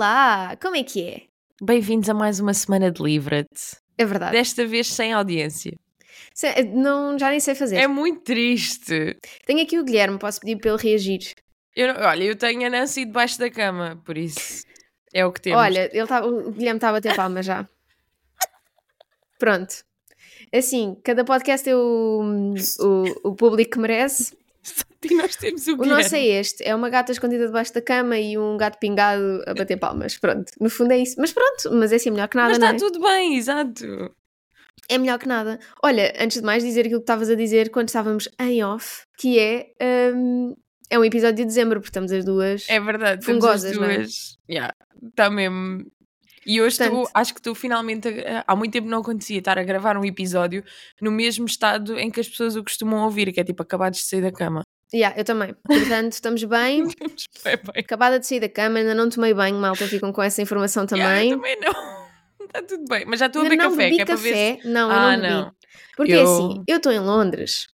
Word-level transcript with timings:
Olá, 0.00 0.56
como 0.62 0.76
é 0.76 0.82
que 0.82 1.06
é? 1.06 1.22
Bem-vindos 1.62 2.08
a 2.08 2.14
mais 2.14 2.40
uma 2.40 2.54
semana 2.54 2.90
de 2.90 3.02
Livra-te. 3.02 3.76
É 3.98 4.04
verdade. 4.06 4.32
Desta 4.32 4.66
vez 4.66 4.86
sem 4.86 5.12
audiência. 5.12 5.78
Se- 6.32 6.62
Não, 6.72 7.18
já 7.18 7.28
nem 7.28 7.38
sei 7.38 7.54
fazer. 7.54 7.76
É 7.76 7.86
muito 7.86 8.22
triste. 8.22 9.18
Tenho 9.44 9.60
aqui 9.62 9.78
o 9.78 9.84
Guilherme, 9.84 10.18
posso 10.18 10.40
pedir 10.40 10.56
para 10.56 10.70
ele 10.70 10.82
reagir. 10.82 11.34
Eu, 11.76 11.92
não- 11.92 12.00
olha, 12.00 12.24
eu 12.24 12.34
tenho 12.34 12.66
a 12.66 12.70
Nancy 12.70 13.04
debaixo 13.04 13.38
da 13.38 13.50
cama, 13.50 14.00
por 14.02 14.16
isso 14.16 14.64
é 15.12 15.26
o 15.26 15.30
que 15.30 15.42
temos. 15.42 15.60
Olha, 15.60 15.90
ele 15.92 16.06
tá, 16.06 16.24
o 16.24 16.50
Guilherme 16.50 16.78
está 16.78 16.88
a 16.88 16.92
bater 16.92 17.14
palma 17.14 17.42
já. 17.42 17.68
Pronto. 19.38 19.84
Assim, 20.50 20.96
cada 21.04 21.26
podcast 21.26 21.68
é 21.68 21.76
o, 21.76 22.54
o, 22.80 23.28
o 23.28 23.34
público 23.36 23.72
que 23.72 23.78
merece. 23.78 24.34
E 25.02 25.14
nós 25.14 25.36
temos 25.36 25.66
o 25.66 25.74
O 25.74 25.86
nosso 25.86 26.14
é 26.14 26.24
este: 26.24 26.62
é 26.64 26.74
uma 26.74 26.90
gata 26.90 27.12
escondida 27.12 27.46
debaixo 27.46 27.72
da 27.72 27.80
cama 27.80 28.18
e 28.18 28.36
um 28.36 28.56
gato 28.56 28.78
pingado 28.78 29.42
a 29.46 29.54
bater 29.54 29.78
palmas. 29.78 30.16
Pronto, 30.18 30.52
no 30.60 30.68
fundo 30.68 30.92
é 30.92 30.98
isso. 30.98 31.16
Mas 31.18 31.32
pronto, 31.32 31.70
mas 31.72 31.92
é 31.92 31.96
assim 31.96 32.10
melhor 32.10 32.28
que 32.28 32.36
nada, 32.36 32.48
Mas 32.50 32.58
está 32.58 32.74
é? 32.74 32.76
tudo 32.76 33.00
bem, 33.00 33.36
exato. 33.36 34.14
É 34.88 34.98
melhor 34.98 35.18
que 35.18 35.28
nada. 35.28 35.58
Olha, 35.82 36.12
antes 36.18 36.40
de 36.40 36.44
mais 36.44 36.62
dizer 36.64 36.80
aquilo 36.80 37.00
que 37.00 37.04
estavas 37.04 37.30
a 37.30 37.34
dizer 37.34 37.70
quando 37.70 37.88
estávamos 37.88 38.28
em 38.40 38.64
off, 38.64 39.04
que 39.16 39.38
é. 39.38 39.66
hum, 40.14 40.54
é 40.90 40.98
um 40.98 41.04
episódio 41.04 41.36
de 41.36 41.44
dezembro, 41.44 41.80
porque 41.80 41.90
estamos 41.90 42.10
as 42.10 42.24
duas. 42.24 42.68
É 42.68 42.80
verdade, 42.80 43.24
temos 43.24 43.44
as 43.44 43.62
Fungosas, 43.62 43.76
não 43.76 43.84
é? 43.84 43.96
duas. 43.98 44.36
Yeah, 44.50 44.74
Está 45.08 45.30
mesmo. 45.30 45.84
E 46.46 46.60
hoje 46.60 46.76
tu, 46.78 46.84
Portanto- 46.88 47.10
acho 47.14 47.34
que 47.34 47.42
tu 47.42 47.54
finalmente, 47.54 48.08
eh, 48.08 48.42
há 48.46 48.56
muito 48.56 48.72
tempo 48.72 48.88
não 48.88 49.00
acontecia 49.00 49.38
estar 49.38 49.58
a 49.58 49.62
gravar 49.62 49.96
um 49.98 50.04
episódio 50.04 50.64
no 51.00 51.10
mesmo 51.10 51.44
estado 51.46 51.98
em 51.98 52.10
que 52.10 52.18
as 52.20 52.28
pessoas 52.28 52.56
o 52.56 52.62
costumam 52.64 53.04
ouvir, 53.04 53.30
que 53.32 53.40
é 53.40 53.44
tipo 53.44 53.62
acabados 53.62 53.98
de 54.00 54.04
sair 54.06 54.22
da 54.22 54.32
cama. 54.32 54.62
Yeah, 54.92 55.16
eu 55.18 55.24
também. 55.24 55.54
Portanto, 55.64 56.12
estamos 56.14 56.42
bem. 56.44 56.82
Estamos 56.88 57.24
bem, 57.44 57.56
bem. 57.56 57.82
Acabada 57.84 58.18
de 58.18 58.26
sair 58.26 58.40
da 58.40 58.48
cama, 58.48 58.78
ainda 58.78 58.94
não 58.94 59.08
tomei 59.08 59.32
banho, 59.32 59.56
malta, 59.56 59.86
ficam 59.86 60.12
com 60.12 60.20
essa 60.22 60.42
informação 60.42 60.84
também. 60.86 61.04
Yeah, 61.06 61.24
eu 61.30 61.36
também 61.36 61.56
não. 61.60 62.46
Está 62.46 62.62
tudo 62.66 62.84
bem, 62.88 63.04
mas 63.06 63.20
já 63.20 63.26
estou 63.26 63.40
a 63.42 63.44
beber 63.44 63.56
não 63.56 63.70
café, 63.70 63.84
bebi 63.84 63.96
que 63.96 64.02
é 64.02 64.04
para 64.06 64.16
ver 64.16 64.34
se... 64.34 64.56
café. 64.56 64.68
Não, 64.68 64.90
eu 64.90 64.96
Ah, 64.98 65.16
não 65.16 65.20
bebi. 65.22 65.32
não. 65.34 65.52
Porque 65.96 66.12
Eu- 66.12 66.22
assim, 66.22 66.64
eu 66.66 66.76
estou 66.78 66.90
em 66.92 66.98
Londres 66.98 67.66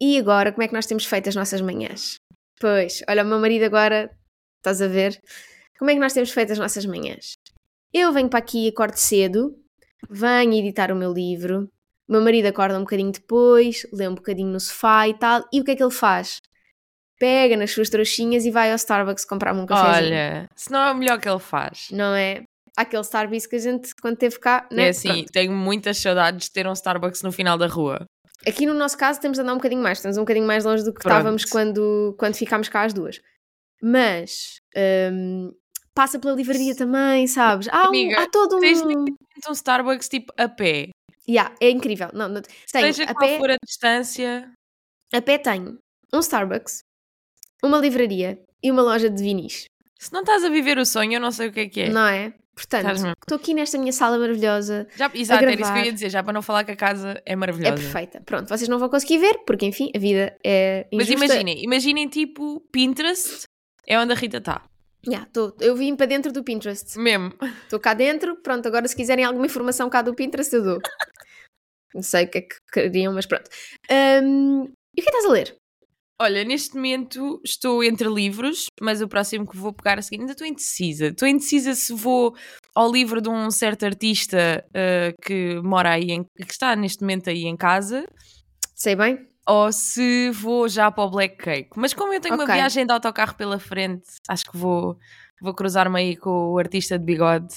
e 0.00 0.18
agora 0.18 0.52
como 0.52 0.62
é 0.62 0.68
que 0.68 0.74
nós 0.74 0.84
temos 0.84 1.04
feito 1.06 1.28
as 1.30 1.34
nossas 1.36 1.60
manhãs? 1.62 2.16
Pois, 2.60 3.02
olha, 3.08 3.22
o 3.22 3.26
meu 3.26 3.38
marido 3.38 3.64
agora, 3.64 4.10
estás 4.58 4.82
a 4.82 4.86
ver? 4.88 5.18
Como 5.78 5.90
é 5.90 5.94
que 5.94 6.00
nós 6.00 6.12
temos 6.12 6.30
feito 6.30 6.52
as 6.52 6.58
nossas 6.58 6.84
manhãs? 6.84 7.32
Eu 7.92 8.12
venho 8.12 8.28
para 8.28 8.38
aqui, 8.38 8.68
acordo 8.68 8.96
cedo, 8.96 9.54
venho 10.08 10.52
editar 10.54 10.92
o 10.92 10.96
meu 10.96 11.12
livro, 11.12 11.68
o 12.08 12.12
meu 12.12 12.20
marido 12.20 12.46
acorda 12.46 12.76
um 12.76 12.82
bocadinho 12.82 13.12
depois, 13.12 13.86
lê 13.92 14.08
um 14.08 14.14
bocadinho 14.14 14.48
no 14.48 14.60
sofá 14.60 15.08
e 15.08 15.14
tal, 15.14 15.44
e 15.52 15.60
o 15.60 15.64
que 15.64 15.72
é 15.72 15.76
que 15.76 15.82
ele 15.82 15.92
faz? 15.92 16.40
Pega 17.18 17.56
nas 17.56 17.72
suas 17.72 17.90
trouxinhas 17.90 18.44
e 18.44 18.50
vai 18.50 18.70
ao 18.70 18.76
Starbucks 18.76 19.24
comprar-me 19.24 19.60
um 19.60 19.66
cafezinho. 19.66 20.06
Olha, 20.06 20.48
se 20.54 20.70
não 20.70 20.80
é 20.80 20.90
o 20.90 20.94
melhor 20.94 21.20
que 21.20 21.28
ele 21.28 21.38
faz. 21.38 21.88
Não 21.90 22.14
é? 22.14 22.44
Aquele 22.76 23.02
Starbucks 23.02 23.46
que 23.46 23.56
a 23.56 23.58
gente, 23.58 23.94
quando 24.00 24.16
teve 24.16 24.38
cá, 24.38 24.66
né? 24.72 24.86
É 24.86 24.88
assim, 24.90 25.08
Pronto. 25.08 25.32
tenho 25.32 25.52
muitas 25.52 25.98
saudades 25.98 26.46
de 26.46 26.52
ter 26.52 26.66
um 26.66 26.72
Starbucks 26.72 27.22
no 27.22 27.30
final 27.30 27.58
da 27.58 27.66
rua. 27.66 28.06
Aqui 28.46 28.64
no 28.64 28.72
nosso 28.72 28.96
caso 28.96 29.20
temos 29.20 29.36
de 29.36 29.42
andar 29.42 29.52
um 29.52 29.56
bocadinho 29.56 29.82
mais, 29.82 29.98
estamos 29.98 30.16
um 30.16 30.22
bocadinho 30.22 30.46
mais 30.46 30.64
longe 30.64 30.82
do 30.82 30.94
que 30.94 31.00
Pronto. 31.00 31.12
estávamos 31.12 31.44
quando, 31.44 32.14
quando 32.18 32.34
ficámos 32.36 32.68
cá 32.70 32.84
as 32.84 32.94
duas. 32.94 33.20
Mas 33.82 34.60
hum, 35.12 35.52
passa 36.00 36.18
pela 36.18 36.32
livraria 36.34 36.74
também, 36.74 37.26
sabes? 37.26 37.68
Há, 37.68 37.82
um- 37.84 37.88
Amiga, 37.88 38.22
há 38.22 38.26
todo 38.26 38.56
um. 38.56 38.60
tens 38.60 38.80
Um 38.82 39.52
Starbucks 39.52 40.08
tipo 40.08 40.32
a 40.38 40.48
pé. 40.48 40.88
Yeah, 41.28 41.54
é 41.60 41.68
incrível. 41.70 42.08
Não, 42.14 42.26
não, 42.26 42.40
tenho, 42.72 42.86
Seja 42.94 43.04
a, 43.04 43.14
qual 43.14 43.28
pé, 43.28 43.38
for 43.38 43.50
a 43.50 43.56
distância. 43.62 44.50
a 45.12 45.20
pé 45.20 45.36
tenho 45.36 45.78
um 46.12 46.18
Starbucks, 46.20 46.80
uma 47.62 47.76
livraria 47.78 48.40
e 48.62 48.70
uma 48.70 48.80
loja 48.82 49.10
de 49.10 49.22
vinis, 49.22 49.66
Se 49.98 50.10
não 50.12 50.20
estás 50.20 50.42
a 50.42 50.48
viver 50.48 50.78
o 50.78 50.86
sonho, 50.86 51.12
eu 51.14 51.20
não 51.20 51.30
sei 51.30 51.48
o 51.48 51.52
que 51.52 51.60
é 51.60 51.68
que 51.68 51.80
é. 51.82 51.90
não 51.90 52.06
é? 52.06 52.32
Portanto, 52.54 52.90
estou 53.20 53.36
aqui 53.36 53.54
nesta 53.54 53.78
minha 53.78 53.92
sala 53.92 54.18
maravilhosa, 54.18 54.86
Já, 54.96 55.10
exato, 55.14 55.44
era 55.44 55.52
isso 55.54 55.72
que 55.72 55.78
eu 55.78 55.84
ia 55.84 55.92
dizer, 55.92 56.10
já 56.10 56.22
para 56.22 56.32
não 56.32 56.42
falar 56.42 56.64
que 56.64 56.70
a 56.72 56.76
casa 56.76 57.12
é 57.26 57.32
é 57.32 57.36
maravilhosa. 57.36 57.74
perfeita. 57.76 58.20
Pronto, 58.22 58.48
vocês 58.48 58.68
não 58.68 58.78
vão 58.78 58.88
conseguir 58.88 59.18
ver, 59.18 59.38
porque 59.46 59.66
enfim, 59.66 59.90
a 59.94 59.98
vida 59.98 60.36
é 60.44 60.86
Mas 60.92 61.08
injusta. 61.08 61.26
imaginem, 61.26 61.62
imaginem 61.62 62.08
tipo 62.08 62.60
Pinterest 62.72 63.44
é 63.86 63.98
onde 63.98 64.12
a 64.12 64.16
Rita 64.16 64.38
está. 64.38 64.62
Yeah, 65.06 65.26
tô- 65.32 65.56
eu 65.60 65.74
vim 65.74 65.96
para 65.96 66.06
dentro 66.06 66.30
do 66.32 66.44
Pinterest. 66.44 66.98
Mesmo. 66.98 67.32
Estou 67.62 67.80
cá 67.80 67.94
dentro, 67.94 68.36
pronto, 68.42 68.66
agora 68.68 68.86
se 68.86 68.94
quiserem 68.96 69.24
alguma 69.24 69.46
informação 69.46 69.88
cá 69.88 70.02
do 70.02 70.14
Pinterest 70.14 70.52
eu 70.54 70.62
dou. 70.62 70.78
Não 71.94 72.02
sei 72.02 72.24
o 72.24 72.30
que 72.30 72.38
é 72.38 72.42
que 72.42 72.56
queriam, 72.72 73.12
mas 73.12 73.26
pronto. 73.26 73.48
Hum, 73.90 74.64
e 74.96 75.00
o 75.00 75.02
que 75.04 75.08
é 75.08 75.10
que 75.10 75.10
estás 75.10 75.24
a 75.24 75.28
ler? 75.32 75.56
Olha, 76.20 76.44
neste 76.44 76.74
momento 76.76 77.40
estou 77.42 77.82
entre 77.82 78.06
livros, 78.08 78.66
mas 78.80 79.00
o 79.00 79.08
próximo 79.08 79.48
que 79.48 79.56
vou 79.56 79.72
pegar 79.72 79.98
a 79.98 80.02
seguir, 80.02 80.20
ainda 80.20 80.32
estou 80.32 80.46
indecisa. 80.46 81.06
Estou 81.06 81.26
indecisa 81.26 81.74
se 81.74 81.94
vou 81.94 82.36
ao 82.74 82.92
livro 82.92 83.22
de 83.22 83.30
um 83.30 83.50
certo 83.50 83.86
artista 83.86 84.62
eh, 84.74 85.14
que 85.24 85.58
mora 85.62 85.92
aí, 85.92 86.10
em- 86.10 86.24
que 86.24 86.52
está 86.52 86.76
neste 86.76 87.00
momento 87.00 87.30
aí 87.30 87.44
em 87.46 87.56
casa, 87.56 88.04
Sei 88.74 88.94
bem? 88.96 89.29
Ou 89.50 89.72
se 89.72 90.30
vou 90.30 90.68
já 90.68 90.90
para 90.92 91.02
o 91.04 91.10
Black 91.10 91.36
Cake. 91.36 91.70
Mas 91.74 91.92
como 91.92 92.12
eu 92.14 92.20
tenho 92.20 92.36
uma 92.36 92.44
Ok. 92.44 92.54
viagem 92.54 92.86
de 92.86 92.92
autocarro 92.92 93.34
pela 93.34 93.58
frente, 93.58 94.04
acho 94.28 94.44
que 94.44 94.56
vou, 94.56 94.96
vou 95.42 95.52
cruzar-me 95.52 95.98
aí 95.98 96.16
com 96.16 96.52
o 96.52 96.58
artista 96.58 96.96
de 96.96 97.04
bigode 97.04 97.54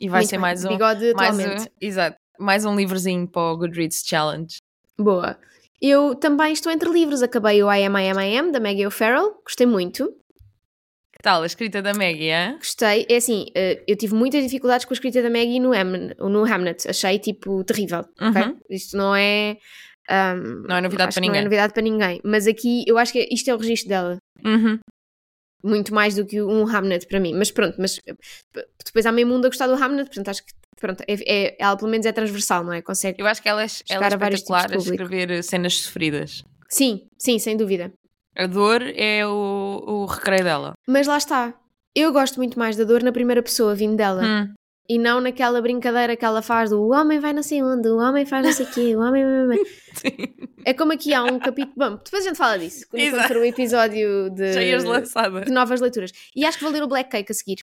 e 0.00 0.08
vai 0.08 0.20
Muito 0.20 0.30
ser 0.30 0.36
bem. 0.36 0.40
mais 0.40 0.64
um, 0.64 0.68
Bigode 0.70 1.12
mais 1.14 1.38
atualmente. 1.38 1.62
um, 1.64 1.66
exato, 1.80 2.16
mais 2.38 2.64
um 2.64 2.74
livrozinho 2.74 3.28
para 3.28 3.42
o 3.52 3.58
Goodreads 3.58 4.02
Challenge. 4.06 4.56
Boa. 4.98 5.38
Eu 5.82 6.14
também 6.14 6.52
estou 6.52 6.72
entre 6.72 6.88
livros. 6.88 7.22
Acabei 7.22 7.62
o 7.62 7.70
I 7.70 7.84
Am, 7.84 7.98
I 8.00 8.08
Am, 8.10 8.18
I 8.24 8.38
Am, 8.38 8.50
da 8.50 8.58
Maggie 8.58 8.86
O'Farrell. 8.86 9.34
Gostei 9.44 9.66
muito. 9.66 10.08
Que 11.12 11.22
tal 11.22 11.42
a 11.42 11.46
escrita 11.46 11.82
da 11.82 11.92
Maggie, 11.92 12.30
hein? 12.30 12.56
Gostei. 12.56 13.04
É 13.08 13.16
assim, 13.16 13.46
eh, 13.54 13.84
eu 13.86 13.96
tive 13.96 14.14
muitas 14.14 14.42
dificuldades 14.42 14.86
com 14.86 14.94
a 14.94 14.96
escrita 14.96 15.20
da 15.22 15.28
Maggie 15.28 15.60
no, 15.60 15.74
Ham, 15.74 16.14
no 16.18 16.44
Hamnet. 16.44 16.88
Achei, 16.88 17.18
tipo, 17.18 17.62
terrível. 17.64 18.02
Uhum. 18.18 18.58
Isto 18.70 18.96
não 18.96 19.14
é... 19.14 19.58
hum, 20.10 20.64
Não 20.68 20.76
é 20.76 20.80
novidade 20.80 21.12
para 21.14 21.20
que 21.22 21.28
Não 21.28 21.34
é 21.34 21.38
ninguém. 21.38 21.44
novidade 21.44 21.72
para 21.72 21.82
ninguém. 21.82 22.20
Mas 22.24 22.46
aqui, 22.46 22.84
eu 22.86 22.98
acho 22.98 23.12
que 23.12 23.28
isto 23.30 23.48
é 23.48 23.54
o 23.54 23.58
registro 23.58 23.88
dela. 23.88 24.16
Uhum. 24.44 24.78
muito 25.62 25.94
mais 25.94 26.14
do 26.14 26.26
que 26.26 26.42
um 26.42 26.66
Hamnet 26.68 27.06
para 27.06 27.18
mim. 27.18 27.32
Mas 27.34 27.50
pronto, 27.50 27.74
mas 27.78 27.98
eh, 28.06 28.14
depois 28.84 29.06
há 29.06 29.12
meio 29.12 29.26
mundo 29.26 29.46
a 29.46 29.48
gostar 29.48 29.66
do 29.66 29.72
Hamnet, 29.74 30.06
portanto 30.08 30.28
acho 30.28 30.44
que 30.44 30.52
pronto, 30.78 31.02
é, 31.08 31.14
é- 31.26 31.56
ela 31.58 31.74
pelo 31.76 31.90
menos 31.90 32.04
é 32.04 32.12
transversal, 32.12 32.62
não 32.62 32.72
é? 32.74 32.82
Consegue. 32.82 33.22
Eu 33.22 33.26
acho 33.26 33.40
que 33.42 33.48
ela 33.48 33.62
é, 33.62 33.66
ela 33.88 34.04
é 34.04 34.08
espetacular 34.08 34.70
a 34.72 34.76
escrever 34.76 35.42
cenas 35.42 35.78
sofridas. 35.78 36.44
Sim, 36.68 37.06
sim, 37.18 37.38
sem 37.38 37.56
dúvida. 37.56 37.90
A 38.36 38.46
dor 38.46 38.82
é 38.82 39.26
o, 39.26 39.82
o 39.86 40.04
recreio 40.06 40.44
dela. 40.44 40.72
Mas 40.86 41.06
lá 41.06 41.16
está. 41.16 41.54
Eu 41.94 42.12
gosto 42.12 42.36
muito 42.36 42.58
mais 42.58 42.76
da 42.76 42.84
dor 42.84 43.02
na 43.02 43.12
primeira 43.12 43.42
pessoa, 43.42 43.74
vindo 43.74 43.96
dela. 43.96 44.22
Hum. 44.22 44.52
E 44.88 44.98
não 44.98 45.18
naquela 45.20 45.62
brincadeira 45.62 46.14
que 46.14 46.24
ela 46.24 46.42
faz 46.42 46.68
do 46.70 46.80
o 46.82 46.92
homem 46.92 47.18
vai 47.18 47.32
não 47.32 47.42
sei 47.42 47.62
onde, 47.62 47.88
o 47.88 47.96
homem 47.96 48.26
faz 48.26 48.44
não 48.44 48.52
sei 48.52 48.66
o 48.66 48.70
quê, 48.70 48.94
o 48.96 49.00
homem. 49.00 49.24
Sim. 49.94 50.10
É 50.64 50.74
como 50.74 50.92
aqui 50.92 51.14
há 51.14 51.24
um 51.24 51.38
capítulo. 51.38 51.74
Bom, 51.76 51.96
depois 52.04 52.24
a 52.24 52.28
gente 52.28 52.36
fala 52.36 52.58
disso. 52.58 52.86
Quando 52.90 53.00
Exato. 53.02 53.28
for 53.28 53.36
o 53.38 53.44
episódio 53.44 54.28
de, 54.30 54.52
Cheias 54.52 54.84
lançadas. 54.84 55.44
de 55.46 55.50
novas 55.52 55.80
leituras. 55.80 56.12
E 56.36 56.44
acho 56.44 56.58
que 56.58 56.64
vou 56.64 56.72
ler 56.72 56.82
o 56.82 56.86
Black 56.88 57.10
Cake 57.10 57.32
a 57.32 57.34
seguir. 57.34 57.56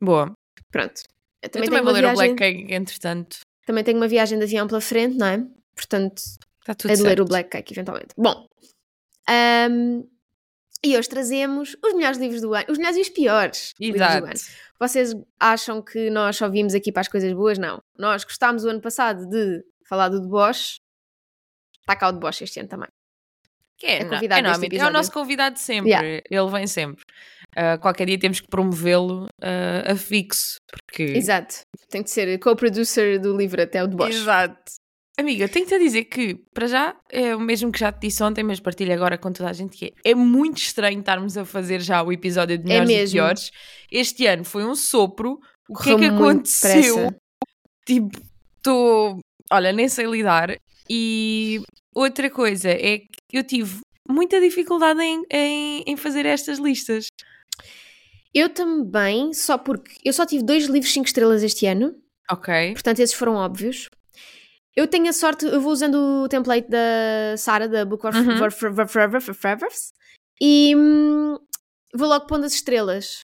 Boa. 0.00 0.32
Pronto. 0.70 1.02
Eu 1.42 1.46
Eu 1.46 1.50
também, 1.50 1.68
também 1.68 1.70
tenho 1.70 1.84
vou 1.84 1.92
ler 1.92 1.98
o 1.98 2.02
viagem, 2.14 2.34
Black 2.36 2.36
Cake, 2.36 2.74
entretanto. 2.74 3.36
também 3.66 3.82
tenho 3.82 3.96
uma 3.98 4.06
viagem 4.08 4.38
de 4.38 4.44
avião 4.44 4.66
pela 4.68 4.80
frente, 4.80 5.16
não 5.18 5.26
é? 5.26 5.44
Portanto, 5.74 6.18
Está 6.60 6.74
tudo 6.76 6.90
é 6.90 6.94
de 6.94 7.00
certo. 7.00 7.08
ler 7.08 7.20
o 7.20 7.24
Black 7.24 7.50
Cake, 7.50 7.72
eventualmente. 7.74 8.14
Bom, 8.16 8.46
ahm, 9.28 10.02
e 10.84 10.96
hoje 10.96 11.08
trazemos 11.08 11.76
os 11.84 11.94
melhores 11.94 12.18
livros 12.18 12.40
do 12.40 12.54
ano, 12.54 12.66
os 12.68 12.78
melhores 12.78 12.98
e 12.98 13.00
os 13.02 13.08
piores 13.08 13.74
livros 13.78 14.00
do 14.00 14.04
ano. 14.04 14.32
Exato. 14.32 14.50
Vocês 14.80 15.14
acham 15.38 15.80
que 15.80 16.10
nós 16.10 16.36
só 16.36 16.48
vimos 16.48 16.74
aqui 16.74 16.90
para 16.90 17.02
as 17.02 17.08
coisas 17.08 17.32
boas? 17.32 17.56
Não. 17.56 17.80
Nós 17.96 18.24
gostámos 18.24 18.64
o 18.64 18.68
ano 18.68 18.80
passado 18.80 19.28
de 19.28 19.62
falar 19.88 20.08
do 20.08 20.20
deboche. 20.20 20.80
Está 21.80 21.94
cá 21.94 22.08
o 22.08 22.12
deboche 22.12 22.44
este 22.44 22.58
ano 22.58 22.68
também. 22.68 22.88
Que 23.78 23.86
é, 23.86 24.02
É 24.02 24.04
convidado 24.04 24.48
é, 24.64 24.76
é 24.76 24.86
o 24.86 24.90
nosso 24.90 25.12
convidado 25.12 25.58
sempre. 25.58 25.90
Yeah. 25.90 26.22
Ele 26.28 26.50
vem 26.50 26.66
sempre. 26.66 27.04
Ah, 27.56 27.78
qualquer 27.78 28.06
dia 28.06 28.18
temos 28.18 28.40
que 28.40 28.48
promovê-lo 28.48 29.28
ah, 29.40 29.92
a 29.92 29.96
fixo. 29.96 30.56
Porque... 30.66 31.02
Exato. 31.02 31.56
Tem 31.88 32.02
de 32.02 32.10
ser 32.10 32.38
co-producer 32.38 33.20
do 33.20 33.36
livro 33.36 33.62
até 33.62 33.82
o 33.84 33.86
deboche. 33.86 34.18
Exato. 34.18 34.72
Amiga, 35.18 35.46
tenho-te 35.48 35.74
a 35.74 35.78
dizer 35.78 36.04
que, 36.04 36.34
para 36.54 36.66
já, 36.66 36.96
é 37.10 37.36
o 37.36 37.40
mesmo 37.40 37.70
que 37.70 37.78
já 37.78 37.92
te 37.92 38.00
disse 38.06 38.22
ontem, 38.22 38.42
mas 38.42 38.60
partilho 38.60 38.94
agora 38.94 39.18
com 39.18 39.30
toda 39.30 39.50
a 39.50 39.52
gente, 39.52 39.76
que 39.76 39.92
é, 40.04 40.10
é 40.12 40.14
muito 40.14 40.56
estranho 40.58 41.00
estarmos 41.00 41.36
a 41.36 41.44
fazer 41.44 41.80
já 41.82 42.02
o 42.02 42.10
episódio 42.10 42.56
de 42.56 42.64
melhores 42.64 42.88
e 42.90 42.94
É 42.94 42.96
mesmo. 42.98 43.14
piores. 43.16 43.50
Este 43.90 44.26
ano 44.26 44.42
foi 44.44 44.64
um 44.64 44.74
sopro. 44.74 45.38
O 45.68 45.76
que 45.78 45.90
é 45.90 45.96
que 45.98 46.04
aconteceu? 46.06 46.94
depressa. 46.96 47.16
Tipo, 47.86 48.18
estou... 48.56 49.18
Olha, 49.50 49.70
nem 49.72 49.86
sei 49.88 50.06
lidar. 50.06 50.56
E 50.88 51.60
outra 51.94 52.30
coisa 52.30 52.70
é 52.70 52.98
que 53.28 53.36
eu 53.38 53.44
tive 53.44 53.80
muita 54.08 54.40
dificuldade 54.40 55.00
em, 55.02 55.22
em, 55.30 55.84
em 55.86 55.96
fazer 55.96 56.24
estas 56.24 56.58
listas. 56.58 57.08
Eu 58.34 58.48
também, 58.48 59.34
só 59.34 59.58
porque 59.58 59.92
eu 60.02 60.12
só 60.12 60.24
tive 60.24 60.42
dois 60.42 60.64
livros 60.64 60.90
5 60.92 61.06
estrelas 61.06 61.42
este 61.42 61.66
ano, 61.66 61.94
Ok. 62.30 62.72
portanto 62.72 63.00
esses 63.00 63.14
foram 63.14 63.34
óbvios. 63.34 63.88
Eu 64.74 64.86
tenho 64.88 65.08
a 65.08 65.12
sorte, 65.12 65.44
eu 65.44 65.60
vou 65.60 65.72
usando 65.72 65.96
o 66.24 66.28
template 66.28 66.68
da 66.68 67.36
Sara, 67.36 67.68
da 67.68 67.84
Book 67.84 68.06
of 68.06 68.16
Uhum. 68.18 68.38
for- 68.38 68.50
for- 68.52 68.74
for- 68.74 68.88
for- 68.88 69.20
for- 69.20 69.34
Forevers, 69.34 69.92
e 70.40 70.74
hum, 70.76 71.38
vou 71.94 72.08
logo 72.08 72.26
pondo 72.26 72.44
as 72.46 72.54
estrelas. 72.54 73.20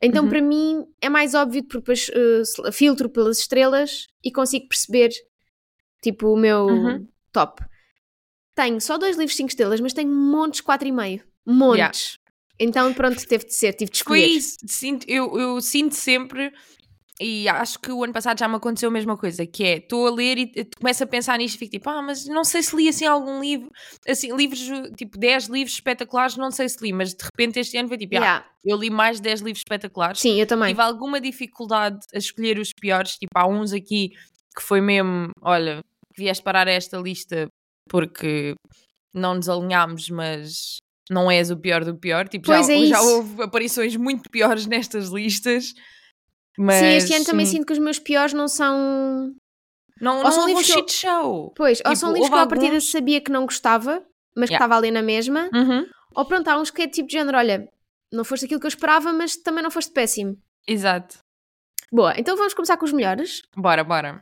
Então, 0.00 0.24
Uhum. 0.24 0.30
para 0.30 0.40
mim, 0.40 0.86
é 1.00 1.08
mais 1.08 1.34
óbvio 1.34 1.62
porque 1.64 1.78
depois 1.78 2.08
uh, 2.08 2.72
filtro 2.72 3.10
pelas 3.10 3.38
estrelas 3.40 4.06
e 4.24 4.30
consigo 4.32 4.68
perceber, 4.68 5.10
tipo, 6.02 6.28
o 6.28 6.36
meu 6.36 6.66
Uhum. 6.66 7.08
top. 7.32 7.62
Tenho 8.54 8.80
só 8.80 8.96
dois 8.96 9.16
livros 9.16 9.36
5 9.36 9.50
estrelas, 9.50 9.80
mas 9.80 9.92
tenho 9.92 10.08
montes 10.10 10.60
4,5. 10.60 11.24
Montes. 11.44 12.18
Então, 12.60 12.92
pronto, 12.94 13.24
teve 13.26 13.44
de 13.44 13.54
ser, 13.54 13.72
tive 13.74 13.90
de 13.90 14.02
Foi 14.02 14.18
escolher. 14.20 14.36
isso. 14.38 14.56
Sinto, 14.66 15.04
eu, 15.08 15.38
eu 15.38 15.60
sinto 15.60 15.94
sempre, 15.94 16.52
e 17.20 17.48
acho 17.48 17.78
que 17.80 17.90
o 17.90 18.04
ano 18.04 18.12
passado 18.12 18.38
já 18.38 18.46
me 18.48 18.54
aconteceu 18.56 18.88
a 18.88 18.92
mesma 18.92 19.16
coisa, 19.16 19.44
que 19.46 19.64
é, 19.64 19.76
estou 19.78 20.06
a 20.06 20.10
ler 20.10 20.38
e 20.38 20.64
começo 20.78 21.02
a 21.02 21.06
pensar 21.06 21.36
nisto 21.38 21.56
e 21.56 21.58
fico 21.58 21.72
tipo, 21.72 21.90
ah, 21.90 22.00
mas 22.00 22.26
não 22.26 22.44
sei 22.44 22.62
se 22.62 22.76
li 22.76 22.88
assim 22.88 23.06
algum 23.06 23.40
livro, 23.40 23.68
assim, 24.08 24.34
livros, 24.36 24.60
tipo 24.96 25.18
10 25.18 25.46
livros 25.48 25.74
espetaculares, 25.74 26.36
não 26.36 26.50
sei 26.50 26.68
se 26.68 26.76
li, 26.82 26.92
mas 26.92 27.14
de 27.14 27.24
repente 27.24 27.58
este 27.58 27.76
ano 27.76 27.88
foi 27.88 27.98
tipo, 27.98 28.14
ah, 28.16 28.18
Yeah. 28.20 28.46
eu 28.64 28.76
li 28.76 28.88
mais 28.90 29.16
de 29.16 29.22
10 29.24 29.40
livros 29.40 29.60
espetaculares. 29.60 30.20
Sim, 30.20 30.40
eu 30.40 30.46
também. 30.46 30.68
Tive 30.68 30.82
alguma 30.82 31.20
dificuldade 31.20 31.98
a 32.14 32.18
escolher 32.18 32.58
os 32.58 32.72
piores, 32.72 33.12
tipo, 33.12 33.32
há 33.36 33.46
uns 33.48 33.72
aqui 33.72 34.10
que 34.56 34.62
foi 34.62 34.80
mesmo, 34.80 35.30
olha, 35.42 35.80
vieste 36.16 36.42
parar 36.42 36.66
a 36.68 36.72
esta 36.72 36.98
lista 36.98 37.48
porque 37.88 38.54
não 39.14 39.34
nos 39.34 39.48
alinhámos, 39.48 40.08
mas 40.10 40.76
não 41.10 41.30
és 41.30 41.50
o 41.50 41.56
pior 41.56 41.84
do 41.84 41.96
pior. 41.96 42.28
Tipo, 42.28 42.46
já, 42.48 42.54
Pois 42.56 42.68
é 42.68 42.76
já 42.86 42.98
isso. 42.98 43.08
houve 43.08 43.42
aparições 43.42 43.96
muito 43.96 44.28
piores 44.30 44.66
nestas 44.66 45.08
listas. 45.08 45.72
Mas, 46.58 46.76
Sim, 46.80 46.86
este 46.96 47.14
ano 47.14 47.24
também 47.24 47.46
sim, 47.46 47.52
sinto 47.52 47.66
que 47.66 47.72
os 47.72 47.78
meus 47.78 47.98
piores 47.98 48.32
não 48.32 48.48
são. 48.48 49.34
Não, 50.00 50.18
ou 50.18 50.24
não 50.24 50.32
são 50.32 50.46
livros 50.46 50.66
que 50.66 50.72
eu- 50.72 50.76
shit 50.78 50.92
show. 50.92 51.52
Pois, 51.56 51.78
ou 51.78 51.84
Tipo, 51.84 51.96
são 51.96 52.12
livros 52.12 52.28
que 52.30 52.34
eu 52.34 52.38
à 52.40 52.46
partida 52.46 52.66
alguns- 52.72 52.90
sabia 52.90 53.20
que 53.20 53.30
não 53.30 53.44
gostava, 53.44 54.02
mas 54.36 54.48
que 54.48 54.54
Yeah. 54.54 54.64
estava 54.64 54.76
ali 54.76 54.90
na 54.90 55.02
mesma. 55.02 55.48
Uhum, 55.54 55.86
Ou 56.14 56.24
pronto, 56.24 56.48
há 56.48 56.58
uns 56.58 56.70
que 56.70 56.82
é 56.82 56.88
tipo 56.88 57.06
de 57.08 57.12
género: 57.12 57.36
olha, 57.38 57.68
não 58.12 58.24
foste 58.24 58.44
aquilo 58.46 58.58
que 58.60 58.66
eu 58.66 58.70
esperava, 58.70 59.12
mas 59.12 59.36
também 59.36 59.62
não 59.62 59.70
foste 59.70 59.92
péssimo. 59.92 60.36
Exato. 60.66 61.18
Boa, 61.92 62.14
então 62.18 62.36
vamos 62.36 62.54
começar 62.54 62.76
com 62.76 62.84
os 62.84 62.92
melhores. 62.92 63.40
Bora, 63.56 63.82
bora. 63.84 64.20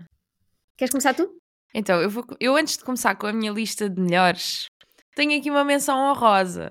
Queres 0.77 0.91
começar 0.91 1.15
tu? 1.15 1.29
Então, 1.75 2.01
eu, 2.01 2.09
vou, 2.11 2.25
eu 2.41 2.55
antes 2.57 2.77
de 2.77 2.85
começar 2.85 3.15
com 3.17 3.27
a 3.27 3.33
minha 3.33 3.51
lista 3.53 3.89
de 3.91 4.01
melhores, 4.01 4.67
tenho 5.15 5.39
aqui 5.39 5.51
uma 5.51 5.65
menção 5.65 5.99
honrosa. 6.11 6.71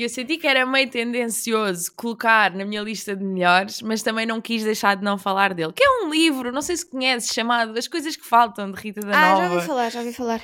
Que 0.00 0.04
eu 0.04 0.08
senti 0.08 0.38
que 0.38 0.46
era 0.46 0.64
meio 0.64 0.88
tendencioso 0.88 1.92
colocar 1.94 2.54
na 2.54 2.64
minha 2.64 2.80
lista 2.80 3.14
de 3.14 3.22
melhores, 3.22 3.82
mas 3.82 4.00
também 4.02 4.24
não 4.24 4.40
quis 4.40 4.64
deixar 4.64 4.94
de 4.94 5.04
não 5.04 5.18
falar 5.18 5.52
dele. 5.52 5.74
Que 5.74 5.84
é 5.84 5.90
um 6.02 6.08
livro, 6.08 6.50
não 6.50 6.62
sei 6.62 6.78
se 6.78 6.88
conheces, 6.88 7.28
chamado 7.34 7.78
As 7.78 7.86
Coisas 7.86 8.16
que 8.16 8.26
Faltam, 8.26 8.72
de 8.72 8.80
Rita 8.80 9.02
da 9.02 9.08
ah, 9.10 9.36
já 9.36 9.42
Nova. 9.42 9.54
ouvi 9.56 9.66
falar, 9.66 9.90
já 9.90 9.98
ouvi 9.98 10.14
falar. 10.14 10.40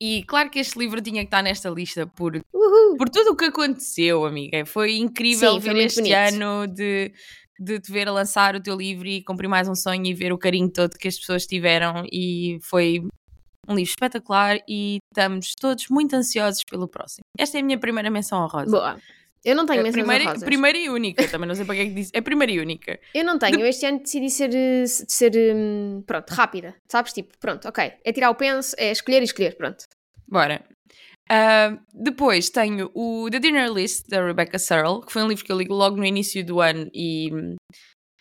E 0.00 0.22
claro 0.22 0.48
que 0.48 0.58
este 0.60 0.78
livro 0.78 1.02
tinha 1.02 1.20
que 1.20 1.26
estar 1.26 1.42
nesta 1.42 1.68
lista 1.68 2.06
por, 2.06 2.36
Uhul! 2.36 2.96
por 2.96 3.10
tudo 3.10 3.32
o 3.32 3.36
que 3.36 3.44
aconteceu, 3.44 4.24
amiga. 4.24 4.64
Foi 4.64 4.96
incrível 4.96 5.56
Sim, 5.56 5.60
foi 5.60 5.68
ver 5.68 5.74
muito 5.74 5.86
este 5.88 6.00
bonito. 6.00 6.14
ano 6.16 6.66
de, 6.66 7.12
de 7.60 7.78
te 7.78 7.92
ver 7.92 8.08
lançar 8.10 8.56
o 8.56 8.62
teu 8.62 8.74
livro 8.74 9.06
e 9.06 9.22
cumprir 9.22 9.48
mais 9.48 9.68
um 9.68 9.74
sonho 9.74 10.06
e 10.06 10.14
ver 10.14 10.32
o 10.32 10.38
carinho 10.38 10.72
todo 10.72 10.96
que 10.96 11.06
as 11.06 11.18
pessoas 11.18 11.44
tiveram. 11.44 12.02
E 12.10 12.58
foi 12.62 13.02
um 13.68 13.74
livro 13.74 13.90
espetacular 13.90 14.58
e 14.68 14.98
estamos 15.12 15.54
todos 15.54 15.86
muito 15.88 16.14
ansiosos 16.14 16.62
pelo 16.68 16.88
próximo. 16.88 17.24
Esta 17.38 17.58
é 17.58 17.60
a 17.60 17.64
minha 17.64 17.78
primeira 17.78 18.10
menção 18.10 18.42
honrosa. 18.42 18.70
Boa. 18.70 18.98
Eu 19.44 19.54
não 19.54 19.64
tenho 19.64 19.80
A 19.80 19.84
menções 19.84 20.02
primeira, 20.02 20.24
honrosas. 20.24 20.44
primeira 20.44 20.78
e 20.78 20.88
única, 20.88 21.28
também 21.28 21.46
não 21.46 21.54
sei 21.54 21.64
para 21.64 21.76
que 21.76 21.80
é 21.82 21.84
que 21.84 21.94
disse. 21.94 22.10
É 22.12 22.20
primeira 22.20 22.52
e 22.52 22.58
única. 22.58 22.98
Eu 23.14 23.24
não 23.24 23.38
tenho. 23.38 23.60
Eu 23.60 23.66
este 23.66 23.86
ano 23.86 24.00
decidi 24.00 24.28
ser, 24.28 24.52
eh, 24.52 24.84
ser 24.86 25.32
hum, 25.54 26.02
pronto, 26.04 26.30
rápida. 26.30 26.74
Sabes? 26.90 27.12
Tipo, 27.12 27.38
pronto, 27.38 27.68
ok. 27.68 27.92
É 28.04 28.12
tirar 28.12 28.30
o 28.30 28.34
penso, 28.34 28.74
é 28.76 28.90
escolher 28.90 29.20
e 29.20 29.24
escolher, 29.24 29.56
pronto. 29.56 29.84
Bora. 30.26 30.64
Ah, 31.28 31.76
depois 31.92 32.50
tenho 32.50 32.90
o 32.94 33.28
The 33.30 33.38
Dinner 33.38 33.72
List, 33.72 34.08
da 34.08 34.24
Rebecca 34.24 34.58
Searle, 34.58 35.04
que 35.04 35.12
foi 35.12 35.22
um 35.22 35.28
livro 35.28 35.44
que 35.44 35.52
eu 35.52 35.58
li 35.58 35.66
logo 35.68 35.96
no 35.96 36.04
início 36.04 36.44
do 36.44 36.60
ano 36.60 36.88
e, 36.94 37.30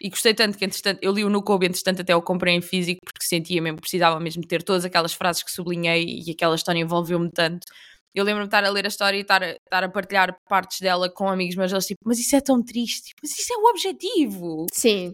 e 0.05 0.09
gostei 0.09 0.35
tanto 0.35 0.55
que, 0.55 0.63
entretanto, 0.63 0.99
eu 1.01 1.11
li 1.11 1.23
o 1.23 1.29
no 1.31 1.41
Kobe, 1.41 1.65
entretanto, 1.65 2.03
até 2.03 2.15
o 2.15 2.21
comprei 2.21 2.53
em 2.53 2.61
físico 2.61 2.99
porque 3.03 3.25
sentia 3.25 3.59
mesmo 3.59 3.81
precisava 3.81 4.19
mesmo 4.19 4.45
ter 4.45 4.61
todas 4.61 4.85
aquelas 4.85 5.15
frases 5.15 5.41
que 5.41 5.49
sublinhei 5.49 6.21
e 6.23 6.29
aquela 6.29 6.53
história 6.53 6.79
envolveu-me 6.79 7.27
tanto. 7.31 7.65
Eu 8.13 8.23
lembro-me 8.23 8.45
de 8.45 8.49
estar 8.49 8.63
a 8.63 8.69
ler 8.69 8.85
a 8.85 8.87
história 8.87 9.17
e 9.17 9.21
estar 9.21 9.41
a, 9.41 9.53
estar 9.53 9.83
a 9.83 9.89
partilhar 9.89 10.37
partes 10.47 10.79
dela 10.79 11.09
com 11.09 11.27
amigos 11.27 11.55
meus, 11.55 11.71
eles 11.71 11.87
tipo, 11.87 12.01
mas 12.05 12.19
isso 12.19 12.35
é 12.35 12.39
tão 12.39 12.63
triste, 12.63 13.13
mas 13.19 13.31
isso 13.31 13.51
é 13.51 13.57
o 13.57 13.67
objetivo, 13.67 14.67
Sim. 14.71 15.11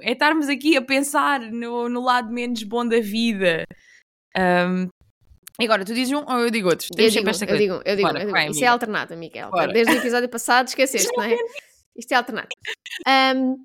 é 0.00 0.12
estarmos 0.12 0.48
aqui 0.48 0.74
a 0.74 0.80
pensar 0.80 1.40
no, 1.40 1.90
no 1.90 2.02
lado 2.02 2.32
menos 2.32 2.62
bom 2.62 2.88
da 2.88 3.00
vida. 3.00 3.64
Um, 4.34 4.88
agora, 5.60 5.84
tu 5.84 5.92
dizes 5.92 6.14
um 6.14 6.24
ou 6.26 6.38
eu 6.38 6.50
digo 6.50 6.70
outro? 6.70 6.88
Eu 6.96 7.10
digo, 7.10 7.28
esta 7.28 7.44
eu 7.44 7.58
digo, 7.58 7.82
eu 7.84 7.94
digo, 7.94 8.08
Bora, 8.08 8.20
eu 8.20 8.24
digo. 8.24 8.32
vai, 8.32 8.48
Isso 8.48 8.64
é 8.64 8.68
alternado, 8.68 9.14
Miguel. 9.18 9.50
Bora. 9.50 9.70
Desde 9.70 9.92
o 9.92 9.98
episódio 9.98 10.30
passado 10.30 10.68
esqueceste, 10.68 11.14
não 11.14 11.24
é? 11.24 11.36
Isto 11.94 12.12
é 12.12 12.14
alternado. 12.14 12.48
Ahm, 13.06 13.56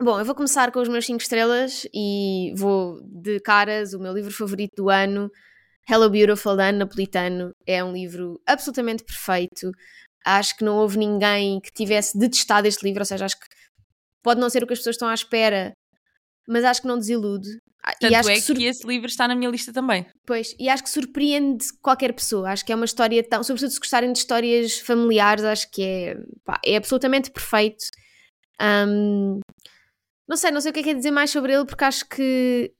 bom, 0.00 0.18
eu 0.18 0.24
vou 0.24 0.34
começar 0.34 0.70
com 0.72 0.80
os 0.80 0.88
meus 0.88 1.06
5 1.06 1.20
estrelas 1.22 1.86
e 1.94 2.52
vou 2.56 3.00
de 3.04 3.40
caras. 3.40 3.92
O 3.94 3.98
meu 4.00 4.12
livro 4.12 4.32
favorito 4.32 4.72
do 4.76 4.88
ano, 4.90 5.30
Hello 5.88 6.08
Beautiful, 6.10 6.56
da 6.56 6.68
Ana 6.68 6.78
Napolitano. 6.80 7.50
É 7.66 7.82
um 7.84 7.92
livro 7.92 8.40
absolutamente 8.46 9.04
perfeito. 9.04 9.70
Acho 10.24 10.56
que 10.56 10.64
não 10.64 10.76
houve 10.76 10.98
ninguém 10.98 11.60
que 11.60 11.70
tivesse 11.72 12.18
detestado 12.18 12.66
este 12.68 12.82
livro, 12.84 13.00
ou 13.00 13.06
seja, 13.06 13.24
acho 13.24 13.38
que 13.38 13.46
pode 14.22 14.40
não 14.40 14.50
ser 14.50 14.62
o 14.62 14.66
que 14.66 14.72
as 14.74 14.78
pessoas 14.80 14.96
estão 14.96 15.08
à 15.08 15.14
espera, 15.14 15.72
mas 16.46 16.64
acho 16.64 16.82
que 16.82 16.88
não 16.88 16.98
desilude. 16.98 17.48
Ah, 17.82 17.94
Tanto 17.98 18.12
e 18.12 18.14
acho 18.14 18.28
é 18.28 18.34
que, 18.34 18.40
que, 18.40 18.46
sur- 18.46 18.60
esse 18.60 18.86
livro 18.86 19.06
está 19.08 19.26
na 19.26 19.34
minha 19.34 19.50
lista 19.50 19.72
também. 19.72 20.06
Pois, 20.26 20.54
e 20.58 20.68
acho 20.68 20.82
que 20.82 20.90
surpreende 20.90 21.64
qualquer 21.80 22.12
pessoa. 22.12 22.50
Acho 22.50 22.64
que 22.64 22.72
é 22.72 22.74
uma 22.76 22.84
história 22.84 23.22
tão. 23.26 23.42
Sobretudo 23.42 23.70
se 23.70 23.78
gostarem 23.78 24.12
de 24.12 24.18
histórias 24.18 24.78
familiares, 24.80 25.42
acho 25.44 25.70
que 25.70 25.82
é. 25.82 26.16
pá, 26.44 26.60
é 26.62 26.76
absolutamente 26.76 27.30
perfeito. 27.30 27.82
Ahm, 28.60 29.40
não 30.30 30.36
sei, 30.36 30.50
não 30.50 30.60
sei 30.62 30.70
o 30.70 30.72
que 30.74 30.80
é 30.80 30.82
que 30.84 30.90
é 30.90 30.94
dizer 30.94 31.10
mais 31.10 31.30
sobre 31.30 31.52
ele, 31.52 31.66
porque 31.66 31.84
acho 31.84 32.08
que. 32.08 32.72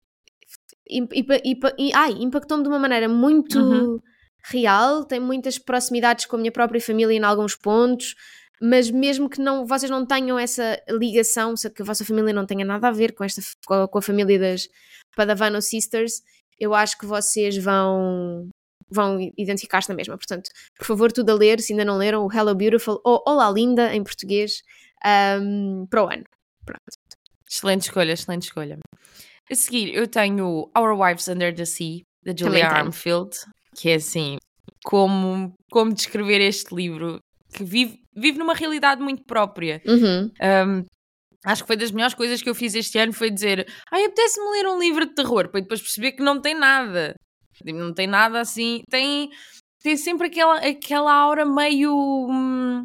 ai, 1.94 2.12
impactou-me 2.12 2.62
de 2.62 2.69
uma 2.69 2.79
maneira 2.79 3.08
muito 3.08 3.58
Uhum. 3.58 3.99
real. 4.45 5.04
Tem 5.04 5.21
muitas 5.21 5.59
proximidades 5.59 6.25
com 6.26 6.37
a 6.37 6.38
minha 6.38 6.52
própria 6.52 6.80
família 6.80 7.14
em 7.16 7.23
alguns 7.23 7.54
pontos. 7.57 8.14
Mas 8.62 8.90
mesmo 8.90 9.28
que 9.30 9.40
não, 9.40 9.64
vocês 9.66 9.90
não 9.90 10.04
tenham 10.04 10.38
essa 10.38 10.78
ligação, 10.90 11.54
que 11.75 11.80
a 11.80 11.85
vossa 11.85 12.04
família 12.04 12.30
não 12.33 12.45
tenha 12.45 12.64
nada 12.64 12.88
a 12.88 12.90
ver 12.90 13.12
com, 13.14 13.25
esta, 13.25 13.40
com 13.66 13.99
a- 13.99 14.02
família 14.02 14.38
das 14.38 14.69
Padavano 15.16 15.62
Sisters, 15.62 16.21
eu 16.59 16.75
acho 16.75 16.99
que 16.99 17.07
vocês 17.07 17.57
vão 17.57 18.49
vão 18.92 19.19
identificar-se 19.38 19.88
na 19.88 19.95
mesma. 19.95 20.16
Portanto, 20.19 20.50
por 20.76 20.85
favor, 20.85 21.11
tudo 21.12 21.30
a 21.30 21.35
ler, 21.35 21.61
se 21.61 21.73
ainda 21.73 21.85
não 21.87 21.97
leram, 21.97 22.26
o 22.26 22.30
Hello 22.33 22.54
Beautiful 22.54 23.00
ou 23.04 23.23
Olá 23.26 23.49
Linda 23.50 23.95
em 23.95 24.02
português 24.02 24.62
ahm, 25.04 25.87
para 25.88 26.04
o 26.04 26.09
ano. 26.09 26.25
Pronto. 26.66 27.00
Excelente 27.50 27.83
escolha, 27.83 28.12
excelente 28.12 28.42
escolha. 28.45 28.78
A 29.50 29.54
seguir, 29.54 29.92
eu 29.92 30.07
tenho 30.07 30.71
Our 30.76 30.97
Wives 30.97 31.26
Under 31.26 31.52
the 31.52 31.64
Sea, 31.64 32.02
da 32.25 32.33
Julia. 32.37 32.69
Armfield, 32.69 33.37
que 33.75 33.90
é 33.90 33.95
assim, 33.95 34.37
como, 34.85 35.52
como 35.71 35.92
descrever 35.92 36.40
este 36.40 36.73
livro, 36.73 37.19
que 37.52 37.64
vive, 37.64 37.99
vive 38.14 38.38
numa 38.38 38.54
realidade 38.54 39.02
muito 39.02 39.25
própria. 39.25 39.83
Uhum. 39.85 40.30
Um, 40.40 40.85
acho 41.45 41.62
que 41.62 41.66
foi 41.66 41.76
das 41.76 41.90
melhores 41.90 42.14
coisas 42.14 42.40
que 42.40 42.49
eu 42.49 42.54
fiz 42.54 42.75
este 42.75 42.99
ano 42.99 43.12
foi 43.12 43.30
dizer 43.30 43.66
ai, 43.90 44.04
apetece-me 44.04 44.50
ler 44.50 44.69
um 44.69 44.78
livro 44.78 45.07
de 45.07 45.14
terror 45.14 45.49
para 45.49 45.61
depois 45.61 45.80
perceber 45.80 46.12
que 46.12 46.23
não 46.23 46.38
tem 46.38 46.54
nada 46.54 47.14
Tipo, 47.54 47.73
não 47.73 47.95
tem 47.95 48.07
nada 48.07 48.40
assim 48.40 48.83
tem, 48.90 49.30
tem 49.83 49.97
sempre 49.97 50.26
aquela, 50.26 50.59
aquela 50.59 51.12
aura 51.14 51.47
meio 51.47 51.95
hum, 52.28 52.85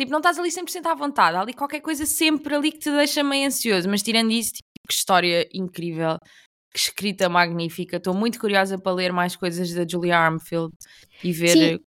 tipo, 0.00 0.10
não 0.12 0.18
estás 0.18 0.38
ali 0.38 0.50
100% 0.50 0.86
à 0.86 0.94
vontade 0.94 1.36
há 1.36 1.40
ali 1.40 1.52
qualquer 1.54 1.80
coisa 1.80 2.04
sempre 2.06 2.54
ali 2.54 2.72
que 2.72 2.78
te 2.78 2.90
deixa 2.90 3.22
meio 3.22 3.46
ansioso 3.46 3.88
mas 3.88 4.02
tirando 4.02 4.30
isso, 4.30 4.52
tipo, 4.52 4.68
que 4.88 4.94
história 4.94 5.48
incrível 5.52 6.16
que 6.72 6.78
escrita 6.78 7.28
magnífica 7.28 7.96
estou 7.96 8.14
muito 8.14 8.38
curiosa 8.38 8.78
para 8.78 8.92
ler 8.92 9.12
mais 9.12 9.34
coisas 9.36 9.72
da 9.72 9.86
Julia 9.86 10.18
Armfield 10.18 10.72
e 11.22 11.32
ver 11.32 11.48
Sim. 11.56 11.74
o 11.74 11.80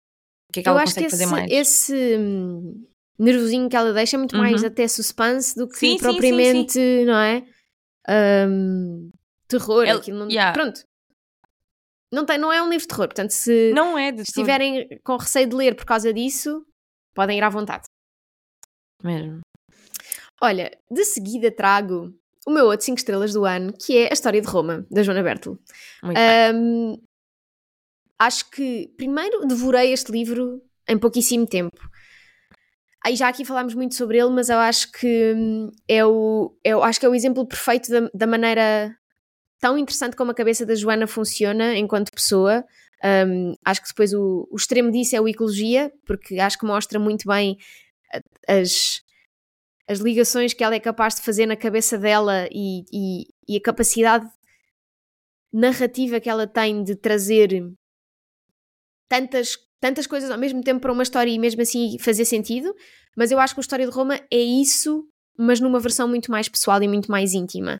que 0.53 0.59
é 0.59 0.63
que 0.63 0.69
Eu 0.69 0.73
ela 0.73 0.83
acho 0.83 0.93
que 0.93 1.03
consegue 1.03 1.11
fazer 1.11 1.23
esse, 1.23 1.31
mais 1.31 1.51
esse 1.51 2.17
hum, 2.17 2.85
nervosinho 3.17 3.69
que 3.69 3.75
ela 3.75 3.93
deixa 3.93 4.17
é 4.17 4.19
muito 4.19 4.35
mais 4.35 4.61
Uhum. 4.61 4.67
até 4.67 4.87
suspense 4.87 5.55
do 5.55 5.67
que 5.67 5.77
Sim, 5.77 5.91
sim, 5.91 5.97
sim, 5.97 6.03
propriamente, 6.03 6.79
não 7.05 7.17
é? 7.17 7.43
Ahm, 8.07 9.09
terror. 9.47 9.87
Aquilo 9.87 10.19
não- 10.19 10.29
yeah. 10.29 10.51
Pronto. 10.53 10.81
Não, 12.11 12.25
tem, 12.25 12.37
não 12.37 12.51
é 12.53 12.61
um 12.61 12.69
livro 12.69 12.83
de 12.83 12.87
terror, 12.89 13.07
portanto, 13.07 13.31
se 13.31 13.71
não 13.73 13.97
é 13.97 14.11
todo 14.11 14.21
estiverem 14.21 14.87
com 15.03 15.17
receio 15.17 15.47
de 15.49 15.55
ler 15.55 15.75
por 15.75 15.85
causa 15.85 16.13
disso, 16.13 16.63
podem 17.15 17.37
ir 17.37 17.43
à 17.43 17.49
vontade. 17.49 17.85
Mesmo 19.03 19.41
Olha, 20.41 20.71
de 20.91 21.05
seguida 21.05 21.49
trago 21.49 22.13
o 22.45 22.51
meu 22.51 22.65
outro 22.65 22.85
5 22.85 22.97
estrelas 22.97 23.31
do 23.31 23.45
ano, 23.45 23.71
que 23.73 23.97
é 23.97 24.09
a 24.09 24.13
história 24.13 24.41
de 24.41 24.47
Roma, 24.47 24.85
da 24.91 25.01
Joana 25.01 25.23
Bertel. 25.23 25.57
muito. 26.03 26.19
Ahm, 26.19 26.97
acho 28.19 28.49
que 28.49 28.91
primeiro 28.97 29.45
devorei 29.47 29.93
este 29.93 30.11
livro 30.11 30.61
em 30.87 30.97
pouquíssimo 30.97 31.47
tempo. 31.47 31.89
Aí 33.05 33.15
já 33.15 33.27
aqui 33.27 33.43
falámos 33.43 33.73
muito 33.73 33.95
sobre 33.95 34.17
ele, 34.17 34.29
mas 34.29 34.49
eu 34.49 34.57
acho 34.57 34.91
que 34.91 35.33
hum, 35.35 35.71
é 35.87 36.05
o, 36.05 36.53
eu 36.63 36.83
acho 36.83 36.99
que 36.99 37.05
é 37.05 37.09
o 37.09 37.15
exemplo 37.15 37.45
perfeito 37.45 37.89
da, 37.89 38.09
da 38.13 38.27
maneira 38.27 38.95
tão 39.59 39.77
interessante 39.77 40.15
como 40.15 40.31
a 40.31 40.35
cabeça 40.35 40.65
da 40.65 40.75
Joana 40.75 41.07
funciona 41.07 41.77
enquanto 41.77 42.11
pessoa. 42.11 42.65
Hum, 43.03 43.53
acho 43.65 43.81
que 43.81 43.87
depois 43.89 44.13
o, 44.13 44.47
o 44.51 44.55
extremo 44.55 44.91
disso 44.91 45.15
é 45.15 45.21
o 45.21 45.27
Ecologia, 45.27 45.91
porque 46.05 46.39
acho 46.39 46.57
que 46.57 46.65
mostra 46.65 46.99
muito 46.99 47.27
bem 47.27 47.57
as, 48.47 49.01
as 49.87 49.99
ligações 49.99 50.53
que 50.53 50.63
ela 50.63 50.75
é 50.75 50.79
capaz 50.79 51.15
de 51.15 51.21
fazer 51.21 51.45
na 51.45 51.55
cabeça 51.55 51.97
dela 51.97 52.47
e, 52.51 52.83
e, 52.91 53.27
e 53.47 53.57
a 53.57 53.61
capacidade 53.61 54.29
narrativa 55.51 56.19
que 56.19 56.29
ela 56.29 56.47
tem 56.47 56.83
de 56.83 56.95
trazer 56.95 57.71
tantas, 59.07 59.57
tantas 59.79 60.07
coisas 60.07 60.31
ao 60.31 60.37
mesmo 60.37 60.63
tempo 60.63 60.81
para 60.81 60.91
uma 60.91 61.03
história 61.03 61.29
e 61.29 61.37
mesmo 61.37 61.61
assim 61.61 61.97
fazer 61.99 62.25
sentido, 62.25 62.73
mas 63.15 63.31
eu 63.31 63.39
acho 63.39 63.53
que 63.53 63.59
a 63.59 63.61
história 63.61 63.85
de 63.85 63.91
Roma 63.91 64.15
é 64.31 64.39
isso, 64.39 65.07
mas 65.37 65.59
numa 65.59 65.79
versão 65.79 66.07
muito 66.07 66.31
mais 66.31 66.49
pessoal 66.49 66.81
e 66.81 66.87
muito 66.87 67.11
mais 67.11 67.33
íntima. 67.33 67.79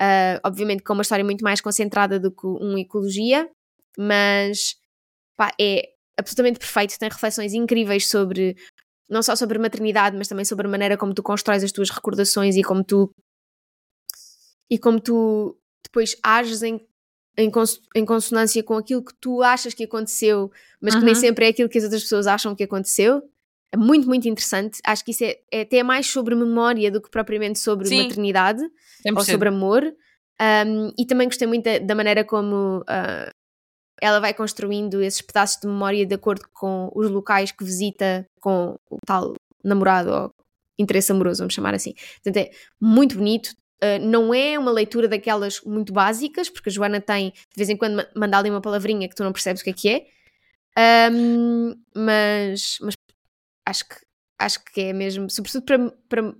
Uh, 0.00 0.40
obviamente 0.42 0.82
com 0.82 0.94
uma 0.94 1.02
história 1.02 1.24
muito 1.24 1.44
mais 1.44 1.60
concentrada 1.60 2.18
do 2.18 2.30
que 2.30 2.46
um 2.46 2.78
Ecologia, 2.78 3.50
mas 3.98 4.76
pá, 5.36 5.52
é 5.60 5.90
absolutamente 6.18 6.58
perfeito, 6.58 6.98
tem 6.98 7.08
reflexões 7.08 7.52
incríveis 7.52 8.08
sobre 8.08 8.56
não 9.10 9.22
só 9.22 9.34
sobre 9.34 9.58
maternidade, 9.58 10.16
mas 10.16 10.28
também 10.28 10.44
sobre 10.44 10.66
a 10.66 10.70
maneira 10.70 10.96
como 10.96 11.12
tu 11.12 11.22
constróis 11.22 11.64
as 11.64 11.72
tuas 11.72 11.90
recordações 11.90 12.56
e 12.56 12.62
como 12.62 12.84
tu 12.84 13.12
e 14.70 14.78
como 14.78 15.00
tu 15.00 15.58
depois 15.82 16.16
ages 16.22 16.62
em, 16.62 16.80
em, 17.36 17.50
cons, 17.50 17.80
em 17.94 18.04
consonância 18.04 18.62
com 18.62 18.74
aquilo 18.74 19.04
que 19.04 19.12
tu 19.20 19.42
achas 19.42 19.74
que 19.74 19.82
aconteceu, 19.82 20.50
mas 20.80 20.94
uhum. 20.94 21.00
que 21.00 21.06
nem 21.06 21.14
sempre 21.16 21.46
é 21.46 21.48
aquilo 21.48 21.68
que 21.68 21.78
as 21.78 21.84
outras 21.84 22.02
pessoas 22.02 22.28
acham 22.28 22.54
que 22.54 22.62
aconteceu. 22.62 23.20
É 23.72 23.76
muito, 23.76 24.06
muito 24.06 24.28
interessante. 24.28 24.80
Acho 24.84 25.04
que 25.04 25.10
isso 25.10 25.24
é, 25.24 25.38
é 25.50 25.60
até 25.62 25.82
mais 25.82 26.06
sobre 26.06 26.34
memória 26.34 26.90
do 26.90 27.00
que 27.00 27.10
propriamente 27.10 27.58
sobre 27.58 27.88
Sim. 27.88 28.04
maternidade 28.04 28.62
100%. 29.06 29.16
ou 29.16 29.24
sobre 29.24 29.48
amor. 29.48 29.84
Um, 30.40 30.92
e 30.96 31.04
também 31.04 31.26
gostei 31.26 31.46
muito 31.46 31.64
da, 31.64 31.78
da 31.78 31.94
maneira 31.94 32.24
como 32.24 32.78
uh, 32.78 33.30
ela 34.00 34.20
vai 34.20 34.34
construindo 34.34 35.02
esses 35.02 35.20
pedaços 35.20 35.60
de 35.60 35.66
memória 35.66 36.06
de 36.06 36.14
acordo 36.14 36.48
com 36.52 36.90
os 36.94 37.10
locais 37.10 37.52
que 37.52 37.64
visita 37.64 38.26
com 38.40 38.76
o 38.90 38.96
tal 39.06 39.34
namorado 39.62 40.10
ou 40.10 40.30
interesse 40.78 41.12
amoroso, 41.12 41.40
vamos 41.40 41.54
chamar 41.54 41.74
assim. 41.74 41.92
Portanto, 42.22 42.36
é 42.38 42.50
muito 42.80 43.16
bonito. 43.16 43.54
Uh, 43.82 43.98
não 44.02 44.34
é 44.34 44.58
uma 44.58 44.70
leitura 44.70 45.08
daquelas 45.08 45.60
muito 45.62 45.92
básicas, 45.92 46.50
porque 46.50 46.68
a 46.68 46.72
Joana 46.72 47.00
tem 47.00 47.30
de 47.30 47.56
vez 47.56 47.68
em 47.68 47.76
quando 47.76 48.06
manda 48.14 48.38
ali 48.38 48.50
uma 48.50 48.60
palavrinha 48.60 49.08
que 49.08 49.14
tu 49.14 49.24
não 49.24 49.32
percebes 49.32 49.62
o 49.62 49.64
que 49.64 49.70
é 49.70 49.72
que 49.72 49.88
é, 50.76 51.10
um, 51.10 51.74
mas, 51.94 52.78
mas 52.80 52.94
acho 53.66 53.88
que 53.88 53.96
acho 54.38 54.64
que 54.64 54.80
é 54.80 54.92
mesmo, 54.92 55.28
sobretudo 55.30 55.64
para, 55.64 55.90
para, 56.08 56.34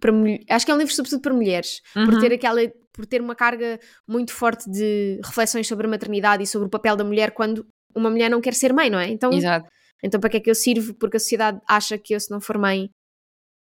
para 0.00 0.12
acho 0.48 0.64
que 0.64 0.72
é 0.72 0.74
um 0.74 0.78
livro 0.78 0.92
sobretudo 0.92 1.20
para 1.20 1.34
mulheres, 1.34 1.80
uhum. 1.94 2.06
por 2.06 2.20
ter 2.20 2.32
aquela 2.32 2.60
por 2.92 3.06
ter 3.06 3.20
uma 3.20 3.34
carga 3.34 3.78
muito 4.08 4.32
forte 4.32 4.68
de 4.68 5.20
reflexões 5.24 5.66
sobre 5.66 5.86
a 5.86 5.90
maternidade 5.90 6.42
e 6.42 6.46
sobre 6.46 6.66
o 6.66 6.70
papel 6.70 6.96
da 6.96 7.04
mulher 7.04 7.30
quando 7.30 7.66
uma 7.94 8.10
mulher 8.10 8.28
não 8.28 8.40
quer 8.40 8.54
ser 8.54 8.72
mãe, 8.72 8.90
não 8.90 8.98
é? 8.98 9.08
Então, 9.08 9.32
Exato. 9.32 9.68
então 10.02 10.20
para 10.20 10.30
que 10.30 10.36
é 10.38 10.40
que 10.40 10.50
eu 10.50 10.54
sirvo? 10.54 10.94
Porque 10.94 11.16
a 11.16 11.20
sociedade 11.20 11.60
acha 11.68 11.96
que 11.98 12.14
eu 12.14 12.20
se 12.20 12.30
não 12.30 12.40
for 12.40 12.58
mãe 12.58 12.90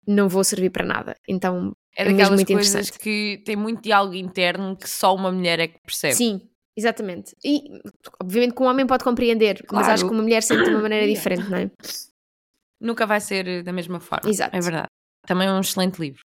não 0.07 0.27
vou 0.27 0.43
servir 0.43 0.71
para 0.71 0.85
nada. 0.85 1.15
Então 1.27 1.73
é, 1.95 2.03
é 2.03 2.05
daquelas 2.05 2.31
muito 2.31 2.53
coisas 2.53 2.89
que 2.89 3.41
tem 3.45 3.55
muito 3.55 3.81
diálogo 3.81 4.15
interno 4.15 4.75
que 4.75 4.89
só 4.89 5.13
uma 5.13 5.31
mulher 5.31 5.59
é 5.59 5.67
que 5.67 5.79
percebe. 5.79 6.15
Sim, 6.15 6.41
exatamente. 6.75 7.35
E 7.43 7.61
obviamente 8.21 8.55
que 8.55 8.63
um 8.63 8.65
homem 8.65 8.87
pode 8.87 9.03
compreender, 9.03 9.63
claro. 9.65 9.85
mas 9.85 9.93
acho 9.93 10.05
que 10.05 10.13
uma 10.13 10.23
mulher 10.23 10.41
sente 10.41 10.63
de 10.63 10.69
uma 10.69 10.81
maneira 10.81 11.07
diferente, 11.11 11.49
não 11.49 11.57
é? 11.57 11.71
Nunca 12.79 13.05
vai 13.05 13.21
ser 13.21 13.63
da 13.63 13.71
mesma 13.71 13.99
forma. 13.99 14.29
Exato. 14.29 14.55
É 14.55 14.59
verdade. 14.59 14.87
Também 15.25 15.47
é 15.47 15.51
um 15.51 15.59
excelente 15.59 15.99
livro. 15.99 16.21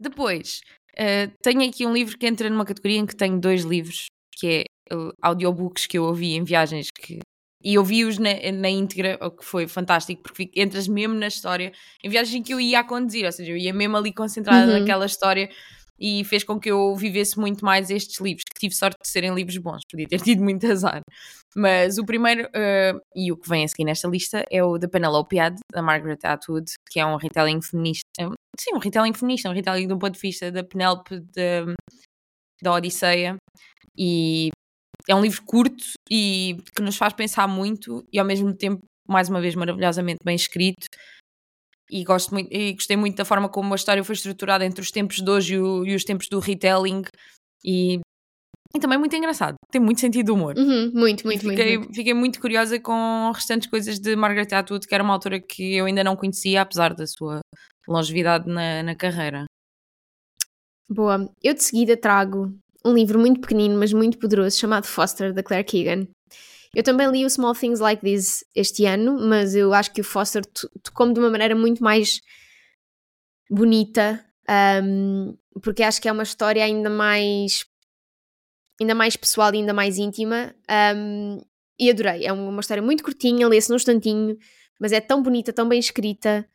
Depois, 0.00 0.60
uh, 0.94 1.32
tenho 1.42 1.68
aqui 1.68 1.86
um 1.86 1.92
livro 1.92 2.16
que 2.16 2.26
entra 2.26 2.48
numa 2.48 2.64
categoria 2.64 2.98
em 2.98 3.06
que 3.06 3.16
tenho 3.16 3.40
dois 3.40 3.62
livros, 3.62 4.06
que 4.32 4.64
é 4.90 4.94
uh, 4.94 5.12
audiobooks 5.20 5.86
que 5.86 5.98
eu 5.98 6.04
ouvi 6.04 6.34
em 6.34 6.44
viagens 6.44 6.88
que 6.90 7.20
e 7.62 7.76
ouvi-os 7.76 8.18
na, 8.18 8.30
na 8.52 8.70
íntegra, 8.70 9.18
o 9.20 9.30
que 9.30 9.44
foi 9.44 9.66
fantástico, 9.66 10.22
porque 10.22 10.48
entras 10.54 10.86
mesmo 10.86 11.14
na 11.14 11.26
história, 11.26 11.72
em 12.02 12.08
viagens 12.08 12.36
em 12.36 12.42
que 12.42 12.54
eu 12.54 12.60
ia 12.60 12.80
a 12.80 12.84
conduzir, 12.84 13.24
ou 13.26 13.32
seja, 13.32 13.50
eu 13.50 13.56
ia 13.56 13.72
mesmo 13.72 13.96
ali 13.96 14.12
concentrada 14.12 14.72
uhum. 14.72 14.78
naquela 14.78 15.06
história 15.06 15.50
e 15.98 16.22
fez 16.24 16.44
com 16.44 16.60
que 16.60 16.70
eu 16.70 16.94
vivesse 16.94 17.38
muito 17.38 17.64
mais 17.64 17.90
estes 17.90 18.20
livros, 18.20 18.44
tive 18.58 18.74
sorte 18.74 18.96
de 19.02 19.08
serem 19.08 19.34
livros 19.34 19.56
bons, 19.58 19.82
podia 19.90 20.06
ter 20.06 20.20
tido 20.22 20.42
muito 20.42 20.66
azar. 20.66 21.00
Mas 21.56 21.98
o 21.98 22.04
primeiro, 22.04 22.46
uh, 22.48 23.00
e 23.14 23.32
o 23.32 23.36
que 23.36 23.48
vem 23.48 23.64
a 23.64 23.68
seguir 23.68 23.84
nesta 23.84 24.08
lista, 24.08 24.44
é 24.50 24.62
o 24.62 24.78
The 24.78 24.88
Penelope 24.88 25.38
Ad, 25.38 25.56
da 25.72 25.82
Margaret 25.82 26.18
Atwood, 26.24 26.72
que 26.90 27.00
é 27.00 27.06
um 27.06 27.16
retelling 27.16 27.60
feminista. 27.62 28.04
Sim, 28.58 28.74
um 28.74 28.78
retelling 28.78 29.14
feminista, 29.14 29.48
um 29.48 29.54
retelling 29.54 29.86
do 29.86 29.98
ponto 29.98 30.14
de 30.14 30.20
vista 30.20 30.50
da 30.50 30.64
Penelope 30.64 31.20
de, 31.20 31.74
da 32.62 32.74
Odisseia. 32.74 33.36
E 33.96 34.50
é 35.08 35.14
um 35.14 35.22
livro 35.22 35.42
curto 35.44 35.84
e 36.10 36.58
que 36.74 36.82
nos 36.82 36.96
faz 36.96 37.12
pensar 37.12 37.48
muito 37.48 38.06
e 38.12 38.18
ao 38.18 38.26
mesmo 38.26 38.54
tempo, 38.54 38.84
mais 39.08 39.28
uma 39.28 39.40
vez, 39.40 39.54
maravilhosamente 39.54 40.18
bem 40.24 40.36
escrito 40.36 40.86
e 41.90 42.04
gosto 42.04 42.32
muito 42.32 42.52
e 42.52 42.74
gostei 42.74 42.96
muito 42.96 43.16
da 43.16 43.24
forma 43.24 43.48
como 43.48 43.72
a 43.72 43.76
história 43.76 44.04
foi 44.04 44.14
estruturada 44.14 44.64
entre 44.64 44.80
os 44.80 44.90
tempos 44.90 45.16
de 45.16 45.30
hoje 45.30 45.54
e, 45.54 45.58
o, 45.58 45.86
e 45.86 45.94
os 45.94 46.04
tempos 46.04 46.28
do 46.28 46.38
retelling 46.38 47.02
e, 47.64 48.00
e, 48.74 48.78
também 48.78 48.98
muito 48.98 49.16
engraçado, 49.16 49.56
tem 49.70 49.80
muito 49.80 50.00
sentido 50.00 50.26
de 50.26 50.32
humor. 50.32 50.54
Uhum, 50.56 50.92
muito, 50.94 51.24
muito, 51.24 51.40
fiquei, 51.40 51.78
muito, 51.78 51.94
Fiquei 51.94 52.14
muito 52.14 52.40
curiosa 52.40 52.78
com 52.78 53.30
restantes 53.34 53.68
coisas 53.68 53.98
de 53.98 54.14
Margaret 54.14 54.52
Atwood, 54.52 54.86
que 54.86 54.94
era 54.94 55.02
uma 55.02 55.14
autora 55.14 55.40
que 55.40 55.76
eu 55.76 55.86
ainda 55.86 56.04
não 56.04 56.16
conhecia, 56.16 56.62
apesar 56.62 56.94
da 56.94 57.06
sua 57.06 57.40
longevidade 57.86 58.46
na, 58.46 58.82
na 58.82 58.94
carreira. 58.94 59.44
Boa, 60.88 61.30
eu 61.42 61.54
de 61.54 61.62
seguida 61.62 61.96
trago 61.96 62.54
um 62.84 62.94
livro 62.94 63.18
muito 63.18 63.40
pequenino, 63.40 63.78
mas 63.78 63.92
muito 63.92 64.18
poderoso, 64.18 64.58
chamado 64.58 64.86
Foster, 64.86 65.32
da 65.32 65.42
Claire 65.42 65.64
Keegan. 65.64 66.06
Eu 66.74 66.82
também 66.82 67.10
li 67.10 67.24
o 67.24 67.30
Small 67.30 67.54
Things 67.54 67.80
Like 67.80 68.02
This 68.02 68.44
este 68.54 68.84
ano, 68.84 69.18
mas 69.18 69.54
eu 69.54 69.72
acho 69.72 69.92
que 69.92 70.00
o 70.00 70.04
Foster 70.04 70.42
tocou-me 70.82 71.14
de 71.14 71.20
uma 71.20 71.30
maneira 71.30 71.54
muito 71.54 71.82
mais 71.82 72.20
bonita, 73.50 74.24
um, 74.82 75.36
porque 75.62 75.82
acho 75.82 76.00
que 76.00 76.08
é 76.08 76.12
uma 76.12 76.22
história 76.22 76.62
ainda 76.62 76.90
mais 76.90 77.64
ainda 78.80 78.94
mais 78.94 79.16
pessoal 79.16 79.52
e 79.54 79.58
ainda 79.58 79.74
mais 79.74 79.98
íntima 79.98 80.54
um, 80.96 81.40
e 81.80 81.90
adorei, 81.90 82.26
é 82.26 82.32
uma 82.32 82.60
história 82.60 82.82
muito 82.82 83.04
curtinha, 83.04 83.46
lê-se 83.46 83.70
num 83.70 83.76
instantinho 83.76 84.36
mas 84.80 84.92
é 84.92 85.00
tão 85.00 85.22
bonita, 85.22 85.52
tão 85.52 85.68
bem 85.68 85.78
escrita 85.78 86.48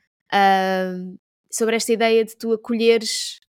sobre 1.51 1.75
esta 1.75 1.94
ideia 1.94 2.25
de 2.25 2.36
tu 2.36 2.53
acolheres 2.53 3.39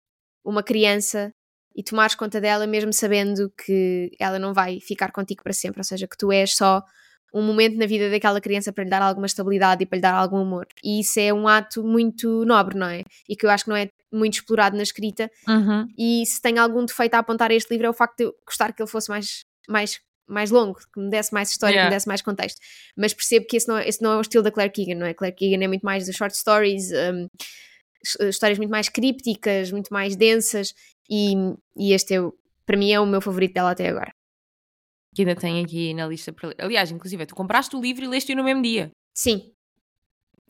uma 0.45 0.63
criança 0.63 1.33
e 1.75 1.83
tomares 1.83 2.15
conta 2.15 2.41
dela 2.41 2.67
mesmo 2.67 2.93
sabendo 2.93 3.51
que 3.51 4.11
ela 4.19 4.39
não 4.39 4.53
vai 4.53 4.81
ficar 4.81 5.11
contigo 5.11 5.43
para 5.43 5.53
sempre, 5.53 5.81
ou 5.81 5.85
seja, 5.85 6.07
que 6.07 6.17
tu 6.17 6.31
és 6.31 6.55
só 6.55 6.83
um 7.33 7.43
momento 7.43 7.77
na 7.77 7.87
vida 7.87 8.11
daquela 8.11 8.41
criança 8.41 8.73
para 8.73 8.85
lhe 8.85 8.91
dar 8.91 9.03
alguma 9.03 9.27
estabilidade 9.27 9.83
e 9.83 9.87
para 9.87 9.97
lhe 9.97 10.03
dar 10.03 10.15
algum 10.15 10.37
amor. 10.37 10.67
E 10.85 11.01
isso 11.01 11.19
é 11.19 11.33
um 11.33 11.49
ato 11.49 11.83
muito 11.83 12.45
nobre, 12.45 12.79
não 12.79 12.87
é? 12.87 13.03
E 13.29 13.35
que 13.35 13.45
eu 13.45 13.51
acho 13.51 13.65
que 13.65 13.71
não 13.71 13.77
é 13.77 13.89
muito 14.15 14.35
explorado 14.35 14.77
na 14.77 14.83
escrita. 14.83 15.31
Uhum. 15.49 15.87
E 15.99 16.25
se 16.27 16.41
tem 16.41 16.59
algum 16.59 16.85
defeito 16.85 17.15
a 17.15 17.19
apontar 17.19 17.51
a 17.51 17.55
este 17.55 17.71
livro 17.71 17.87
é 17.87 17.91
o 17.91 17.95
facto 17.95 18.19
de 18.19 18.25
eu 18.25 18.35
gostar 18.47 18.73
que 18.73 18.83
ele 18.83 18.91
fosse 18.91 19.09
mais, 19.11 19.45
mais, 19.69 20.01
mais 20.29 20.51
longo, 20.51 20.79
que 20.93 21.01
me 21.01 21.11
desse 21.11 21.33
mais 21.33 21.51
história, 21.51 21.75
yeah. 21.75 21.89
que 21.89 21.93
me 21.93 21.97
desse 21.97 22.09
mais 22.09 22.23
contexto. 22.23 22.61
Mas 22.97 23.13
percebo 23.13 23.47
que 23.47 23.57
esse 23.57 23.69
não, 23.69 23.77
é, 23.77 23.89
esse 23.89 24.03
não 24.03 24.13
é 24.13 24.17
o 24.17 24.21
estilo 24.21 24.43
da 24.45 24.51
Claire 24.51 24.73
Keegan, 24.73 24.95
não 24.97 25.07
é? 25.07 25.15
Claire 25.15 25.37
Keegan 25.37 25.65
é 25.65 25.69
muito 25.69 25.83
mais 25.83 26.07
das 26.07 26.15
short 26.15 26.37
stories. 26.37 26.91
Um, 26.93 27.29
histórias 28.29 28.59
muito 28.59 28.71
mais 28.71 28.89
crípticas, 28.89 29.73
muito 29.73 29.93
mais 29.93 30.15
densas, 30.15 30.75
e, 31.11 31.35
e 31.77 31.93
este 31.93 32.15
é, 32.15 32.19
para 32.67 32.77
mim 32.77 32.93
é 32.93 33.01
o 33.01 33.07
meu 33.07 33.21
favorito 33.21 33.55
dela 33.55 33.71
até 33.71 33.89
agora. 33.89 34.13
Que 35.15 35.23
ainda 35.23 35.37
tem 35.37 35.65
aqui 35.65 35.95
na 35.95 36.07
lista 36.07 36.33
para 36.33 36.49
ler. 36.49 36.57
Aliás, 36.59 36.91
inclusive, 36.91 37.25
tu 37.27 37.35
compraste 37.35 37.75
o 37.77 37.81
livro 37.81 38.05
e 38.05 38.09
leste-o 38.09 38.37
no 38.37 38.45
mesmo 38.45 38.63
dia. 38.63 38.91
Sim. 39.15 39.53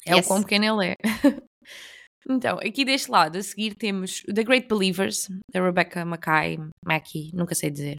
É 0.06 0.16
yes. 0.16 0.24
o 0.24 0.28
quão 0.28 0.42
pequeno 0.42 0.80
ele 0.80 0.92
é. 0.92 0.96
então, 2.28 2.58
aqui 2.58 2.84
deste 2.84 3.10
lado, 3.10 3.38
a 3.38 3.42
seguir 3.42 3.74
temos 3.74 4.22
The 4.22 4.42
Great 4.42 4.68
Believers, 4.68 5.28
da 5.52 5.62
Rebecca 5.62 6.04
Mackay, 6.04 6.58
Mackey, 6.84 7.30
nunca 7.34 7.54
sei 7.54 7.70
dizer. 7.70 7.98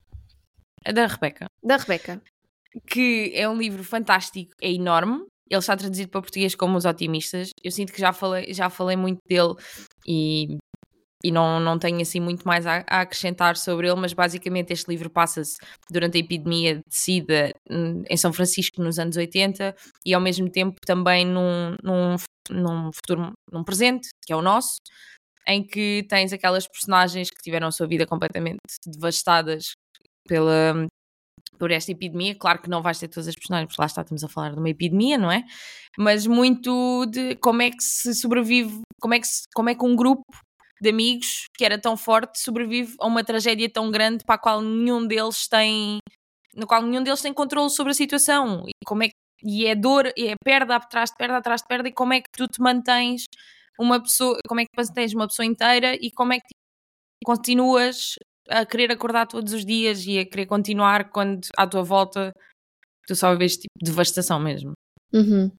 É 0.84 0.92
da 0.92 1.08
Rebecca. 1.08 1.48
Da 1.64 1.78
Rebecca. 1.78 2.22
Que 2.88 3.32
é 3.34 3.48
um 3.48 3.58
livro 3.58 3.84
fantástico, 3.84 4.54
é 4.62 4.72
enorme, 4.72 5.26
ele 5.50 5.60
está 5.60 5.78
traduzido 5.78 6.10
para 6.10 6.22
português 6.22 6.56
como 6.56 6.78
Os 6.78 6.86
Otimistas. 6.86 7.52
Eu 7.64 7.72
sinto 7.72 7.94
que 7.94 8.02
já 8.02 8.12
falei, 8.12 8.52
já 8.54 8.70
falei 8.70 8.98
muito 8.98 9.20
dele 9.28 9.54
e, 10.06 10.58
e 11.26 11.32
não, 11.32 11.60
não 11.60 11.80
tenho 11.80 12.00
assim 12.02 12.20
muito 12.20 12.48
mais 12.48 12.68
a, 12.68 12.86
a 12.88 13.02
acrescentar 13.02 13.58
sobre 13.58 13.88
ele, 13.88 14.00
mas 14.00 14.14
basicamente 14.14 14.72
este 14.72 14.88
livro 14.88 15.10
passa-se 15.10 15.58
durante 15.90 16.18
a 16.18 16.20
epidemia 16.20 16.76
de 16.76 16.84
SIDA 16.96 17.52
hum, 17.68 18.04
em 18.08 18.16
São 18.16 18.32
Francisco 18.32 18.80
nos 18.80 19.00
anos 19.00 19.18
80 19.18 19.76
e 20.06 20.14
ao 20.14 20.22
mesmo 20.22 20.48
tempo 20.52 20.76
também 20.86 21.26
num, 21.26 21.76
num, 21.84 22.16
num 22.52 22.92
futuro, 22.94 23.34
num 23.52 23.64
presente, 23.64 24.08
que 24.24 24.32
é 24.32 24.36
o 24.36 24.42
nosso, 24.42 24.76
em 25.48 25.66
que 25.66 26.06
tens 26.08 26.32
aquelas 26.32 26.68
personagens 26.68 27.32
que 27.32 27.42
tiveram 27.42 27.70
a 27.70 27.72
sua 27.72 27.88
vida 27.88 28.06
completamente 28.06 28.60
devastadas 28.86 29.72
pela, 30.28 30.86
por 31.58 31.72
esta 31.72 31.92
epidemia. 31.92 32.36
Claro 32.36 32.62
que 32.62 32.70
não 32.70 32.84
vais 32.84 33.00
ter 33.00 33.08
todas 33.08 33.28
as 33.28 33.36
personagens, 33.36 33.68
porque 33.68 33.82
lá 33.82 33.88
está, 33.88 34.04
estamos 34.04 34.24
a 34.24 34.30
falar 34.30 34.52
de 34.52 34.60
uma 34.60 34.70
epidemia, 34.70 35.18
não 35.18 35.32
é? 35.32 35.44
Mas 35.98 36.28
muito 36.28 37.08
de 37.08 37.36
como 37.38 37.64
é 37.64 37.72
que 37.72 37.82
se 37.82 38.14
sobrevive, 38.14 38.82
como 39.02 39.16
é 39.16 39.20
que, 39.20 39.28
se, 39.28 39.42
como 39.56 39.70
é 39.70 39.76
que 39.76 39.84
um 39.84 39.96
grupo 39.96 40.24
de 40.86 40.90
amigos 40.90 41.46
que 41.58 41.66
era 41.66 41.80
tão 41.80 41.98
forte 41.98 42.40
sobrevive 42.40 42.96
a 43.00 43.08
uma 43.08 43.24
tragédia 43.24 43.70
tão 43.70 43.90
grande 43.90 44.24
para 44.24 44.36
a 44.36 44.38
qual 44.38 44.62
nenhum 44.62 45.06
deles 45.06 45.48
tem 45.48 45.98
no 46.56 46.68
qual 46.68 46.82
nenhum 46.82 47.04
deles 47.04 47.22
tem 47.22 47.34
controle 47.34 47.70
sobre 47.70 47.92
a 47.92 47.96
situação 47.96 48.64
e 48.68 48.72
como 48.86 49.04
é 49.04 49.08
que, 49.10 49.14
e 49.44 49.66
é 49.66 49.76
dor, 49.76 50.12
e 50.16 50.28
é 50.28 50.36
perda 50.44 50.78
atrás 50.78 51.10
de 51.10 51.18
perda 51.18 51.38
atrás 51.38 51.62
de 51.62 51.68
perda 51.68 51.90
e 51.90 51.92
como 51.92 52.14
é 52.14 52.22
que 52.22 52.30
tu 52.32 52.48
te 52.48 52.62
mantens 52.62 53.26
uma 53.78 54.02
pessoa, 54.02 54.38
como 54.48 54.62
é 54.62 54.66
que 54.66 54.94
tens 54.94 55.14
uma 55.14 55.28
pessoa 55.28 55.46
inteira 55.46 55.96
e 55.96 56.10
como 56.12 56.32
é 56.34 56.38
que 56.38 56.54
continuas 57.26 58.16
a 58.48 58.66
querer 58.66 58.92
acordar 58.92 59.28
todos 59.28 59.52
os 59.54 59.66
dias 59.66 60.06
e 60.06 60.20
a 60.20 60.26
querer 60.26 60.46
continuar 60.46 61.10
quando 61.10 61.48
à 61.58 61.68
tua 61.68 61.84
volta 61.84 62.32
tu 63.08 63.16
só 63.16 63.36
vês 63.36 63.58
tipo 63.58 63.74
devastação 63.82 64.40
mesmo. 64.40 64.74
Uhum. 65.14 65.52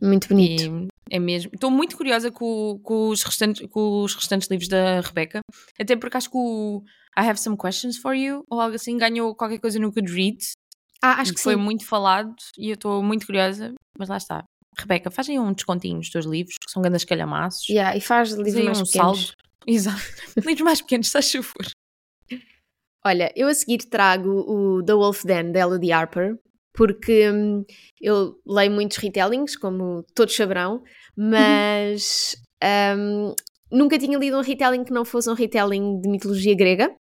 Muito 0.00 0.28
bonito. 0.28 0.62
E 0.62 0.88
é 1.10 1.18
mesmo. 1.18 1.50
Estou 1.54 1.70
muito 1.70 1.96
curiosa 1.96 2.30
com, 2.30 2.78
com, 2.82 3.08
os 3.08 3.22
restantes, 3.22 3.66
com 3.70 4.02
os 4.02 4.14
restantes 4.14 4.48
livros 4.48 4.68
da 4.68 5.00
Rebecca, 5.00 5.40
até 5.78 5.96
porque 5.96 6.16
acho 6.16 6.30
que 6.30 6.36
o 6.36 6.82
I 7.18 7.22
Have 7.22 7.40
Some 7.40 7.56
Questions 7.56 7.96
for 7.96 8.14
You, 8.14 8.44
ou 8.48 8.60
algo 8.60 8.76
assim, 8.76 8.96
ganhou 8.96 9.34
qualquer 9.34 9.58
coisa 9.58 9.78
no 9.78 9.90
Goodreads. 9.90 10.52
Ah, 11.02 11.20
acho 11.20 11.32
que 11.32 11.40
foi 11.40 11.54
sim. 11.54 11.60
muito 11.60 11.86
falado 11.86 12.34
e 12.56 12.70
eu 12.70 12.74
estou 12.74 13.02
muito 13.02 13.26
curiosa, 13.26 13.72
mas 13.98 14.08
lá 14.08 14.16
está. 14.16 14.44
Rebeca, 14.78 15.10
faz 15.10 15.28
aí 15.28 15.38
um 15.38 15.52
descontinho 15.52 15.96
nos 15.96 16.10
teus 16.10 16.24
livros, 16.24 16.54
que 16.64 16.70
são 16.70 16.82
grandes 16.82 17.04
calhamaços. 17.04 17.68
Yeah, 17.68 17.96
e 17.96 18.00
faz 18.00 18.30
livros 18.32 18.64
mais 18.64 18.80
um 18.80 18.84
pequenos. 18.84 19.26
saldo. 19.26 19.32
Exato. 19.66 20.00
livros 20.36 20.60
mais 20.60 20.80
pequenos, 20.80 21.14
a 21.14 21.22
favor. 21.22 21.72
Olha, 23.04 23.32
eu 23.36 23.48
a 23.48 23.54
seguir 23.54 23.78
trago 23.78 24.28
o 24.28 24.82
The 24.82 24.92
Wolf 24.92 25.24
Den, 25.24 25.52
da 25.52 25.60
Elodie 25.60 25.92
Harper, 25.92 26.38
porque 26.78 27.28
hum, 27.28 27.64
eu 28.00 28.40
leio 28.46 28.70
muitos 28.70 28.98
retellings, 28.98 29.56
como 29.56 30.04
todos 30.14 30.36
saberão, 30.36 30.80
mas 31.16 32.36
hum, 32.96 33.34
nunca 33.68 33.98
tinha 33.98 34.16
lido 34.16 34.38
um 34.38 34.42
retelling 34.42 34.84
que 34.84 34.92
não 34.92 35.04
fosse 35.04 35.28
um 35.28 35.34
retelling 35.34 36.00
de 36.00 36.08
mitologia 36.08 36.54
grega. 36.54 36.94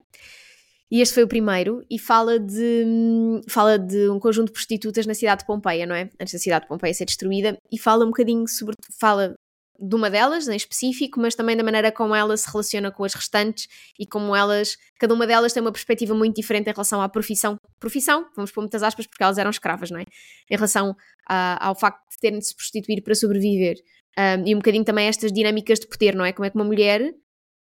E 0.90 1.02
este 1.02 1.14
foi 1.14 1.25
o 1.25 1.28
primeiro, 1.28 1.85
e 1.90 1.99
fala 1.99 2.38
de, 2.38 2.85
hum, 2.87 3.40
fala 3.50 3.78
de 3.78 4.09
um 4.09 4.18
conjunto 4.18 4.47
de 4.47 4.52
prostitutas 4.52 5.04
na 5.04 5.12
cidade 5.12 5.40
de 5.40 5.47
Pompeia, 5.47 5.85
não 5.85 5.95
é? 5.95 6.09
Antes 6.18 6.33
da 6.33 6.38
cidade 6.38 6.64
de 6.64 6.68
Pompeia 6.68 6.95
ser 6.95 7.04
destruída, 7.04 7.59
e 7.71 7.78
fala 7.78 8.04
um 8.04 8.09
bocadinho 8.09 8.49
sobre. 8.49 8.76
fala 8.99 9.35
de 9.78 9.95
uma 9.95 10.11
delas 10.11 10.49
em 10.49 10.56
específico, 10.56 11.21
mas 11.21 11.35
também 11.35 11.56
da 11.56 11.62
maneira 11.62 11.92
como 11.92 12.14
ela 12.14 12.37
se 12.37 12.50
relaciona 12.50 12.90
com 12.90 13.04
as 13.04 13.14
restantes 13.14 13.68
e 13.99 14.06
como 14.06 14.35
elas, 14.35 14.76
cada 14.99 15.12
uma 15.14 15.26
delas 15.26 15.52
tem 15.52 15.61
uma 15.61 15.73
perspectiva 15.73 16.14
muito 16.14 16.37
diferente 16.37 16.68
em 16.68 16.73
relação 16.73 17.00
à 17.00 17.09
profissão. 17.09 17.59
Profissão, 17.78 18.26
vamos 18.35 18.50
pôr 18.50 18.62
muitas 18.62 18.83
aspas, 18.83 19.06
porque 19.06 19.23
elas 19.23 19.38
eram 19.38 19.50
escravas, 19.50 19.90
não 19.90 19.99
é? 19.99 20.04
Em 20.50 20.56
relação 20.56 20.97
a, 21.28 21.66
ao 21.66 21.75
facto 21.75 22.02
de 22.11 22.18
terem 22.18 22.38
de 22.38 22.47
se 22.47 22.54
prostituir 22.54 23.02
para 23.02 23.14
sobreviver. 23.14 23.76
Um, 24.18 24.47
e 24.47 24.54
um 24.54 24.59
bocadinho 24.59 24.85
também 24.85 25.06
estas 25.06 25.30
dinâmicas 25.30 25.78
de 25.78 25.87
poder, 25.87 26.14
não 26.14 26.25
é? 26.25 26.33
Como 26.33 26.47
é 26.47 26.50
que 26.50 26.56
uma 26.56 26.64
mulher 26.64 27.12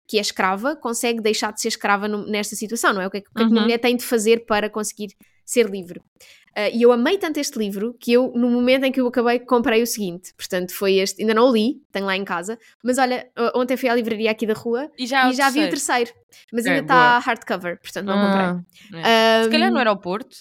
que 0.08 0.18
é 0.18 0.22
escrava 0.22 0.76
consegue 0.76 1.22
deixar 1.22 1.52
de 1.52 1.60
ser 1.60 1.70
escrava 1.70 2.08
no, 2.08 2.26
nesta 2.26 2.56
situação, 2.56 2.94
não 2.94 3.02
é? 3.02 3.08
O 3.08 3.12
que 3.12 3.18
é, 3.18 3.22
que, 3.22 3.28
uhum. 3.36 3.44
é 3.44 3.48
que 3.48 3.52
uma 3.52 3.62
mulher 3.62 3.78
tem 3.80 3.96
de 3.96 4.04
fazer 4.04 4.46
para 4.46 4.70
conseguir 4.70 5.10
ser 5.46 5.70
livre? 5.70 6.02
Uh, 6.58 6.72
e 6.74 6.84
eu 6.84 6.92
amei 6.94 7.18
tanto 7.18 7.38
este 7.38 7.60
livro 7.60 7.94
que 8.00 8.14
eu, 8.14 8.32
no 8.34 8.50
momento 8.50 8.86
em 8.86 8.92
que 8.92 9.02
eu 9.02 9.08
acabei, 9.08 9.40
comprei 9.40 9.84
o 9.84 9.88
seguinte. 9.88 10.34
Portanto, 10.36 10.74
foi 10.74 10.96
este. 10.96 11.22
Ainda 11.22 11.34
não 11.34 11.50
o 11.50 11.54
li, 11.54 11.82
tenho 11.92 12.06
lá 12.06 12.16
em 12.16 12.24
casa. 12.24 12.58
Mas 12.82 12.98
olha, 12.98 13.30
ontem 13.54 13.76
fui 13.76 13.90
à 13.90 13.96
livraria 13.96 14.32
aqui 14.32 14.48
da 14.48 14.54
rua 14.54 14.90
e 14.98 15.06
já, 15.06 15.30
e 15.30 15.34
já 15.34 15.50
vi 15.50 15.66
o 15.66 15.70
terceiro. 15.70 16.12
Mas 16.54 16.66
é, 16.66 16.70
ainda 16.70 16.82
está 16.84 17.20
hardcover, 17.20 17.80
portanto 17.82 18.06
não 18.06 18.18
ah, 18.18 18.26
comprei. 18.26 19.02
É. 19.02 19.42
Um, 19.42 19.44
Se 19.44 19.50
calhar 19.50 19.72
no 19.72 19.78
aeroporto. 19.78 20.38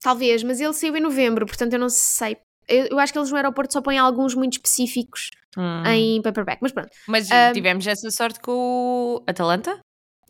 Talvez, 0.00 0.44
mas 0.44 0.60
ele 0.60 0.72
saiu 0.72 0.96
em 0.96 1.00
novembro, 1.00 1.44
portanto 1.44 1.72
eu 1.72 1.78
não 1.80 1.88
sei. 1.88 2.36
Eu, 2.68 2.86
eu 2.86 2.98
acho 3.00 3.12
que 3.12 3.18
eles 3.18 3.30
no 3.30 3.36
aeroporto 3.36 3.72
só 3.72 3.82
põem 3.82 3.98
alguns 3.98 4.36
muito 4.36 4.52
específicos 4.52 5.30
hum. 5.56 5.82
em 5.86 6.22
paperback, 6.22 6.58
mas 6.62 6.70
pronto. 6.70 6.90
Mas 7.08 7.28
um, 7.28 7.52
tivemos 7.52 7.84
essa 7.84 8.08
sorte 8.12 8.38
com 8.38 8.52
o 8.52 9.24
Atalanta? 9.26 9.80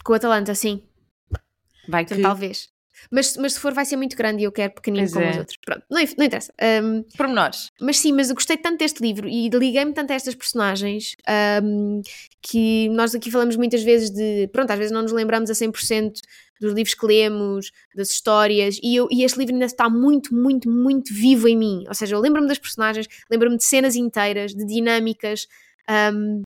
Com 0.02 0.12
o 0.14 0.16
Atalanta, 0.16 0.54
sim. 0.54 0.82
Vai 1.86 2.06
que... 2.06 2.14
Então, 2.14 2.30
talvez. 2.30 2.68
Mas, 3.10 3.36
mas 3.36 3.54
se 3.54 3.60
for 3.60 3.72
vai 3.72 3.84
ser 3.84 3.96
muito 3.96 4.16
grande 4.16 4.42
e 4.42 4.44
eu 4.44 4.52
quero 4.52 4.74
pequenino 4.74 5.04
Pois 5.04 5.12
como 5.12 5.24
é. 5.24 5.30
os 5.30 5.36
outros. 5.38 5.56
Pronto, 5.64 5.82
não, 5.90 6.00
não 6.16 6.24
interessa. 6.24 6.52
Um, 6.82 7.02
Pormenores. 7.16 7.70
mas 7.80 7.98
sim, 7.98 8.12
mas 8.12 8.28
eu 8.28 8.34
gostei 8.34 8.56
tanto 8.56 8.78
deste 8.78 9.02
livro 9.02 9.28
e 9.28 9.48
liguei-me 9.48 9.92
tanto 9.92 10.12
a 10.12 10.14
estas 10.14 10.34
personagens 10.34 11.16
um, 11.62 12.02
que 12.42 12.88
nós 12.90 13.14
aqui 13.14 13.30
falamos 13.30 13.56
muitas 13.56 13.82
vezes 13.82 14.10
de. 14.10 14.48
Pronto, 14.52 14.70
às 14.70 14.78
vezes 14.78 14.92
não 14.92 15.02
nos 15.02 15.12
lembramos 15.12 15.50
a 15.50 15.54
100% 15.54 16.20
dos 16.60 16.72
livros 16.72 16.94
que 16.94 17.06
lemos, 17.06 17.70
das 17.94 18.10
histórias, 18.10 18.78
e, 18.82 18.96
eu, 18.96 19.08
e 19.10 19.22
este 19.22 19.38
livro 19.38 19.54
ainda 19.54 19.66
está 19.66 19.88
muito, 19.88 20.34
muito, 20.34 20.68
muito 20.68 21.14
vivo 21.14 21.46
em 21.46 21.56
mim. 21.56 21.84
Ou 21.86 21.94
seja, 21.94 22.16
eu 22.16 22.20
lembro-me 22.20 22.48
das 22.48 22.58
personagens, 22.58 23.06
lembro-me 23.30 23.56
de 23.56 23.64
cenas 23.64 23.94
inteiras, 23.94 24.52
de 24.52 24.64
dinâmicas. 24.66 25.46
um, 26.12 26.42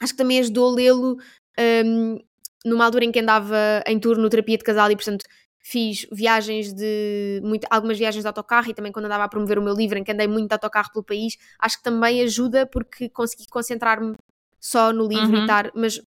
acho 0.00 0.12
que 0.12 0.18
também 0.18 0.38
ajudou 0.38 0.70
a 0.70 0.74
lê-lo 0.74 1.16
um, 1.58 2.18
numa 2.64 2.84
altura 2.84 3.04
em 3.04 3.12
que 3.12 3.20
andava 3.20 3.82
em 3.86 3.98
turno 3.98 4.22
no 4.22 4.28
terapia 4.28 4.58
de 4.58 4.64
casal 4.64 4.90
e, 4.90 4.96
portanto, 4.96 5.24
fiz 5.70 6.06
viagens 6.10 6.72
de 6.72 7.40
muito, 7.44 7.66
algumas 7.70 7.98
viagens 7.98 8.22
de 8.22 8.26
autocarro 8.28 8.70
e 8.70 8.74
também 8.74 8.90
quando 8.90 9.04
andava 9.04 9.24
a 9.24 9.28
promover 9.28 9.58
o 9.58 9.62
meu 9.62 9.74
livro 9.74 9.98
em 9.98 10.04
que 10.04 10.10
andei 10.12 10.26
muito 10.26 10.48
de 10.48 10.54
autocarro 10.54 10.90
pelo 10.92 11.04
país, 11.04 11.36
acho 11.58 11.76
que 11.78 11.82
também 11.82 12.22
ajuda 12.22 12.64
porque 12.66 13.08
consegui 13.10 13.46
concentrar-me 13.48 14.14
só 14.58 14.92
no 14.92 15.06
livro 15.06 15.32
Uhum. 15.32 15.38
e 15.38 15.40
estar, 15.42 15.70
mas, 15.74 16.00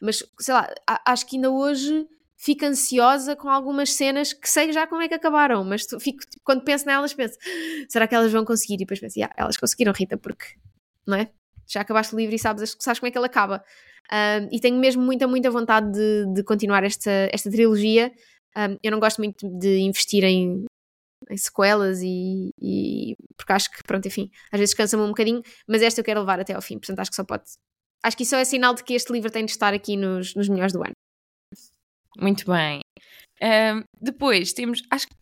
mas 0.00 0.24
sei 0.40 0.54
lá, 0.54 0.68
acho 1.06 1.26
que 1.26 1.36
ainda 1.36 1.50
hoje 1.50 2.06
fico 2.36 2.64
ansiosa 2.64 3.36
com 3.36 3.48
algumas 3.48 3.92
cenas 3.92 4.32
que 4.32 4.48
sei 4.48 4.72
já 4.72 4.86
como 4.86 5.02
é 5.02 5.08
que 5.08 5.14
acabaram, 5.14 5.62
mas 5.64 5.86
fico, 6.00 6.20
tipo, 6.20 6.42
quando 6.42 6.62
penso 6.64 6.86
nelas 6.86 7.12
penso, 7.14 7.38
será 7.88 8.06
que 8.08 8.14
elas 8.14 8.32
vão 8.32 8.44
conseguir? 8.44 8.74
E 8.74 8.78
depois 8.78 9.00
penso, 9.00 9.18
"Ya, 9.18 9.30
elas 9.36 9.56
conseguiram 9.56 9.92
Rita, 9.92 10.16
porque, 10.16 10.46
não 11.06 11.16
é? 11.16 11.30
Já 11.66 11.80
acabaste 11.82 12.14
o 12.14 12.18
livro 12.18 12.34
e 12.34 12.38
sabes, 12.38 12.76
sabes 12.78 12.98
como 13.00 13.08
é 13.08 13.10
que 13.10 13.18
ele 13.18 13.26
acaba. 13.26 13.62
Um, 14.12 14.48
e 14.52 14.60
tenho 14.60 14.78
mesmo 14.78 15.02
muita, 15.02 15.26
muita 15.26 15.50
vontade 15.50 15.90
de, 15.92 16.34
de 16.34 16.42
continuar 16.44 16.84
esta, 16.84 17.10
esta 17.32 17.50
trilogia. 17.50 18.12
Um, 18.56 18.76
eu 18.82 18.90
não 18.92 19.00
gosto 19.00 19.18
muito 19.18 19.48
de 19.58 19.78
investir 19.80 20.24
em, 20.24 20.64
em 21.30 21.36
sequelas 21.36 22.00
e, 22.02 22.50
e- 22.60 23.16
porque 23.36 23.52
acho 23.52 23.70
que, 23.70 23.82
pronto, 23.84 24.06
enfim, 24.06 24.30
às 24.52 24.60
vezes 24.60 24.74
cansa-me 24.74 25.02
um 25.02 25.08
bocadinho, 25.08 25.42
mas 25.68 25.82
esta 25.82 26.00
eu 26.00 26.04
quero 26.04 26.20
levar 26.20 26.40
até 26.40 26.54
ao 26.54 26.62
fim, 26.62 26.78
portanto 26.78 27.00
acho 27.00 27.10
que 27.10 27.16
só 27.16 27.24
pode. 27.24 27.44
Acho 28.04 28.16
que 28.16 28.22
isso 28.24 28.34
é 28.36 28.44
sinal 28.44 28.74
de 28.74 28.84
que 28.84 28.94
este 28.94 29.12
livro 29.12 29.30
tem 29.30 29.44
de 29.44 29.52
estar 29.52 29.72
aqui 29.74 29.96
nos, 29.96 30.34
nos 30.34 30.48
melhores 30.48 30.72
do 30.72 30.82
ano. 30.82 30.92
Muito 32.18 32.44
bem. 32.50 32.80
Ahm, 33.42 33.82
depois 34.00 34.52
temos, 34.52 34.82
acho 34.90 35.08
que 35.08 35.14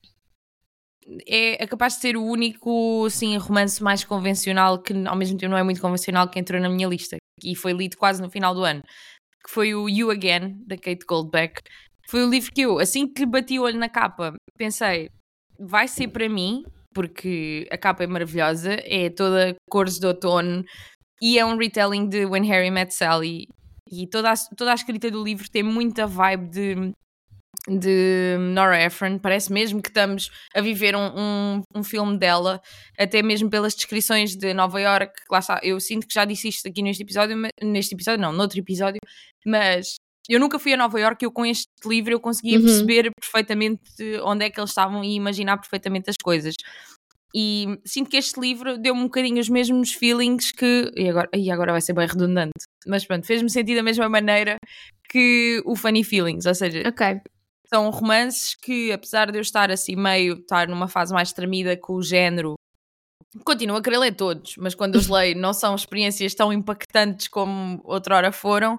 é, 1.27 1.63
é 1.63 1.67
capaz 1.67 1.95
de 1.95 2.01
ser 2.01 2.17
o 2.17 2.25
único 2.25 3.07
assim, 3.07 3.37
romance 3.37 3.83
mais 3.83 4.05
convencional 4.05 4.81
que 4.81 4.93
ao 5.07 5.17
mesmo 5.17 5.37
tempo 5.39 5.51
não 5.51 5.59
é 5.59 5.63
muito 5.63 5.81
convencional 5.81 6.29
que 6.29 6.39
entrou 6.39 6.61
na 6.61 6.69
minha 6.69 6.87
lista 6.89 7.17
e 7.43 7.57
foi 7.57 7.73
lido 7.73 7.97
quase 7.97 8.23
no 8.23 8.31
final 8.31 8.55
do 8.55 8.63
ano, 8.65 8.83
que 9.45 9.51
foi 9.51 9.75
o 9.75 9.89
You 9.89 10.11
Again, 10.11 10.63
da 10.67 10.77
Kate 10.77 11.05
Goldbeck. 11.07 11.61
Foi 12.09 12.25
o 12.25 12.31
livro 12.31 12.53
que 12.53 12.63
eu, 12.63 12.79
assim 12.79 13.07
que 13.07 13.25
bati 13.25 13.59
o 13.59 13.63
olho 13.63 13.79
na 13.79 13.89
capa, 13.89 14.35
pensei, 14.57 15.09
vai 15.59 15.89
ser 15.89 16.09
para 16.09 16.29
mim, 16.29 16.65
porque 16.93 17.67
a 17.71 17.79
capa 17.79 18.05
é 18.05 18.07
maravilhosa, 18.07 18.77
é 18.85 19.09
toda 19.11 19.55
cores 19.71 19.99
de 19.99 20.07
outono 20.07 20.65
e 21.21 21.39
é 21.39 21.45
um 21.45 21.57
retelling 21.57 22.09
de 22.09 22.27
When 22.27 22.45
Harry 22.47 22.71
Met 22.71 22.93
Sally 22.95 23.47
e 23.91 24.07
toda 24.07 24.33
a, 24.33 24.35
toda 24.57 24.73
a 24.73 24.75
escrita 24.75 25.11
do 25.11 25.23
livro 25.23 25.49
tem 25.51 25.63
muita 25.63 26.07
vibe 26.07 26.49
de, 26.49 26.93
de 27.69 28.37
Nora 28.55 28.83
Ephron. 28.83 29.19
Parece 29.19 29.53
mesmo 29.53 29.83
que 29.83 29.89
estamos 29.89 30.31
a 30.55 30.61
viver 30.61 30.97
um, 30.97 31.11
um, 31.15 31.63
um 31.77 31.85
filme 31.85 32.19
dela, 32.19 32.61
até 32.99 33.23
mesmo 33.23 33.51
pelas 33.51 33.75
descrições 33.75 34.35
de 34.35 34.55
Nova 34.55 34.81
York. 34.81 35.13
Lá 35.31 35.39
está, 35.39 35.61
eu 35.63 35.79
sinto 35.79 36.07
que 36.07 36.15
já 36.15 36.25
disse 36.25 36.49
isto 36.49 36.69
aqui 36.69 36.83
neste 36.83 37.03
episódio, 37.03 37.37
neste 37.63 37.95
episódio, 37.95 38.21
não, 38.21 38.33
noutro 38.33 38.59
episódio, 38.59 38.99
mas 39.47 39.97
eu 40.29 40.39
nunca 40.41 40.59
fui 40.59 40.73
a 40.73 40.77
Nova 40.77 40.99
York 41.01 41.25
e 41.25 41.27
eu 41.27 41.33
com 41.33 41.45
este 41.45 41.67
livro 41.85 42.13
eu 42.13 42.21
conseguia 42.21 42.59
Uhum. 42.59 42.65
perceber 42.65 43.11
perfeitamente 43.21 43.83
onde 44.23 44.45
é 44.45 44.51
que 44.51 44.59
eles 44.61 44.71
estavam 44.71 45.03
e 45.05 45.15
imaginar 45.15 45.59
perfeitamente 45.59 46.09
as 46.11 46.17
coisas. 46.23 46.55
E 47.35 47.79
sinto 47.85 48.11
que 48.11 48.17
este 48.19 48.39
livro 48.39 48.77
deu-me 48.77 49.01
um 49.01 49.05
bocadinho 49.05 49.41
os 49.41 49.49
mesmos 49.49 49.93
feelings 49.95 50.53
que. 50.53 50.93
E 50.95 51.09
agora, 51.09 51.29
e 51.35 51.51
agora 51.51 51.73
vai 51.73 51.81
ser 51.81 51.95
bem 51.95 52.07
redundante. 52.07 52.53
Mas 52.87 53.07
pronto, 53.07 53.27
fez-me 53.27 53.49
sentir 53.49 53.75
da 53.75 53.83
mesma 53.83 54.07
maneira 54.09 54.57
que 55.09 55.63
o 55.65 55.75
Funny 55.75 56.05
Feelings. 56.05 56.45
Ou 56.45 56.55
seja, 56.55 56.83
Ok. 56.87 57.21
são 57.73 57.89
romances 57.91 58.55
que, 58.55 58.93
apesar 58.93 59.31
de 59.33 59.39
eu 59.39 59.43
estar 59.43 59.71
assim 59.71 59.97
meio, 59.97 60.35
estar 60.41 60.69
numa 60.69 60.89
fase 60.89 61.13
mais 61.15 61.33
tremida 61.33 61.75
com 61.75 61.95
o 61.95 62.03
género, 62.03 62.55
continuo 63.47 63.77
a 63.79 63.83
querer 63.83 63.99
ler 63.99 64.15
todos, 64.15 64.55
mas 64.59 64.75
quando 64.75 64.95
os 65.07 65.09
leio 65.09 65.35
não 65.39 65.55
são 65.55 65.75
experiências 65.75 66.35
tão 66.35 66.53
impactantes 66.53 67.29
como 67.29 67.81
outrora 67.85 68.31
foram. 68.31 68.79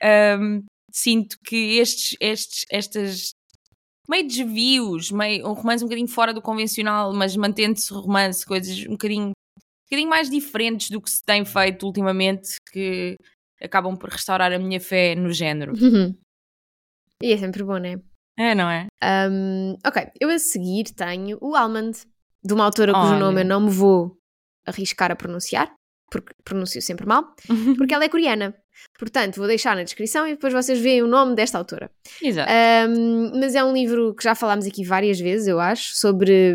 Ahm, 0.00 0.62
sinto 0.90 1.38
que 1.44 1.78
estes, 1.78 2.16
estes, 2.20 2.64
estas 2.70 3.32
meio 4.08 4.26
desvios, 4.26 5.10
meio, 5.10 5.46
um 5.46 5.52
romance 5.52 5.84
um 5.84 5.86
bocadinho 5.86 6.08
fora 6.08 6.32
do 6.32 6.40
convencional, 6.40 7.12
mas 7.12 7.36
mantendo-se 7.36 7.92
romance, 7.92 8.44
coisas 8.44 8.86
um 8.86 8.92
bocadinho, 8.92 9.28
um 9.28 9.90
bocadinho 9.90 10.08
mais 10.08 10.30
diferentes 10.30 10.90
do 10.90 11.00
que 11.00 11.10
se 11.10 11.22
tem 11.22 11.44
feito 11.44 11.84
ultimamente, 11.86 12.56
que 12.72 13.16
acabam 13.60 13.96
por 13.96 14.08
restaurar 14.08 14.52
a 14.52 14.58
minha 14.58 14.80
fé 14.80 15.14
no 15.14 15.30
género. 15.30 15.72
e 17.22 17.32
é 17.32 17.36
sempre 17.36 17.62
bom, 17.62 17.76
né? 17.76 18.00
É, 18.38 18.54
não 18.54 18.70
é? 18.70 18.86
Um, 19.30 19.76
ok, 19.84 20.10
eu 20.20 20.30
a 20.30 20.38
seguir 20.38 20.84
tenho 20.94 21.36
o 21.40 21.54
Almond, 21.54 21.98
de 22.42 22.54
uma 22.54 22.64
autora 22.64 22.92
cujo 22.92 23.08
Olha. 23.08 23.18
nome 23.18 23.40
eu 23.42 23.44
não 23.44 23.60
me 23.60 23.70
vou 23.70 24.16
arriscar 24.64 25.10
a 25.10 25.16
pronunciar, 25.16 25.74
porque 26.10 26.32
pronuncio 26.44 26.80
sempre 26.80 27.04
mal, 27.04 27.34
porque 27.76 27.92
ela 27.92 28.04
é 28.04 28.08
coreana. 28.08 28.54
Portanto, 28.98 29.36
vou 29.36 29.46
deixar 29.46 29.76
na 29.76 29.82
descrição 29.82 30.26
e 30.26 30.32
depois 30.32 30.52
vocês 30.52 30.78
veem 30.80 31.02
o 31.02 31.06
nome 31.06 31.34
desta 31.34 31.56
autora. 31.58 31.90
Exato. 32.22 32.50
Um, 32.88 33.38
mas 33.40 33.54
é 33.54 33.62
um 33.62 33.72
livro 33.72 34.14
que 34.14 34.24
já 34.24 34.34
falámos 34.34 34.66
aqui 34.66 34.84
várias 34.84 35.18
vezes, 35.20 35.46
eu 35.46 35.60
acho, 35.60 35.96
sobre 35.96 36.54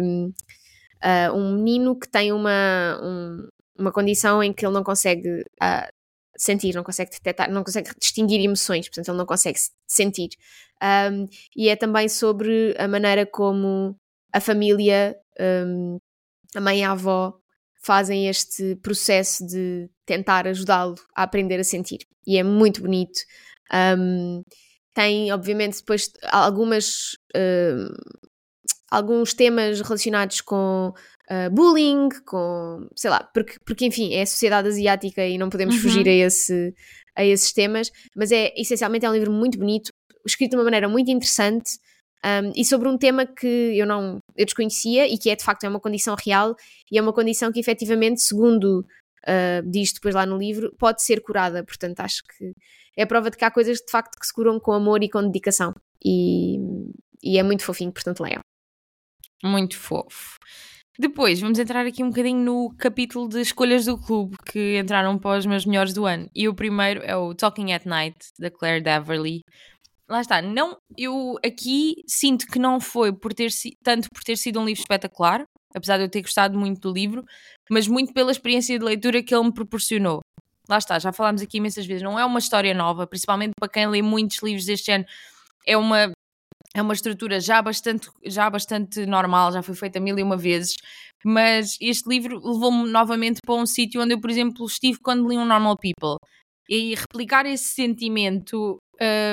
ah, 1.01 1.31
um 1.33 1.55
menino 1.55 1.97
que 1.97 2.07
tem 2.07 2.31
uma, 2.31 2.99
um- 3.01 3.47
uma 3.77 3.91
condição 3.91 4.41
em 4.43 4.53
que 4.53 4.65
ele 4.65 4.73
não 4.73 4.83
consegue 4.83 5.43
ah, 5.61 5.89
sentir, 6.37 6.73
não 6.75 6.83
consegue 6.83 7.11
detectar, 7.11 7.51
não 7.51 7.63
consegue 7.63 7.89
distinguir 7.99 8.39
emoções, 8.43 8.87
portanto 8.87 9.09
ele 9.09 9.17
não 9.17 9.25
consegue 9.25 9.59
sentir. 9.87 10.29
Um, 10.81 11.27
e 11.55 11.69
é 11.69 11.75
também 11.75 12.09
sobre 12.09 12.75
a 12.77 12.87
maneira 12.87 13.25
como 13.25 13.95
a 14.33 14.39
família, 14.41 15.15
um, 15.39 15.97
a 16.55 16.59
mãe 16.59 16.79
e 16.79 16.83
a 16.83 16.91
avó 16.91 17.33
fazem 17.81 18.27
este 18.27 18.75
processo 18.77 19.45
de 19.45 19.89
tentar 20.05 20.47
ajudá-lo 20.47 20.95
a 21.15 21.23
aprender 21.23 21.59
a 21.59 21.63
sentir. 21.63 21.99
E 22.25 22.37
é 22.37 22.43
muito 22.43 22.81
bonito. 22.81 23.19
Um, 23.97 24.43
tem, 24.93 25.31
obviamente, 25.31 25.77
depois 25.77 26.11
algumas. 26.31 27.13
Uh, 27.35 27.93
alguns 28.93 29.33
temas 29.33 29.81
relacionados 29.81 30.39
com 30.41 30.93
uh, 31.29 31.49
bullying, 31.51 32.09
com. 32.25 32.87
sei 32.95 33.09
lá, 33.09 33.27
porque, 33.33 33.57
porque 33.65 33.85
enfim, 33.85 34.13
é 34.13 34.21
a 34.21 34.25
sociedade 34.25 34.67
asiática 34.67 35.25
e 35.25 35.37
não 35.37 35.49
podemos 35.49 35.75
uhum. 35.75 35.81
fugir 35.81 36.07
a, 36.07 36.11
esse, 36.11 36.73
a 37.15 37.25
esses 37.25 37.51
temas, 37.51 37.91
mas 38.15 38.31
é 38.31 38.53
essencialmente 38.55 39.05
é 39.05 39.09
um 39.09 39.13
livro 39.13 39.31
muito 39.31 39.57
bonito, 39.57 39.91
escrito 40.25 40.51
de 40.51 40.57
uma 40.57 40.63
maneira 40.63 40.87
muito 40.87 41.09
interessante. 41.09 41.79
Um, 42.25 42.53
e 42.55 42.63
sobre 42.63 42.87
um 42.87 42.97
tema 42.97 43.25
que 43.25 43.77
eu 43.77 43.85
não 43.85 44.19
eu 44.37 44.45
desconhecia 44.45 45.05
e 45.05 45.17
que 45.17 45.29
é 45.29 45.35
de 45.35 45.43
facto 45.43 45.65
é 45.65 45.69
uma 45.69 45.79
condição 45.79 46.15
real 46.23 46.55
e 46.89 46.97
é 46.97 47.01
uma 47.01 47.11
condição 47.11 47.51
que 47.51 47.59
efetivamente, 47.59 48.21
segundo 48.21 48.85
uh, 49.27 49.69
diz 49.69 49.93
depois 49.93 50.15
lá 50.15 50.25
no 50.25 50.37
livro, 50.37 50.73
pode 50.77 51.03
ser 51.03 51.21
curada. 51.21 51.63
Portanto, 51.63 51.99
acho 51.99 52.23
que 52.23 52.53
é 52.97 53.03
a 53.03 53.07
prova 53.07 53.29
de 53.29 53.37
que 53.37 53.45
há 53.45 53.51
coisas 53.51 53.77
de 53.77 53.91
facto 53.91 54.19
que 54.19 54.25
se 54.25 54.33
curam 54.33 54.59
com 54.59 54.71
amor 54.71 55.03
e 55.03 55.09
com 55.09 55.21
dedicação. 55.21 55.73
E, 56.03 56.57
e 57.21 57.37
é 57.37 57.43
muito 57.43 57.63
fofinho, 57.63 57.91
portanto, 57.91 58.21
leiam. 58.21 58.41
Muito 59.43 59.77
fofo. 59.77 60.37
Depois, 60.97 61.41
vamos 61.41 61.57
entrar 61.57 61.87
aqui 61.87 62.03
um 62.03 62.09
bocadinho 62.09 62.39
no 62.39 62.75
capítulo 62.77 63.27
de 63.27 63.41
escolhas 63.41 63.85
do 63.85 63.97
clube 63.97 64.35
que 64.45 64.77
entraram 64.77 65.17
para 65.17 65.39
os 65.39 65.45
meus 65.45 65.65
melhores 65.65 65.91
do 65.91 66.05
ano. 66.05 66.29
E 66.35 66.47
o 66.47 66.53
primeiro 66.53 67.01
é 67.03 67.15
o 67.17 67.33
Talking 67.33 67.73
at 67.73 67.85
Night, 67.85 68.17
da 68.37 68.51
Claire 68.51 68.81
Deverly. 68.81 69.41
Lá 70.07 70.21
está, 70.21 70.41
não, 70.41 70.77
eu 70.95 71.35
aqui 71.43 71.95
sinto 72.05 72.45
que 72.45 72.59
não 72.59 72.79
foi 72.79 73.11
por 73.11 73.33
ter 73.33 73.49
tanto 73.83 74.07
por 74.13 74.23
ter 74.23 74.37
sido 74.37 74.59
um 74.59 74.65
livro 74.65 74.81
espetacular, 74.81 75.43
apesar 75.73 75.97
de 75.97 76.03
eu 76.03 76.09
ter 76.09 76.21
gostado 76.21 76.57
muito 76.57 76.79
do 76.81 76.93
livro, 76.93 77.23
mas 77.69 77.87
muito 77.87 78.13
pela 78.13 78.31
experiência 78.31 78.77
de 78.77 78.85
leitura 78.85 79.23
que 79.23 79.33
ele 79.33 79.45
me 79.45 79.53
proporcionou 79.53 80.21
lá 80.69 80.77
está, 80.77 80.97
já 80.99 81.11
falámos 81.11 81.41
aqui 81.41 81.57
imensas 81.57 81.85
vezes, 81.85 82.03
não 82.03 82.19
é 82.19 82.25
uma 82.25 82.39
história 82.39 82.73
nova, 82.73 83.07
principalmente 83.07 83.53
para 83.59 83.69
quem 83.69 83.87
lê 83.87 84.01
muitos 84.01 84.41
livros 84.41 84.65
deste 84.65 84.91
ano, 84.91 85.05
é 85.65 85.77
uma, 85.77 86.11
é 86.73 86.81
uma 86.81 86.93
estrutura 86.93 87.39
já 87.39 87.61
bastante, 87.61 88.09
já 88.25 88.49
bastante 88.49 89.05
normal, 89.05 89.51
já 89.51 89.61
foi 89.61 89.75
feita 89.75 89.99
mil 89.99 90.17
e 90.17 90.23
uma 90.23 90.37
vezes, 90.37 90.75
mas 91.23 91.77
este 91.81 92.07
livro 92.09 92.39
levou-me 92.43 92.89
novamente 92.89 93.39
para 93.45 93.55
um 93.55 93.65
sítio 93.65 94.01
onde 94.01 94.13
eu, 94.13 94.21
por 94.21 94.29
exemplo, 94.29 94.65
estive 94.65 94.99
quando 94.99 95.27
li 95.27 95.37
um 95.37 95.45
Normal 95.45 95.77
People. 95.77 96.17
E 96.69 96.95
replicar 96.95 97.45
esse 97.45 97.65
sentimento 97.75 98.77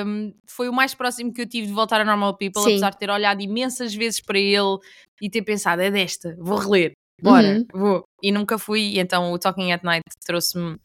um, 0.05 0.33
foi 0.47 0.69
o 0.69 0.73
mais 0.73 0.93
próximo 0.93 1.33
que 1.33 1.41
eu 1.41 1.47
tive 1.47 1.67
de 1.67 1.73
voltar 1.73 2.01
a 2.01 2.05
Normal 2.05 2.37
People, 2.37 2.61
Sim. 2.61 2.71
apesar 2.71 2.89
de 2.91 2.97
ter 2.99 3.09
olhado 3.09 3.41
imensas 3.41 3.93
vezes 3.93 4.19
para 4.21 4.37
ele 4.37 4.77
e 5.21 5.29
ter 5.29 5.41
pensado, 5.41 5.81
é 5.81 5.89
desta, 5.89 6.35
vou 6.39 6.57
reler, 6.57 6.91
bora, 7.21 7.57
uhum. 7.57 7.65
vou. 7.73 8.03
E 8.21 8.31
nunca 8.31 8.57
fui, 8.57 8.81
e 8.81 8.99
então 8.99 9.31
o 9.31 9.39
Talking 9.39 9.71
at 9.71 9.83
Night 9.83 10.03
trouxe-me 10.25 10.73
um 10.73 10.77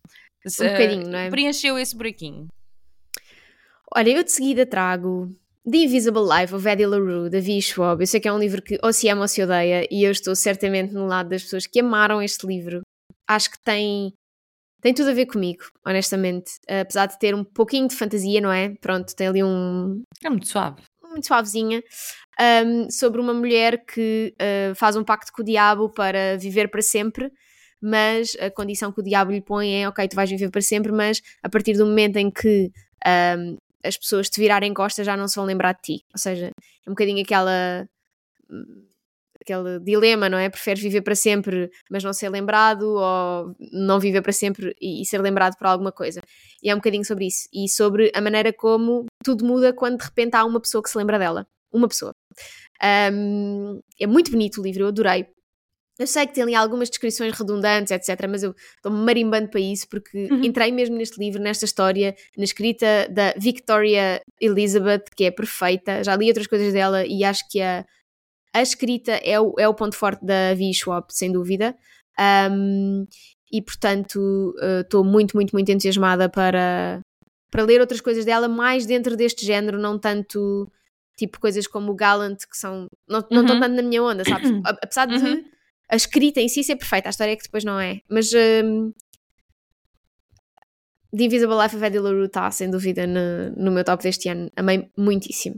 bocadinho, 0.45 1.09
não 1.09 1.19
é? 1.19 1.31
Preencheu 1.31 1.79
esse 1.79 1.97
buraquinho. 1.97 2.47
Olha, 3.95 4.11
eu 4.11 4.23
de 4.23 4.33
seguida 4.33 4.67
trago 4.67 5.35
The 5.69 5.79
Invisible 5.79 6.23
Life 6.23 6.55
of 6.55 6.69
Eddie 6.69 6.87
LaRue, 6.87 7.29
da 7.29 7.41
V. 7.41 7.61
Schwab. 7.61 8.01
Eu 8.01 8.07
sei 8.07 8.21
que 8.21 8.29
é 8.29 8.33
um 8.33 8.39
livro 8.39 8.63
que 8.63 8.79
ou 8.83 8.93
se 8.93 9.09
ama 9.09 9.23
ou 9.23 9.29
se 9.29 9.43
odeia, 9.43 9.87
e 9.91 10.05
eu 10.05 10.13
estou 10.13 10.35
certamente 10.37 10.93
no 10.93 11.07
lado 11.07 11.29
das 11.29 11.43
pessoas 11.43 11.67
que 11.67 11.81
amaram 11.81 12.23
este 12.23 12.47
livro. 12.47 12.83
Acho 13.27 13.51
que 13.51 13.59
tem, 13.59 14.13
tem 14.81 14.95
tudo 14.95 15.11
a 15.11 15.15
ver 15.15 15.27
comigo, 15.27 15.65
honestamente. 15.85 16.53
Apesar 16.69 17.07
de 17.07 17.19
ter 17.19 17.35
um 17.35 17.45
pouquinho 17.45 17.89
de 17.89 17.97
fantasia, 17.97 18.41
não 18.41 18.53
é? 18.53 18.75
Pronto, 18.81 19.15
tem 19.15 19.29
ali 19.29 19.43
um. 19.43 20.03
É 20.25 20.29
muito 20.29 20.47
suave. 20.47 20.83
Muito 21.03 21.27
suavezinha. 21.27 21.83
Um, 22.39 22.91
sobre 22.91 23.21
uma 23.21 23.33
mulher 23.33 23.85
que 23.87 24.35
uh, 24.41 24.75
faz 24.75 24.95
um 24.97 25.05
pacto 25.05 25.33
com 25.33 25.43
o 25.43 25.45
diabo 25.45 25.89
para 25.89 26.37
viver 26.37 26.69
para 26.69 26.83
sempre 26.83 27.33
mas 27.81 28.37
a 28.41 28.51
condição 28.51 28.91
que 28.91 29.01
o 29.01 29.03
diabo 29.03 29.31
lhe 29.31 29.41
põe 29.41 29.83
é: 29.83 29.89
ok, 29.89 30.09
tu 30.09 30.17
vais 30.17 30.31
viver 30.31 30.51
para 30.51 30.61
sempre, 30.61 30.93
mas 30.93 31.21
a 31.43 31.49
partir 31.49 31.75
do 31.75 31.87
momento 31.87 32.17
em 32.17 32.31
que 32.31 32.71
um, 33.07 33.57
as 33.85 33.97
pessoas 33.97 34.29
te 34.29 34.41
virarem 34.41 34.75
costas 34.75 35.07
já 35.07 35.17
não 35.17 35.29
se 35.29 35.37
vão 35.37 35.45
lembrar 35.45 35.73
de 35.75 35.83
ti. 35.83 36.05
Ou 36.13 36.19
seja, 36.19 36.47
é 36.47 36.91
um 36.91 36.95
bocadinho 36.95 37.23
aquela. 37.23 37.87
Aquele 39.47 39.79
dilema, 39.81 40.29
não 40.29 40.37
é? 40.37 40.51
Preferes 40.51 40.83
viver 40.83 41.03
para 41.03 41.15
sempre, 41.15 41.71
mas 41.89 42.03
não 42.03 42.13
ser 42.13 42.29
lembrado, 42.29 42.83
ou 42.83 43.55
não 43.73 44.01
viver 44.01 44.21
para 44.21 44.33
sempre 44.33 44.75
e, 44.81 45.03
e 45.03 45.07
ser 45.07 45.23
lembrado 45.23 45.57
por 45.57 45.67
alguma 45.67 45.93
coisa. 45.93 46.21
E 46.63 46.69
é 46.69 46.75
um 46.75 46.79
bocadinho 46.79 47.05
sobre 47.05 47.27
isso. 47.27 47.49
E 47.55 47.69
sobre 47.69 48.11
a 48.15 48.21
maneira 48.21 48.53
como 48.53 49.07
tudo 49.25 49.45
muda 49.45 49.73
quando 49.73 49.99
de 49.99 50.05
repente 50.05 50.35
há 50.35 50.45
uma 50.45 50.61
pessoa 50.61 50.83
que 50.83 50.91
se 50.91 50.99
lembra 50.99 51.19
dela. 51.19 51.47
Uma 51.73 51.89
pessoa. 51.89 52.13
Um, 53.13 53.81
é 54.01 54.07
muito 54.07 54.31
bonito 54.31 54.61
o 54.61 54.65
livro, 54.65 54.83
eu 54.83 54.89
adorei. 54.89 55.27
Eu 55.99 56.07
sei 56.07 56.27
que 56.27 56.35
tem 56.35 56.43
ali 56.43 56.55
algumas 56.55 56.91
descrições 56.91 57.33
redundantes, 57.33 57.91
etc., 57.91 58.29
mas 58.29 58.43
eu 58.43 58.55
estou-me 58.77 58.99
marimbando 58.99 59.49
para 59.49 59.61
isso 59.61 59.89
porque 59.89 60.29
uhum. 60.31 60.45
entrei 60.45 60.71
mesmo 60.71 60.95
neste 60.95 61.19
livro, 61.19 61.41
nesta 61.41 61.65
história, 61.65 62.15
na 62.37 62.45
escrita 62.45 63.09
da 63.11 63.33
Victoria 63.39 64.21
Elizabeth, 64.39 65.05
que 65.17 65.25
é 65.25 65.31
perfeita. 65.31 66.05
Já 66.05 66.15
li 66.15 66.29
outras 66.29 66.47
coisas 66.47 66.71
dela 66.75 67.07
e 67.07 67.25
acho 67.25 67.49
que 67.51 67.63
a, 67.63 67.83
a 68.59 68.63
escrita 68.63 69.13
é 69.13 69.41
o, 69.41 69.55
é 69.59 69.69
o 69.69 69.75
ponto 69.75 69.97
forte 69.97 70.25
da 70.25 70.55
V. 70.55 70.73
Schwab, 70.73 71.07
sem 71.11 71.33
dúvida. 71.33 71.77
Um, 72.51 73.07
e 73.53 73.63
portanto 73.63 74.55
estou 74.81 75.03
uh, 75.03 75.05
muito, 75.05 75.37
muito, 75.37 75.53
muito 75.53 75.71
entusiasmada 75.71 76.29
para, 76.29 77.01
para 77.51 77.63
ler 77.63 77.81
outras 77.81 78.01
coisas 78.01 78.25
dela, 78.25 78.49
mais 78.49 78.87
dentro 78.87 79.17
deste 79.17 79.45
género, 79.45 79.79
não 79.79 79.99
tanto 79.99 80.71
tipo 81.17 81.39
coisas 81.41 81.67
como 81.67 81.93
o 81.93 81.95
Gallant, 81.95 82.39
que 82.51 82.57
são. 82.57 82.87
não, 83.09 83.21
não 83.31 83.39
uhum. 83.39 83.45
estão 83.45 83.61
tanto 83.61 83.77
na 83.77 83.83
minha 83.83 84.03
onda, 84.03 84.25
sabes? 84.25 84.51
Apesar 84.83 85.07
de. 85.07 85.15
Uhum 85.17 85.57
a 85.89 85.97
escrita 85.97 86.41
em 86.41 86.49
si 86.49 86.65
ser 86.65 86.77
perfeita, 86.77 87.09
a 87.09 87.11
história 87.11 87.33
é 87.33 87.37
que 87.37 87.45
depois 87.45 87.65
não 87.65 87.79
é. 87.79 88.01
Mas 88.09 88.33
um, 88.33 88.93
The 91.17 91.25
Invisible 91.25 91.57
Life 91.63 91.77
of 91.77 91.85
Eddie 91.85 91.99
LaRue 92.01 92.27
está 92.27 92.51
sem 92.51 92.71
dúvida 92.71 93.07
no, 93.07 93.51
no 93.57 93.71
meu 93.71 93.85
top 93.85 94.03
deste 94.03 94.29
ano. 94.29 94.51
Amei 94.57 94.91
muitíssimo. 94.97 95.57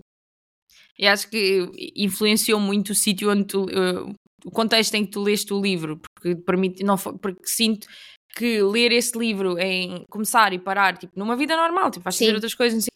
E 0.99 1.07
acho 1.07 1.29
que 1.31 1.71
influenciou 1.95 2.59
muito 2.59 2.91
o 2.91 2.95
sítio 2.95 3.31
onde 3.31 3.45
tu. 3.45 3.65
Uh, 3.65 4.15
o 4.45 4.51
contexto 4.51 4.95
em 4.95 5.05
que 5.05 5.11
tu 5.11 5.21
leste 5.21 5.53
o 5.53 5.61
livro, 5.61 6.01
porque 6.01 6.37
permite, 6.37 6.85
não, 6.85 6.97
porque 6.97 7.43
sinto 7.45 7.89
que 8.37 8.63
ler 8.63 8.93
esse 8.93 9.19
livro 9.19 9.59
em 9.59 10.05
começar 10.09 10.53
e 10.53 10.59
parar, 10.59 10.97
tipo, 10.97 11.19
numa 11.19 11.37
vida 11.37 11.57
normal, 11.57 11.91
tipo, 11.91 12.05
vais 12.05 12.17
fazer 12.17 12.35
outras 12.35 12.55
coisas, 12.55 12.87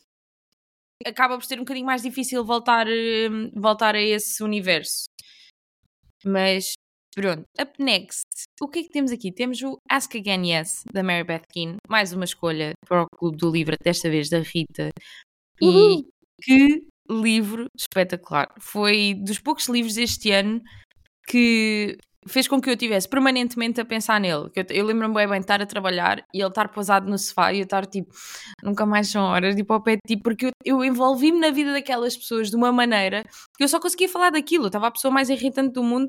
acaba 1.04 1.36
por 1.36 1.44
ser 1.44 1.56
um 1.56 1.64
bocadinho 1.64 1.84
mais 1.84 2.02
difícil 2.02 2.44
voltar, 2.44 2.86
hum, 2.86 3.50
voltar 3.54 3.96
a 3.96 4.00
esse 4.00 4.42
universo. 4.42 5.04
Mas 6.24 6.74
Pronto, 7.14 7.44
up 7.60 7.72
next. 7.78 8.24
O 8.58 8.68
que 8.68 8.78
é 8.78 8.82
que 8.84 8.88
temos 8.88 9.12
aqui? 9.12 9.30
Temos 9.30 9.60
o 9.62 9.76
Ask 9.90 10.14
Again 10.16 10.50
Yes, 10.50 10.82
da 10.90 11.02
Mary 11.02 11.24
Beth 11.24 11.42
Keane. 11.52 11.76
Mais 11.86 12.12
uma 12.14 12.24
escolha 12.24 12.72
para 12.88 13.02
o 13.02 13.06
Clube 13.18 13.36
do 13.36 13.50
Livro, 13.50 13.76
desta 13.84 14.08
vez 14.08 14.30
da 14.30 14.38
Rita. 14.38 14.88
Uhul. 15.60 16.00
E 16.00 16.04
que 16.42 16.86
livro 17.12 17.66
espetacular. 17.76 18.48
Foi 18.60 19.14
dos 19.14 19.38
poucos 19.38 19.68
livros 19.68 19.96
este 19.96 20.30
ano 20.30 20.60
que 21.26 21.96
fez 22.28 22.46
com 22.46 22.60
que 22.60 22.70
eu 22.70 22.76
tivesse 22.76 23.08
permanentemente 23.08 23.80
a 23.80 23.84
pensar 23.84 24.20
nele. 24.20 24.50
Eu, 24.54 24.64
eu 24.70 24.86
lembro-me 24.86 25.14
bem, 25.14 25.28
bem 25.28 25.38
de 25.38 25.44
estar 25.44 25.60
a 25.60 25.66
trabalhar 25.66 26.24
e 26.32 26.40
ele 26.40 26.48
estar 26.48 26.68
posado 26.68 27.10
no 27.10 27.18
sofá 27.18 27.52
e 27.52 27.58
eu 27.58 27.64
estar 27.64 27.84
tipo, 27.86 28.12
nunca 28.62 28.86
mais 28.86 29.08
são 29.08 29.24
horas, 29.24 29.56
tipo 29.56 29.72
ao 29.72 29.82
pé 29.82 29.96
de 29.96 30.16
ti, 30.16 30.22
porque 30.22 30.46
eu, 30.46 30.52
eu 30.64 30.84
envolvi-me 30.84 31.40
na 31.40 31.50
vida 31.50 31.72
daquelas 31.72 32.16
pessoas 32.16 32.50
de 32.50 32.56
uma 32.56 32.70
maneira 32.70 33.24
que 33.56 33.64
eu 33.64 33.68
só 33.68 33.80
conseguia 33.80 34.08
falar 34.08 34.30
daquilo. 34.30 34.64
Eu 34.64 34.68
estava 34.68 34.86
a 34.86 34.90
pessoa 34.90 35.12
mais 35.12 35.28
irritante 35.30 35.72
do 35.72 35.82
mundo 35.82 36.08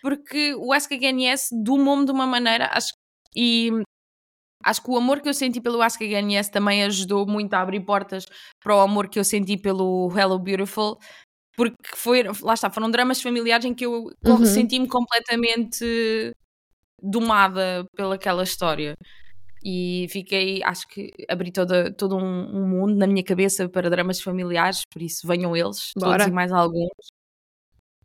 porque 0.00 0.54
o 0.56 0.72
Ask 0.72 0.90
Again 0.92 1.24
Yes 1.24 1.48
domou-me 1.52 2.04
de 2.04 2.12
uma 2.12 2.26
maneira, 2.26 2.70
acho, 2.72 2.92
e 3.36 3.70
acho 4.64 4.82
que 4.82 4.90
o 4.90 4.96
amor 4.96 5.20
que 5.20 5.28
eu 5.28 5.34
senti 5.34 5.60
pelo 5.60 5.82
Ask 5.82 6.00
Again 6.00 6.34
Yes 6.34 6.48
também 6.48 6.84
ajudou 6.84 7.26
muito 7.26 7.54
a 7.54 7.60
abrir 7.60 7.80
portas 7.80 8.26
para 8.62 8.76
o 8.76 8.80
amor 8.80 9.08
que 9.08 9.18
eu 9.18 9.24
senti 9.24 9.56
pelo 9.56 10.10
Hello 10.16 10.38
Beautiful, 10.38 10.98
porque 11.56 11.76
foi, 11.94 12.22
lá 12.42 12.54
está, 12.54 12.70
foram 12.70 12.90
dramas 12.90 13.20
familiares 13.20 13.64
em 13.64 13.74
que 13.74 13.84
eu 13.84 14.10
uhum. 14.24 14.44
senti-me 14.44 14.88
completamente 14.88 16.32
domada 17.02 17.84
pelaquela 17.96 18.42
história. 18.42 18.94
E 19.64 20.06
fiquei, 20.10 20.60
acho 20.64 20.88
que 20.88 21.12
abri 21.28 21.52
toda, 21.52 21.92
todo 21.92 22.16
um, 22.16 22.56
um, 22.56 22.66
mundo 22.66 22.96
na 22.96 23.06
minha 23.06 23.22
cabeça 23.22 23.68
para 23.68 23.88
dramas 23.88 24.20
familiares, 24.20 24.82
por 24.90 25.00
isso 25.00 25.26
venham 25.26 25.56
eles, 25.56 25.92
Bora. 25.96 26.18
todos 26.18 26.26
e 26.26 26.34
mais 26.34 26.50
alguns. 26.50 26.88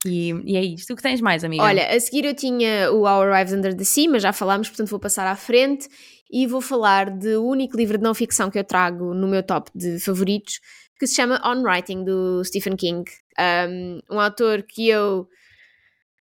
E, 0.05 0.31
e, 0.45 0.55
é 0.55 0.63
isto. 0.63 0.93
O 0.93 0.95
que 0.95 1.01
tens 1.01 1.21
mais, 1.21 1.43
amiga? 1.43 1.63
Olha, 1.63 1.87
a 1.95 1.99
seguir 1.99 2.25
eu 2.25 2.33
tinha 2.35 2.91
o 2.91 3.01
Our 3.01 3.29
Arrives 3.29 3.53
Under 3.53 3.75
the 3.75 3.83
Sea, 3.83 4.09
mas 4.09 4.23
já 4.23 4.31
falámos, 4.31 4.69
portanto 4.69 4.89
vou 4.89 4.99
passar 4.99 5.27
à 5.27 5.35
frente 5.35 5.87
e 6.31 6.45
vou 6.45 6.61
falar 6.61 7.09
do 7.09 7.45
único 7.45 7.77
livro 7.77 7.97
de 7.97 8.03
não 8.03 8.13
ficção 8.13 8.49
que 8.49 8.59
eu 8.59 8.63
trago 8.63 9.13
no 9.13 9.27
meu 9.27 9.41
top 9.41 9.71
de 9.73 9.99
favoritos, 9.99 10.59
que 10.99 11.07
se 11.07 11.15
chama 11.15 11.41
On 11.45 11.61
Writing, 11.63 12.03
do 12.03 12.43
Stephen 12.43 12.75
King. 12.75 13.09
Um, 13.39 13.99
um 14.11 14.19
autor 14.19 14.63
que 14.63 14.89
eu 14.89 15.27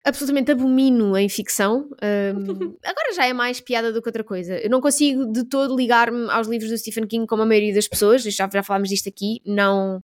absolutamente 0.04 0.52
abomino 0.52 1.16
em 1.16 1.28
ficção. 1.28 1.88
Um, 2.02 2.76
agora 2.84 3.12
já 3.14 3.26
é 3.26 3.32
mais 3.32 3.60
piada 3.60 3.92
do 3.92 4.02
que 4.02 4.08
outra 4.08 4.22
coisa. 4.22 4.58
Eu 4.58 4.68
não 4.68 4.80
consigo 4.80 5.32
de 5.32 5.44
todo 5.44 5.74
ligar-me 5.74 6.30
aos 6.30 6.46
livros 6.46 6.70
do 6.70 6.76
Stephen 6.76 7.06
King 7.06 7.26
como 7.26 7.42
a 7.42 7.46
maioria 7.46 7.74
das 7.74 7.88
pessoas, 7.88 8.22
já, 8.22 8.48
já 8.52 8.62
falámos 8.62 8.90
disto 8.90 9.08
aqui. 9.08 9.40
Não, 9.46 10.02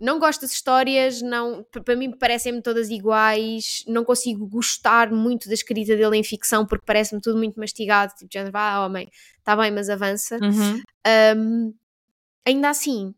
não 0.00 0.18
gosto 0.18 0.42
das 0.42 0.52
histórias, 0.52 1.20
não, 1.22 1.64
para 1.84 1.96
mim 1.96 2.10
parecem-me 2.10 2.62
todas 2.62 2.90
iguais, 2.90 3.84
não 3.86 4.04
consigo 4.04 4.46
gostar 4.46 5.10
muito 5.10 5.48
da 5.48 5.54
escrita 5.54 5.96
dele 5.96 6.16
em 6.16 6.24
ficção 6.24 6.66
porque 6.66 6.84
parece-me 6.86 7.20
tudo 7.20 7.38
muito 7.38 7.58
mastigado, 7.58 8.12
tipo, 8.14 8.30
já, 8.32 8.48
ah, 8.52 8.84
homem, 8.84 9.08
está 9.38 9.56
bem, 9.56 9.70
mas 9.70 9.88
avança. 9.88 10.38
Uhum. 10.42 10.82
Um, 11.36 11.74
ainda 12.46 12.70
assim, 12.70 13.14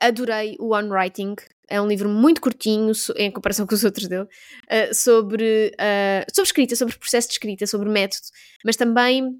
adorei 0.00 0.56
o 0.58 0.74
On 0.74 0.88
Writing, 0.88 1.34
é 1.68 1.80
um 1.80 1.86
livro 1.86 2.08
muito 2.08 2.40
curtinho 2.40 2.92
em 3.16 3.30
comparação 3.30 3.66
com 3.66 3.74
os 3.74 3.84
outros 3.84 4.08
dele, 4.08 4.24
uh, 4.24 4.94
sobre, 4.94 5.72
uh, 5.74 6.34
sobre 6.34 6.48
escrita, 6.48 6.76
sobre 6.76 6.96
processo 6.96 7.28
de 7.28 7.34
escrita, 7.34 7.66
sobre 7.66 7.88
método, 7.88 8.26
mas 8.64 8.76
também 8.76 9.38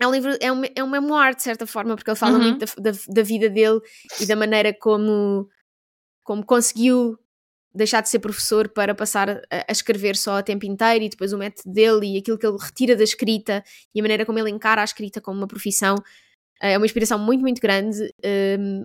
é 0.00 0.06
um 0.06 0.10
livro, 0.10 0.36
é 0.40 0.50
um, 0.50 0.62
é 0.74 0.82
um 0.82 0.90
memoir 0.90 1.34
de 1.36 1.42
certa 1.42 1.66
forma, 1.66 1.94
porque 1.94 2.10
ele 2.10 2.18
fala 2.18 2.38
uhum. 2.38 2.42
muito 2.42 2.66
da, 2.80 2.90
da, 2.90 2.98
da, 3.08 3.22
vida 3.22 3.48
dele 3.48 3.80
e 4.20 4.26
da 4.26 4.34
maneira 4.34 4.74
como, 4.74 5.48
como 6.24 6.44
conseguiu 6.44 7.18
deixar 7.74 8.00
de 8.00 8.08
ser 8.08 8.20
professor 8.20 8.68
para 8.68 8.94
passar 8.94 9.28
a, 9.30 9.40
a 9.50 9.72
escrever 9.72 10.16
só 10.16 10.38
a 10.38 10.42
tempo 10.42 10.64
inteiro 10.64 11.04
e 11.04 11.08
depois 11.08 11.32
o 11.32 11.38
método 11.38 11.72
dele 11.72 12.14
e 12.14 12.18
aquilo 12.18 12.38
que 12.38 12.46
ele 12.46 12.56
retira 12.58 12.96
da 12.96 13.02
escrita 13.02 13.64
e 13.94 14.00
a 14.00 14.02
maneira 14.02 14.24
como 14.24 14.38
ele 14.38 14.50
encara 14.50 14.80
a 14.80 14.84
escrita 14.84 15.20
como 15.20 15.38
uma 15.38 15.48
profissão. 15.48 15.96
Uh, 16.62 16.66
é 16.66 16.76
uma 16.76 16.86
inspiração 16.86 17.18
muito, 17.18 17.40
muito 17.40 17.60
grande. 17.60 18.14
Um, 18.58 18.82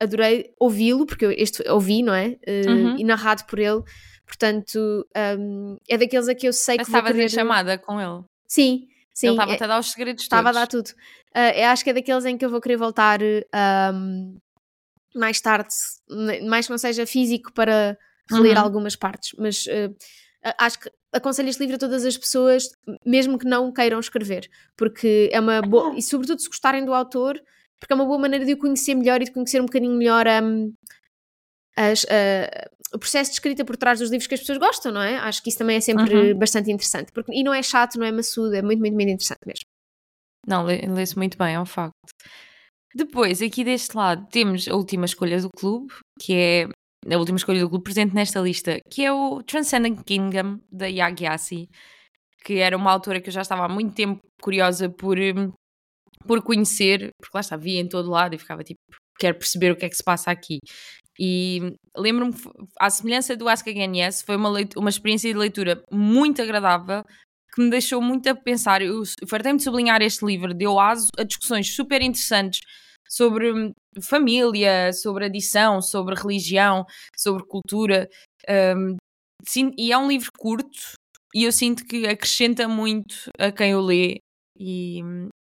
adorei 0.00 0.52
ouvi-lo, 0.58 1.04
porque 1.04 1.26
eu 1.26 1.30
este 1.30 1.68
ouvi, 1.68 2.02
não 2.02 2.14
é? 2.14 2.38
Uh, 2.48 2.70
uhum. 2.70 2.98
E 2.98 3.04
narrado 3.04 3.44
por 3.44 3.58
ele. 3.58 3.82
Portanto, 4.26 5.06
um, 5.38 5.76
é 5.88 5.98
daqueles 5.98 6.28
a 6.28 6.34
que 6.34 6.48
eu 6.48 6.52
sei 6.52 6.76
que 6.76 6.82
Estava 6.82 7.08
vou 7.08 7.12
querer... 7.12 7.28
chamada 7.28 7.76
com 7.76 8.00
ele. 8.00 8.24
Sim, 8.46 8.86
sim. 9.12 9.26
Ele 9.26 9.34
estava 9.34 9.52
é, 9.52 9.62
a 9.62 9.66
dar 9.66 9.78
os 9.78 9.90
segredos 9.90 10.22
Estava 10.22 10.48
a 10.48 10.52
dar 10.52 10.66
tudo. 10.66 10.88
Uh, 11.36 11.52
eu 11.54 11.66
acho 11.66 11.84
que 11.84 11.90
é 11.90 11.92
daqueles 11.92 12.24
em 12.24 12.38
que 12.38 12.44
eu 12.44 12.50
vou 12.50 12.60
querer 12.60 12.76
voltar 12.76 13.20
um, 13.22 14.38
mais 15.14 15.40
tarde, 15.40 15.74
mais 16.46 16.66
que 16.66 16.70
não 16.70 16.78
seja 16.78 17.06
físico, 17.06 17.52
para 17.52 17.98
reler 18.30 18.56
uhum. 18.56 18.62
algumas 18.62 18.96
partes. 18.96 19.34
Mas 19.38 19.66
uh, 19.66 19.94
acho 20.58 20.80
que 20.80 20.90
aconselho 21.12 21.48
este 21.48 21.60
livro 21.60 21.76
a 21.76 21.78
todas 21.78 22.04
as 22.04 22.16
pessoas, 22.16 22.68
mesmo 23.04 23.38
que 23.38 23.46
não 23.46 23.72
queiram 23.72 23.98
escrever, 23.98 24.48
porque 24.76 25.28
é 25.32 25.40
uma 25.40 25.60
boa... 25.62 25.96
E 25.96 26.02
sobretudo 26.02 26.40
se 26.40 26.48
gostarem 26.48 26.84
do 26.84 26.94
autor 26.94 27.40
porque 27.80 27.94
é 27.94 27.96
uma 27.96 28.04
boa 28.04 28.18
maneira 28.18 28.44
de 28.44 28.52
o 28.52 28.58
conhecer 28.58 28.94
melhor 28.94 29.22
e 29.22 29.24
de 29.24 29.32
conhecer 29.32 29.60
um 29.60 29.64
bocadinho 29.64 29.96
melhor 29.96 30.26
um, 30.44 30.72
as, 31.74 32.04
uh, 32.04 32.70
o 32.92 32.98
processo 32.98 33.30
de 33.30 33.36
escrita 33.36 33.64
por 33.64 33.76
trás 33.76 33.98
dos 33.98 34.10
livros 34.10 34.26
que 34.26 34.34
as 34.34 34.40
pessoas 34.40 34.58
gostam, 34.58 34.92
não 34.92 35.00
é? 35.00 35.16
Acho 35.16 35.42
que 35.42 35.48
isso 35.48 35.58
também 35.58 35.76
é 35.76 35.80
sempre 35.80 36.14
uhum. 36.14 36.38
bastante 36.38 36.70
interessante. 36.70 37.10
Porque, 37.10 37.32
e 37.32 37.42
não 37.42 37.54
é 37.54 37.62
chato, 37.62 37.98
não 37.98 38.06
é 38.06 38.12
maçudo, 38.12 38.54
é 38.54 38.60
muito, 38.60 38.80
muito, 38.80 38.94
muito 38.94 39.08
interessante 39.08 39.40
mesmo. 39.46 39.64
Não, 40.46 40.64
lê-se 40.64 41.16
muito 41.16 41.38
bem, 41.38 41.54
é 41.54 41.60
um 41.60 41.66
facto. 41.66 41.94
Depois, 42.94 43.40
aqui 43.40 43.62
deste 43.64 43.96
lado, 43.96 44.26
temos 44.30 44.66
a 44.68 44.74
última 44.74 45.04
escolha 45.04 45.40
do 45.40 45.48
clube, 45.50 45.92
que 46.20 46.34
é 46.34 46.68
a 47.12 47.18
última 47.18 47.38
escolha 47.38 47.60
do 47.60 47.68
clube 47.68 47.84
presente 47.84 48.14
nesta 48.14 48.40
lista, 48.40 48.78
que 48.90 49.04
é 49.04 49.12
o 49.12 49.42
Transcendent 49.42 50.02
Kingdom, 50.04 50.58
da 50.70 50.86
Yagyasi, 50.86 51.68
que 52.44 52.58
era 52.58 52.76
uma 52.76 52.90
autora 52.90 53.20
que 53.20 53.28
eu 53.28 53.32
já 53.32 53.42
estava 53.42 53.64
há 53.64 53.68
muito 53.68 53.94
tempo 53.94 54.20
curiosa 54.42 54.88
por 54.88 55.18
hum, 55.18 55.52
por 56.26 56.42
conhecer, 56.42 57.10
porque 57.18 57.36
lá 57.36 57.40
está, 57.40 57.56
via 57.56 57.80
em 57.80 57.88
todo 57.88 58.10
lado 58.10 58.34
e 58.34 58.38
ficava 58.38 58.62
tipo, 58.62 58.80
quero 59.18 59.38
perceber 59.38 59.72
o 59.72 59.76
que 59.76 59.86
é 59.86 59.88
que 59.88 59.96
se 59.96 60.04
passa 60.04 60.30
aqui. 60.30 60.58
E 61.18 61.74
lembro-me, 61.96 62.34
à 62.78 62.88
semelhança 62.88 63.36
do 63.36 63.48
Ask 63.48 63.66
Again 63.68 63.98
Yes, 63.98 64.22
foi 64.22 64.36
uma, 64.36 64.48
leitura, 64.50 64.80
uma 64.80 64.90
experiência 64.90 65.30
de 65.32 65.38
leitura 65.38 65.84
muito 65.90 66.40
agradável 66.40 67.04
que 67.52 67.62
me 67.62 67.70
deixou 67.70 68.00
muito 68.00 68.28
a 68.28 68.34
pensar. 68.34 68.82
Eu 68.82 69.02
fartei-me 69.28 69.58
de 69.58 69.64
sublinhar 69.64 70.02
este 70.02 70.24
livro, 70.24 70.54
deu 70.54 70.78
aso 70.78 71.08
a 71.18 71.22
discussões 71.22 71.74
super 71.74 72.02
interessantes 72.02 72.60
sobre 73.08 73.72
família, 74.00 74.92
sobre 74.92 75.26
adição, 75.26 75.82
sobre 75.82 76.14
religião, 76.14 76.84
sobre 77.16 77.44
cultura. 77.44 78.08
Um, 78.48 78.96
e 79.76 79.92
é 79.92 79.98
um 79.98 80.08
livro 80.08 80.30
curto 80.38 80.94
e 81.34 81.44
eu 81.44 81.52
sinto 81.52 81.84
que 81.86 82.06
acrescenta 82.06 82.68
muito 82.68 83.30
a 83.38 83.50
quem 83.50 83.74
o 83.74 83.80
lê 83.80 84.18
e 84.58 85.00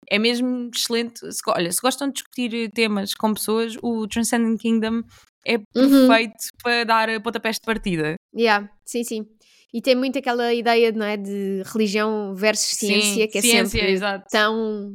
é 0.09 0.18
mesmo 0.18 0.71
excelente. 0.75 1.21
Olha, 1.49 1.73
se 1.73 1.81
gostam 1.81 2.09
de 2.09 2.14
discutir 2.14 2.71
temas 2.71 3.14
com 3.14 3.35
pessoas, 3.35 3.77
o 3.83 4.07
Transcendent 4.07 4.61
Kingdom 4.61 5.03
é 5.44 5.57
uhum. 5.57 6.07
perfeito 6.07 6.33
uhum. 6.33 6.59
para 6.62 6.85
dar 6.85 7.23
pontapés 7.23 7.57
de 7.57 7.62
partida. 7.62 8.14
Yeah, 8.37 8.71
sim, 8.85 9.03
sim. 9.03 9.27
E 9.72 9.83
tem 9.83 9.94
muito 9.94 10.18
aquela 10.18 10.52
ideia 10.54 10.90
não 10.92 11.04
é, 11.04 11.16
de 11.16 11.62
religião 11.66 12.35
versus 12.35 12.78
ciência, 12.78 13.24
sim, 13.24 13.28
que 13.28 13.38
é 13.38 13.40
ciência, 13.40 13.66
sempre 13.66 13.92
exato. 13.92 14.24
tão 14.31 14.92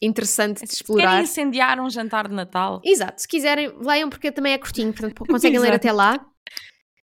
interessante 0.00 0.64
de 0.64 0.72
explorar. 0.72 1.10
Querem 1.10 1.24
incendiar 1.24 1.80
um 1.80 1.90
jantar 1.90 2.28
de 2.28 2.34
Natal. 2.34 2.80
Exato, 2.84 3.20
se 3.20 3.26
quiserem, 3.26 3.72
leiam 3.80 4.08
porque 4.08 4.30
também 4.30 4.52
é 4.52 4.58
curtinho, 4.58 4.92
portanto 4.92 5.24
conseguem 5.26 5.58
ler 5.58 5.72
até 5.72 5.90
lá. 5.90 6.24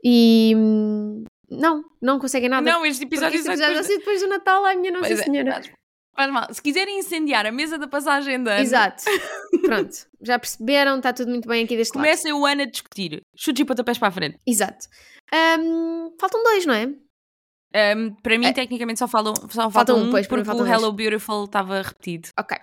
E 0.04 0.54
hum, 0.56 1.24
não, 1.50 1.84
não 2.02 2.20
conseguem 2.20 2.50
nada. 2.50 2.70
Não, 2.70 2.86
este 2.86 3.06
episódio, 3.06 3.38
este 3.38 3.48
episódio 3.48 3.78
é 3.78 3.82
depois... 3.82 4.00
depois 4.00 4.22
do 4.22 4.28
Natal, 4.28 4.66
ai 4.66 4.76
minha 4.76 4.92
Nossa 4.92 5.16
Senhora. 5.16 5.62
Faz 6.20 6.32
mal. 6.34 6.54
Se 6.54 6.62
quiserem 6.62 7.00
incendiar 7.00 7.46
a 7.46 7.52
mesa 7.52 7.78
da 7.78 7.88
passagem 7.88 8.44
de 8.44 8.52
ano. 8.52 8.60
Exato. 8.60 9.06
Pronto. 9.64 9.96
Já 10.22 10.38
perceberam, 10.38 10.98
está 10.98 11.14
tudo 11.14 11.30
muito 11.30 11.48
bem 11.48 11.64
aqui 11.64 11.78
deste 11.78 11.94
Comecem 11.94 12.34
lado. 12.34 12.42
o 12.42 12.46
ano 12.46 12.64
a 12.64 12.66
discutir. 12.66 13.22
Chute 13.34 13.62
e 13.62 13.66
pontapés 13.66 13.98
para 13.98 14.10
a 14.10 14.12
frente. 14.12 14.38
Exato. 14.46 14.86
Um, 15.34 16.14
faltam 16.20 16.44
dois, 16.44 16.66
não 16.66 16.74
é? 16.74 16.90
Um, 17.76 18.16
para 18.24 18.38
mim, 18.38 18.48
é. 18.48 18.54
tecnicamente, 18.54 18.98
só, 18.98 19.08
falam, 19.08 19.34
só 19.50 19.70
faltam 19.70 19.98
um, 19.98 20.10
pois, 20.10 20.26
porque 20.26 20.50
o 20.50 20.66
Hello 20.66 20.92
Beautiful 20.92 21.46
estava 21.46 21.82
repetido. 21.82 22.30
Ok. 22.40 22.58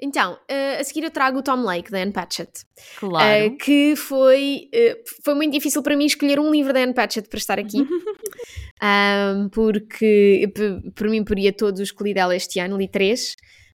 Então, 0.00 0.34
uh, 0.34 0.80
a 0.80 0.84
seguir 0.84 1.04
eu 1.04 1.10
trago 1.10 1.38
o 1.38 1.42
Tom 1.42 1.62
Lake, 1.62 1.90
da 1.90 1.98
Anne 2.00 2.12
Patchett. 2.12 2.64
Claro. 2.98 3.46
Uh, 3.46 3.56
que 3.56 3.96
foi, 3.96 4.68
uh, 4.74 5.22
foi 5.24 5.34
muito 5.34 5.52
difícil 5.52 5.82
para 5.82 5.96
mim 5.96 6.06
escolher 6.06 6.38
um 6.38 6.50
livro 6.50 6.72
da 6.72 6.80
Anne 6.80 6.94
Patchett 6.94 7.28
para 7.28 7.38
estar 7.38 7.58
aqui. 7.58 7.78
um, 8.82 9.48
porque, 9.48 10.52
por 10.94 11.08
mim, 11.08 11.24
poria 11.24 11.52
todos 11.52 11.80
os 11.80 11.90
que 11.90 12.04
li 12.04 12.14
dela 12.14 12.34
este 12.34 12.60
ano, 12.60 12.76
li 12.76 12.88
três. 12.88 13.36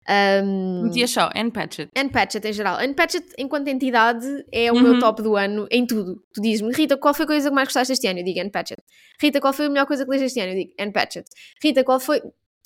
Um, 0.09 0.83
Metia 0.85 1.07
só, 1.07 1.31
Anne 1.35 1.51
Patchett. 1.51 1.91
Anne 1.97 2.11
Patchett 2.11 2.47
em 2.47 2.53
geral. 2.53 2.77
Anne 2.77 2.95
Patchett, 2.95 3.27
enquanto 3.39 3.69
entidade, 3.69 4.27
é 4.51 4.71
o 4.73 4.75
uhum. 4.75 4.83
meu 4.83 4.99
top 4.99 5.23
do 5.23 5.37
ano 5.37 5.67
em 5.71 5.87
tudo. 5.87 6.23
Tu 6.35 6.43
dizes-me, 6.43 6.73
Rita, 6.75 6.97
qual 6.97 7.15
foi 7.15 7.25
a 7.25 7.29
coisa 7.29 7.49
que 7.49 7.55
mais 7.55 7.69
gostaste 7.69 7.93
este 7.93 8.07
ano? 8.07 8.19
Eu 8.21 8.25
digo 8.25 8.41
Anne 8.41 8.51
Patchett. 8.51 8.83
Rita, 9.21 9.41
qual 9.41 9.53
foi 9.53 9.67
a 9.67 9.69
melhor 9.69 9.87
coisa 9.87 10.05
que 10.05 10.11
leste 10.11 10.27
este 10.27 10.41
ano? 10.41 10.53
Eu 10.53 10.57
digo 10.57 10.73
Anne 10.79 10.93
Patchett. 10.93 11.29
Rita, 11.63 11.85
qual 11.85 12.01
foi. 12.01 12.21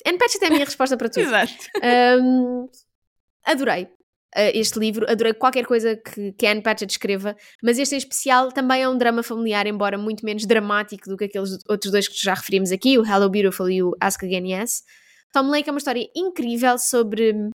Anne 0.07 0.19
Patchett 0.19 0.45
é 0.45 0.49
a 0.49 0.51
minha 0.51 0.65
resposta 0.67 0.97
para 0.97 1.09
tudo. 1.09 1.27
Exato. 1.27 1.53
Um, 2.23 2.69
adorei 3.45 3.85
uh, 4.37 4.51
este 4.55 4.79
livro, 4.79 5.11
adorei 5.11 5.35
qualquer 5.35 5.67
coisa 5.67 5.97
que, 5.97 6.33
que 6.33 6.47
Anne 6.47 6.63
Patchett 6.63 6.93
escreva, 6.93 7.37
mas 7.63 7.79
este 7.79 7.95
em 7.95 7.99
especial 7.99 8.51
também 8.51 8.83
é 8.83 8.89
um 8.89 8.97
drama 8.97 9.23
familiar, 9.23 9.67
embora 9.67 9.99
muito 9.99 10.25
menos 10.25 10.47
dramático 10.47 11.09
do 11.09 11.17
que 11.17 11.25
aqueles 11.25 11.59
outros 11.69 11.93
dois 11.93 12.09
que 12.09 12.23
já 12.23 12.35
referimos 12.35 12.73
aqui, 12.73 12.99
o 12.99 13.05
Hello 13.05 13.29
Beautiful 13.29 13.71
e 13.71 13.83
o 13.83 13.97
Ask 14.01 14.23
Again 14.25 14.53
Yes. 14.53 14.83
Tom 15.37 15.51
Lake 15.51 15.69
é 15.69 15.73
uma 15.73 15.77
história 15.77 16.09
incrível 16.17 16.79
sobre 16.79 17.51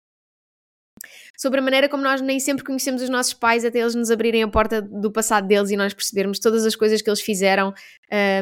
sobre 1.36 1.60
a 1.60 1.63
maneira 1.63 1.89
como 1.89 2.04
nós 2.04 2.22
nem 2.22 2.39
sempre 2.39 2.63
conhecemos 2.63 3.02
os 3.02 3.10
nossos 3.10 3.34
pais 3.34 3.65
até 3.65 3.80
eles 3.80 3.96
nos 3.96 4.12
abrirem 4.12 4.44
a 4.44 4.48
porta 4.48 4.84
do 4.84 5.12
passado 5.12 5.48
deles 5.48 5.72
e 5.72 5.76
nós 5.76 5.91
percebermos 5.91 6.38
todas 6.38 6.63
as 6.63 6.76
coisas 6.76 7.02
que 7.02 7.10
eles 7.10 7.22
fizeram 7.22 7.74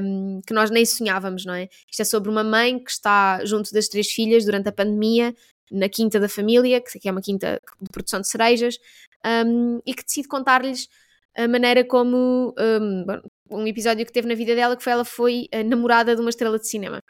um, 0.03 0.41
que 0.45 0.53
nós 0.53 0.69
nem 0.69 0.85
sonhávamos, 0.85 1.45
não 1.45 1.53
é? 1.53 1.69
Isto 1.89 2.01
é 2.01 2.03
sobre 2.03 2.29
uma 2.29 2.43
mãe 2.43 2.83
que 2.83 2.91
está 2.91 3.39
junto 3.45 3.71
das 3.71 3.87
três 3.87 4.11
filhas 4.11 4.43
durante 4.43 4.67
a 4.67 4.73
pandemia 4.73 5.33
na 5.71 5.87
quinta 5.87 6.19
da 6.19 6.27
família, 6.27 6.81
que 6.81 7.07
é 7.07 7.11
uma 7.11 7.21
quinta 7.21 7.61
de 7.79 7.89
produção 7.93 8.19
de 8.19 8.27
cerejas, 8.27 8.77
um, 9.25 9.79
e 9.85 9.93
que 9.93 10.03
decide 10.03 10.27
contar-lhes 10.27 10.89
a 11.37 11.47
maneira 11.47 11.85
como 11.85 12.53
um, 12.59 13.05
um, 13.51 13.67
episódio 13.67 14.05
que 14.05 14.11
teve 14.11 14.27
na 14.27 14.35
vida 14.35 14.53
dela 14.53 14.75
que 14.75 14.83
foi 14.83 14.91
ela 14.91 15.05
foi 15.05 15.47
namorada 15.65 16.13
de 16.13 16.19
uma 16.19 16.29
estrela 16.29 16.59
de 16.59 16.67
cinema 16.67 17.01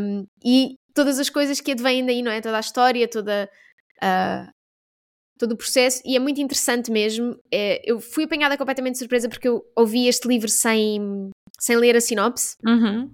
um, 0.00 0.26
e 0.44 0.78
todas 0.94 1.18
as 1.18 1.28
coisas 1.28 1.60
que 1.60 1.72
advêm 1.72 2.04
daí, 2.04 2.22
não 2.22 2.30
é? 2.30 2.40
Toda 2.40 2.56
a 2.56 2.60
história, 2.60 3.08
toda 3.08 3.48
uh, 4.02 4.52
todo 5.38 5.52
o 5.52 5.56
processo, 5.56 6.00
e 6.04 6.16
é 6.16 6.18
muito 6.20 6.40
interessante 6.40 6.90
mesmo. 6.90 7.36
É, 7.52 7.82
eu 7.84 8.00
fui 8.00 8.24
apanhada 8.24 8.56
completamente 8.56 8.94
de 8.94 8.98
surpresa 9.00 9.28
porque 9.28 9.48
eu 9.48 9.62
ouvi 9.76 10.06
este 10.06 10.28
livro 10.28 10.48
sem, 10.48 11.30
sem 11.58 11.76
ler 11.76 11.96
a 11.96 12.00
sinopse 12.00 12.56
uhum. 12.64 13.12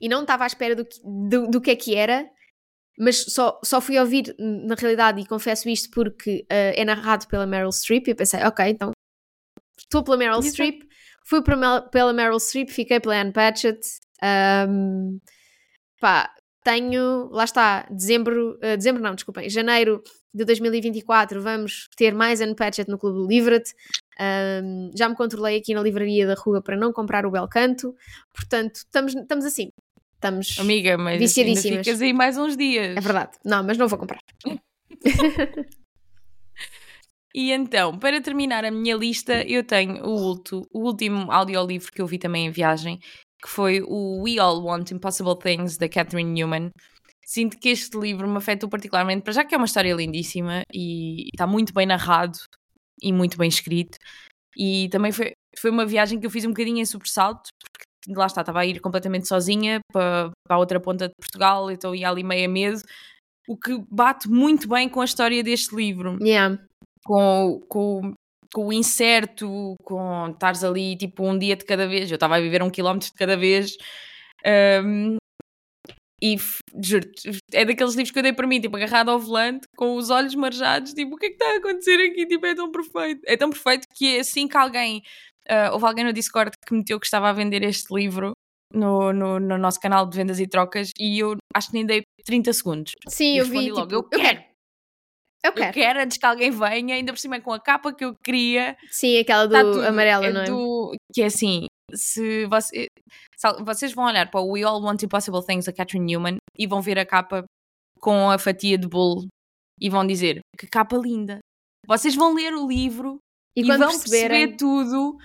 e 0.00 0.08
não 0.08 0.22
estava 0.22 0.44
à 0.44 0.46
espera 0.46 0.74
do, 0.74 0.84
do, 1.28 1.46
do, 1.48 1.60
que 1.60 1.70
é 1.70 1.76
que 1.76 1.94
era. 1.94 2.28
Mas 2.98 3.24
só, 3.32 3.58
só 3.64 3.80
fui 3.80 3.98
ouvir, 3.98 4.34
na 4.38 4.74
realidade, 4.74 5.20
e 5.20 5.26
confesso 5.26 5.68
isto 5.68 5.90
porque 5.90 6.44
uh, 6.50 6.74
é 6.74 6.84
narrado 6.84 7.26
pela 7.28 7.46
Meryl 7.46 7.72
Streep. 7.72 8.08
E 8.08 8.10
eu 8.10 8.16
pensei, 8.16 8.42
ok, 8.44 8.66
então 8.68 8.90
estou 9.78 10.02
pela 10.02 10.16
Meryl 10.16 10.42
Streep, 10.42 10.82
fui 11.24 11.40
pela 11.42 12.12
Meryl 12.12 12.38
Streep, 12.38 12.68
fiquei 12.68 13.00
pela 13.00 13.20
Anne 13.20 13.32
Patchett. 13.32 13.80
Um, 14.68 15.18
pá, 15.98 16.30
tenho, 16.62 17.28
lá 17.30 17.44
está, 17.44 17.86
dezembro, 17.90 18.56
uh, 18.56 18.76
dezembro 18.76 19.02
não, 19.02 19.14
desculpem, 19.14 19.48
janeiro 19.48 20.02
de 20.32 20.44
2024 20.44 21.42
vamos 21.42 21.88
ter 21.96 22.14
mais 22.14 22.40
Unpatched 22.40 22.88
no 22.88 22.98
Clube 22.98 23.26
Livret. 23.26 23.64
Um, 24.20 24.90
já 24.94 25.08
me 25.08 25.16
controlei 25.16 25.58
aqui 25.58 25.74
na 25.74 25.82
livraria 25.82 26.26
da 26.26 26.34
rua 26.34 26.62
para 26.62 26.76
não 26.76 26.92
comprar 26.92 27.26
o 27.26 27.30
Belcanto, 27.30 27.94
portanto, 28.32 28.76
estamos, 28.76 29.14
estamos 29.14 29.44
assim. 29.44 29.70
Estamos 30.14 30.58
Amiga, 30.58 30.98
mas 30.98 31.14
ainda 31.14 31.24
viciadíssimas. 31.24 31.86
ficas 31.86 32.02
aí 32.02 32.12
mais 32.12 32.36
uns 32.36 32.54
dias. 32.54 32.94
É 32.94 33.00
verdade. 33.00 33.38
Não, 33.42 33.64
mas 33.64 33.78
não 33.78 33.88
vou 33.88 33.98
comprar. 33.98 34.20
E 37.34 37.52
então, 37.52 37.96
para 37.96 38.20
terminar 38.20 38.64
a 38.64 38.70
minha 38.70 38.96
lista, 38.96 39.44
eu 39.46 39.62
tenho 39.62 40.04
o, 40.04 40.20
ulto, 40.20 40.62
o 40.72 40.80
último 40.80 41.30
audiolivro 41.30 41.92
que 41.92 42.02
eu 42.02 42.06
vi 42.06 42.18
também 42.18 42.46
em 42.46 42.50
viagem, 42.50 42.98
que 43.42 43.48
foi 43.48 43.80
o 43.82 44.22
We 44.22 44.38
All 44.38 44.62
Want 44.62 44.90
Impossible 44.90 45.38
Things, 45.38 45.76
da 45.76 45.88
Catherine 45.88 46.30
Newman. 46.30 46.70
Sinto 47.24 47.58
que 47.58 47.68
este 47.68 47.96
livro 47.98 48.28
me 48.28 48.36
afetou 48.36 48.68
particularmente, 48.68 49.22
para 49.22 49.32
já 49.32 49.44
que 49.44 49.54
é 49.54 49.58
uma 49.58 49.66
história 49.66 49.94
lindíssima 49.94 50.62
e 50.72 51.28
está 51.32 51.46
muito 51.46 51.72
bem 51.72 51.86
narrado 51.86 52.38
e 53.00 53.12
muito 53.12 53.38
bem 53.38 53.48
escrito. 53.48 53.98
E 54.56 54.88
também 54.90 55.12
foi, 55.12 55.32
foi 55.58 55.70
uma 55.70 55.86
viagem 55.86 56.18
que 56.18 56.26
eu 56.26 56.30
fiz 56.30 56.44
um 56.44 56.50
bocadinho 56.50 56.78
em 56.78 56.84
sobressalto, 56.84 57.50
porque 57.60 58.18
lá 58.18 58.26
está, 58.26 58.40
estava 58.40 58.60
a 58.60 58.66
ir 58.66 58.80
completamente 58.80 59.28
sozinha 59.28 59.80
para, 59.92 60.30
para 60.46 60.56
a 60.56 60.58
outra 60.58 60.80
ponta 60.80 61.08
de 61.08 61.14
Portugal, 61.20 61.70
então 61.70 61.94
ia 61.94 62.08
ali 62.08 62.24
meio 62.24 62.46
a 62.46 62.52
medo, 62.52 62.80
o 63.48 63.56
que 63.56 63.82
bate 63.90 64.28
muito 64.28 64.68
bem 64.68 64.88
com 64.88 65.00
a 65.00 65.04
história 65.04 65.42
deste 65.42 65.74
livro 65.74 66.18
Yeah. 66.20 66.58
com, 67.04 67.60
com, 67.68 68.12
com 68.52 68.68
o 68.68 68.72
incerto, 68.72 69.74
com 69.84 70.30
estares 70.30 70.64
ali 70.64 70.96
tipo 70.96 71.24
um 71.26 71.38
dia 71.38 71.56
de 71.56 71.64
cada 71.64 71.86
vez. 71.86 72.10
Eu 72.10 72.16
estava 72.16 72.36
a 72.36 72.40
viver 72.40 72.62
um 72.62 72.70
quilómetro 72.70 73.08
de 73.08 73.14
cada 73.14 73.36
vez. 73.36 73.76
um, 74.84 75.16
e 76.22 76.36
juro-te, 76.82 77.38
é 77.52 77.64
daqueles 77.64 77.94
livros 77.94 78.10
que 78.10 78.18
eu 78.18 78.22
dei 78.22 78.32
para 78.32 78.46
mim, 78.46 78.60
tipo, 78.60 78.76
agarrado 78.76 79.10
ao 79.10 79.18
volante, 79.18 79.66
com 79.74 79.96
os 79.96 80.10
olhos 80.10 80.34
marejados, 80.34 80.92
tipo, 80.92 81.14
o 81.14 81.16
que 81.16 81.26
é 81.26 81.28
que 81.30 81.36
está 81.36 81.54
a 81.54 81.56
acontecer 81.56 81.96
aqui? 81.96 82.26
Tipo, 82.26 82.44
é 82.46 82.54
tão 82.54 82.70
perfeito. 82.70 83.22
É 83.26 83.36
tão 83.36 83.48
perfeito 83.48 83.86
que 83.94 84.18
assim 84.18 84.46
que 84.46 84.56
alguém, 84.56 85.02
ah, 85.48 85.70
houve 85.72 85.86
alguém 85.86 86.04
no 86.04 86.12
Discord 86.12 86.52
que 86.66 86.74
meteu 86.74 87.00
que 87.00 87.06
estava 87.06 87.30
a 87.30 87.32
vender 87.32 87.62
este 87.62 87.94
livro 87.94 88.32
no, 88.72 89.12
no, 89.12 89.40
no 89.40 89.58
nosso 89.58 89.80
canal 89.80 90.06
de 90.06 90.16
vendas 90.16 90.38
e 90.38 90.46
trocas 90.46 90.90
e 90.98 91.18
eu 91.18 91.36
acho 91.54 91.68
que 91.68 91.74
nem 91.74 91.86
dei 91.86 92.02
30 92.24 92.52
segundos. 92.52 92.92
Sim, 93.08 93.38
eu 93.38 93.46
vi. 93.46 93.70
logo, 93.70 93.86
tipo, 93.86 93.94
eu 93.94 94.02
quero. 94.04 94.49
Eu 95.44 95.50
Eu 95.50 95.54
quero. 95.54 95.72
quero 95.72 96.00
antes 96.00 96.18
que 96.18 96.26
alguém 96.26 96.50
venha, 96.50 96.94
ainda 96.94 97.12
por 97.12 97.18
cima 97.18 97.36
é 97.36 97.40
com 97.40 97.52
a 97.52 97.60
capa 97.60 97.92
que 97.94 98.04
eu 98.04 98.14
queria. 98.24 98.76
Sim, 98.90 99.18
aquela 99.18 99.46
do 99.46 99.52
Tá 99.80 99.88
amarelo, 99.88 100.24
É 100.24 100.32
não 100.32 100.40
é? 100.42 100.44
do- 100.44 100.94
que 101.12 101.22
é 101.22 101.26
assim, 101.26 101.66
se, 101.94 102.44
você- 102.46 102.86
se 103.36 103.62
vocês 103.64 103.92
vão 103.94 104.04
olhar 104.06 104.30
para 104.30 104.40
o 104.40 104.50
We 104.52 104.62
All 104.62 104.82
Want 104.82 105.02
Impossible 105.02 105.44
Things 105.44 105.64
da 105.64 105.72
Catherine 105.72 106.04
Newman 106.04 106.36
e 106.58 106.66
vão 106.66 106.82
ver 106.82 106.98
a 106.98 107.06
capa 107.06 107.44
com 108.00 108.30
a 108.30 108.38
fatia 108.38 108.76
de 108.78 108.86
bolo 108.88 109.26
e 109.80 109.88
vão 109.88 110.06
dizer 110.06 110.40
que 110.58 110.66
capa 110.66 110.96
linda. 110.98 111.38
Vocês 111.86 112.14
vão 112.14 112.34
ler 112.34 112.52
o 112.54 112.68
livro 112.68 113.16
E 113.56 113.62
e, 113.62 113.64
vão 113.66 113.78
perceberem. 113.88 114.28
perceber 114.28 114.56
tudo 114.58 115.16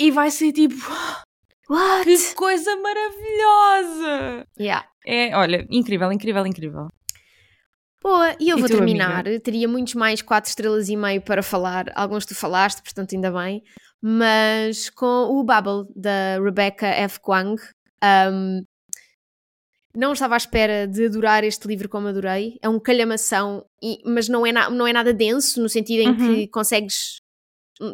e 0.00 0.10
vai 0.10 0.30
ser 0.30 0.52
tipo 0.52 0.74
What? 1.70 2.04
que 2.04 2.34
coisa 2.34 2.74
maravilhosa! 2.76 4.44
Yeah. 4.58 4.86
É, 5.06 5.36
olha, 5.36 5.66
incrível, 5.70 6.10
incrível, 6.12 6.46
incrível. 6.46 6.88
Boa, 8.02 8.34
e 8.40 8.48
eu 8.50 8.56
E 8.56 8.60
vou 8.60 8.68
terminar. 8.68 9.24
Teria 9.42 9.68
muitos 9.68 9.94
mais 9.94 10.20
4 10.22 10.48
estrelas 10.48 10.88
e 10.88 10.96
meio 10.96 11.22
para 11.22 11.42
falar. 11.42 11.86
Alguns 11.94 12.26
tu 12.26 12.34
falaste, 12.34 12.82
portanto, 12.82 13.14
ainda 13.14 13.30
bem. 13.30 13.62
Mas 14.00 14.90
com 14.90 15.06
o 15.30 15.44
Bubble, 15.44 15.88
da 15.94 16.40
Rebecca 16.42 16.86
F. 16.86 17.20
Kwang. 17.20 17.60
um, 18.04 18.64
não 19.94 20.12
estava 20.14 20.34
à 20.34 20.38
espera 20.38 20.88
de 20.88 21.04
adorar 21.06 21.44
este 21.44 21.68
livro 21.68 21.88
como 21.88 22.08
adorei. 22.08 22.58
É 22.62 22.68
um 22.68 22.80
calhamação, 22.80 23.64
e- 23.82 24.00
mas 24.06 24.26
não 24.28 24.44
é, 24.46 24.50
na- 24.50 24.70
não 24.70 24.86
é 24.86 24.92
nada 24.92 25.12
denso, 25.12 25.60
no 25.62 25.68
sentido 25.68 26.00
em 26.00 26.16
que 26.16 26.22
Uhum. 26.22 26.48
consegues. 26.50 27.20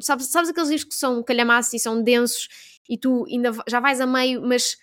Sabes, 0.00 0.28
sabes 0.28 0.48
aqueles 0.50 0.68
livros 0.70 0.88
que 0.88 0.94
são 0.94 1.22
calhamaços 1.22 1.74
e 1.74 1.78
são 1.78 2.00
densos 2.02 2.48
e 2.88 2.96
tu 2.96 3.26
ainda 3.28 3.50
já 3.68 3.80
vais 3.80 4.00
a 4.00 4.06
meio, 4.06 4.40
mas 4.40 4.76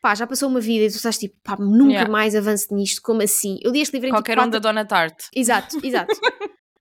pá, 0.00 0.14
já 0.14 0.26
passou 0.26 0.48
uma 0.48 0.60
vida 0.60 0.84
e 0.84 0.88
tu 0.90 0.96
estás 0.96 1.18
tipo, 1.18 1.36
pá, 1.42 1.56
nunca 1.58 1.92
Yeah. 1.92 2.10
mais 2.10 2.34
avance 2.34 2.72
nisto, 2.74 3.00
como 3.02 3.22
assim? 3.22 3.58
Eu 3.62 3.70
li 3.72 3.80
este 3.80 3.92
livro 3.94 4.08
em 4.08 4.12
Qualquer 4.12 4.32
tipo, 4.32 4.46
um 4.46 4.50
da 4.50 4.58
quatro- 4.58 4.68
Dona 4.70 4.84
Tarte. 4.84 5.26
Exato, 5.34 5.76
exato. 5.84 6.14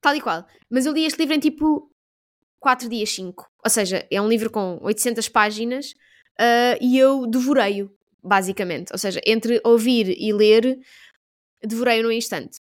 Tal 0.01 0.15
e 0.15 0.21
qual. 0.21 0.45
Mas 0.69 0.85
eu 0.85 0.93
li 0.93 1.05
este 1.05 1.17
livro 1.19 1.35
em 1.35 1.39
tipo 1.39 1.89
4 2.59 2.87
dias, 2.89 3.09
5. 3.13 3.45
Ou 3.63 3.69
seja, 3.69 4.05
é 4.11 4.21
um 4.21 4.27
livro 4.29 4.49
com 4.49 4.79
800 4.81 5.27
páginas 5.29 5.93
ah, 6.39 6.77
e 6.79 6.97
eu 6.97 7.25
devorei-o, 7.27 7.89
basicamente. 8.23 8.91
Ou 8.91 8.97
seja, 8.97 9.19
entre 9.25 9.59
ouvir 9.65 10.09
e 10.17 10.31
ler, 10.33 10.77
devorei-o 11.63 12.03
num 12.03 12.11
instante. 12.11 12.59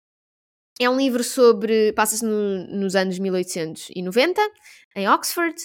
É 0.79 0.89
um 0.89 0.97
livro 0.97 1.23
sobre. 1.23 1.93
passa-se 1.93 2.23
no- 2.25 2.67
nos 2.67 2.95
anos 2.95 3.17
1890, 3.19 4.41
em 4.95 5.07
Oxford, 5.09 5.55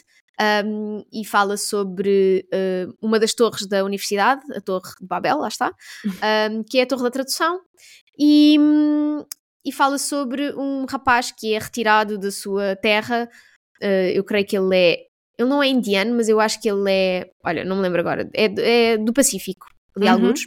um, 0.64 1.05
e 1.12 1.25
fala 1.25 1.57
sobre 1.57 2.47
uh, 2.53 2.95
uma 3.01 3.19
das 3.19 3.35
torres 3.35 3.66
da 3.66 3.85
universidade, 3.85 4.43
a 4.55 4.61
Torre 4.61 4.90
de 5.01 5.07
Babel, 5.07 5.38
lá 5.38 5.49
está, 5.49 5.73
um, 6.53 6.62
que 6.64 6.79
é 6.79 6.83
a 6.83 6.87
Torre 6.87 7.03
da 7.05 7.11
Tradução, 7.11 7.61
e, 8.19 8.57
e 9.64 9.73
fala 9.73 9.99
sobre 9.99 10.53
um 10.55 10.87
rapaz 10.88 11.31
que 11.33 11.55
é 11.55 11.59
retirado 11.59 12.19
da 12.19 12.31
sua 12.31 12.77
terra. 12.77 13.29
uh, 13.83 13.87
eu 14.14 14.25
creio 14.25 14.47
que 14.47 14.57
ele 14.57 14.77
é. 14.77 15.07
Ele 15.38 15.49
não 15.49 15.62
é 15.62 15.69
indiano, 15.69 16.14
mas 16.14 16.29
eu 16.29 16.38
acho 16.38 16.61
que 16.61 16.69
ele 16.69 16.90
é. 16.90 17.31
Olha, 17.43 17.64
não 17.64 17.77
me 17.77 17.83
lembro 17.83 18.01
agora. 18.01 18.29
É, 18.35 18.47
do- 18.49 18.61
é 18.61 18.99
do 18.99 19.12
Pacífico, 19.12 19.66
de 19.97 20.05
Uhum. 20.07 20.12
alguns. 20.12 20.40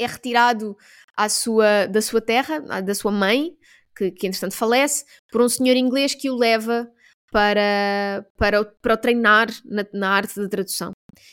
É 0.00 0.06
retirado 0.06 0.74
à 1.14 1.28
sua, 1.28 1.86
da 1.86 2.00
sua 2.00 2.22
terra, 2.22 2.60
da 2.80 2.94
sua 2.94 3.12
mãe, 3.12 3.52
que, 3.94 4.10
que 4.10 4.26
entretanto 4.26 4.54
falece, 4.54 5.04
por 5.30 5.42
um 5.42 5.48
senhor 5.50 5.76
inglês 5.76 6.14
que 6.14 6.30
o 6.30 6.36
leva 6.36 6.90
para, 7.30 8.26
para, 8.36 8.60
o, 8.60 8.64
para 8.64 8.94
o 8.94 8.96
treinar 8.96 9.48
na, 9.64 9.84
na 9.92 10.10
arte 10.10 10.40
da 10.40 10.48
tradução. 10.48 10.92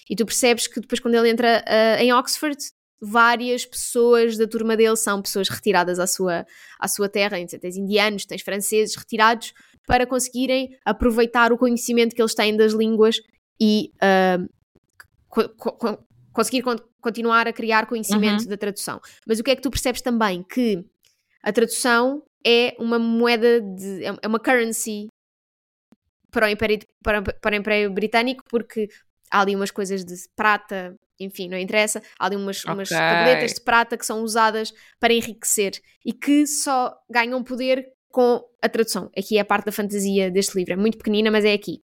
E 0.09 0.15
tu 0.15 0.25
percebes 0.25 0.67
que 0.67 0.79
depois, 0.79 0.99
quando 0.99 1.15
ele 1.15 1.29
entra 1.29 1.63
ah, 1.67 2.01
em 2.03 2.11
Oxford, 2.13 2.57
várias 3.01 3.65
pessoas 3.65 4.37
da 4.37 4.47
turma 4.47 4.75
dele 4.75 4.95
são 4.95 5.21
pessoas 5.21 5.49
retiradas 5.49 5.99
à 5.99 6.07
sua, 6.07 6.45
à 6.79 6.87
sua 6.87 7.07
terra. 7.07 7.39
Então, 7.39 7.59
tens 7.59 7.77
indianos, 7.77 8.25
tens 8.25 8.41
franceses 8.41 8.95
retirados 8.95 9.53
para 9.85 10.05
conseguirem 10.05 10.69
aproveitar 10.85 11.51
o 11.53 11.57
conhecimento 11.57 12.15
que 12.15 12.21
eles 12.21 12.33
têm 12.35 12.55
das 12.57 12.73
línguas 12.73 13.17
e 13.61 13.91
ah, 14.01 14.37
co- 15.29 15.49
co- 15.49 15.73
co- 15.73 15.99
conseguir 16.33 16.61
con- 16.61 16.75
continuar 17.01 17.47
a 17.47 17.53
criar 17.53 17.85
conhecimento 17.87 18.41
da 18.49 18.57
tradução. 18.57 18.99
Mas 19.27 19.39
o 19.39 19.43
que 19.43 19.51
é 19.51 19.55
que 19.55 19.61
tu 19.61 19.69
percebes 19.69 20.01
também? 20.01 20.43
Que 20.43 20.83
a 21.43 21.51
tradução 21.51 22.23
é 22.45 22.75
uma 22.79 22.99
moeda 22.99 23.61
de. 23.61 24.03
é 24.05 24.15
é 24.23 24.27
uma 24.27 24.39
currency 24.39 25.07
para 26.31 26.47
o 26.47 26.49
Império, 26.49 26.79
para, 27.03 27.21
para 27.21 27.55
o 27.55 27.59
Império 27.59 27.91
Britânico, 27.91 28.43
porque 28.49 28.87
há 29.31 29.41
ali 29.41 29.55
umas 29.55 29.71
coisas 29.71 30.03
de 30.05 30.15
prata, 30.35 30.95
enfim, 31.19 31.47
não 31.49 31.57
interessa, 31.57 32.01
há 32.19 32.25
ali 32.25 32.35
umas, 32.35 32.63
umas 32.65 32.89
Ok. 32.91 32.97
tabletas 32.97 33.53
de 33.53 33.61
prata 33.61 33.97
que 33.97 34.05
são 34.05 34.21
usadas 34.21 34.73
para 34.99 35.13
enriquecer 35.13 35.73
e 36.05 36.13
que 36.13 36.45
só 36.45 36.93
ganham 37.09 37.43
poder 37.43 37.85
com 38.09 38.41
a 38.61 38.69
tradução. 38.69 39.11
Aqui 39.17 39.37
é 39.37 39.41
a 39.41 39.45
parte 39.45 39.65
da 39.65 39.71
fantasia 39.71 40.31
deste 40.31 40.55
livro, 40.57 40.73
é 40.73 40.77
muito 40.77 40.97
pequenina, 40.97 41.29
mas 41.29 41.45
é 41.45 41.53
aqui. 41.53 41.81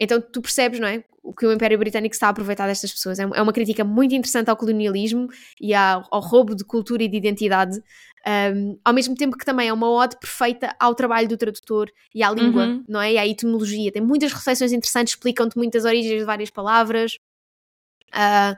Então 0.00 0.20
tu 0.20 0.42
percebes, 0.42 0.80
não 0.80 0.88
é? 0.88 1.04
O 1.22 1.32
que 1.32 1.46
o 1.46 1.52
Império 1.52 1.78
Britânico 1.78 2.12
está 2.12 2.26
a 2.26 2.30
aproveitar 2.30 2.66
destas 2.66 2.90
pessoas. 2.92 3.20
É 3.20 3.22
é 3.22 3.42
uma 3.42 3.52
crítica 3.52 3.84
muito 3.84 4.14
interessante 4.14 4.48
ao 4.50 4.56
colonialismo 4.56 5.28
e 5.60 5.72
ao, 5.72 6.02
ao 6.10 6.20
roubo 6.20 6.56
de 6.56 6.64
cultura 6.64 7.04
e 7.04 7.08
de 7.08 7.16
identidade, 7.16 7.80
um, 8.26 8.78
ao 8.84 8.92
mesmo 8.94 9.14
tempo 9.14 9.36
que 9.36 9.44
também 9.44 9.68
é 9.68 9.72
uma 9.72 9.90
ode 9.90 10.16
perfeita 10.18 10.74
ao 10.78 10.94
trabalho 10.94 11.28
do 11.28 11.36
tradutor 11.36 11.90
e 12.14 12.22
à 12.22 12.30
língua, 12.30 12.66
Uhum. 12.66 12.84
não 12.88 13.00
é? 13.00 13.14
E 13.14 13.18
à 13.18 13.26
etimologia. 13.26 13.90
Tem 13.92 14.02
muitas 14.02 14.32
reflexões 14.32 14.72
interessantes, 14.72 15.14
explicam-te 15.14 15.56
muitas 15.56 15.84
origens 15.84 16.18
de 16.20 16.24
várias 16.24 16.50
palavras. 16.50 17.16
Ah, 18.12 18.56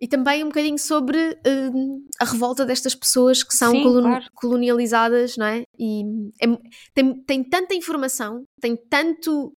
e 0.00 0.06
também 0.06 0.44
um 0.44 0.48
bocadinho 0.48 0.78
sobre 0.78 1.38
hum, 1.72 2.06
a 2.20 2.24
revolta 2.26 2.66
destas 2.66 2.94
pessoas 2.94 3.42
que 3.42 3.54
são 3.56 3.70
Sim, 3.72 3.82
colon- 3.82 4.02
claro. 4.02 4.24
colonializadas, 4.34 5.36
não 5.38 5.46
é? 5.46 5.62
E 5.78 6.02
é- 6.40 6.58
tem, 6.92 7.14
tem 7.24 7.44
tanta 7.44 7.74
informação, 7.74 8.44
tem 8.60 8.76
tanto 8.76 9.52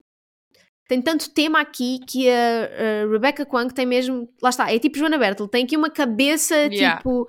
tem 0.87 0.99
tanto 1.03 1.29
tema 1.31 1.61
aqui 1.61 1.99
que 2.07 2.27
a, 2.27 3.03
a 3.05 3.11
Rebecca 3.11 3.45
Kwang 3.45 3.71
tem 3.71 3.85
mesmo, 3.85 4.27
lá 4.41 4.49
está, 4.49 4.73
é 4.73 4.79
tipo 4.79 4.97
Joana 4.97 5.19
Bertel, 5.19 5.47
tem 5.47 5.63
aqui 5.63 5.77
uma 5.77 5.89
cabeça 5.91 6.55
Yeah. 6.55 6.97
tipo 6.97 7.27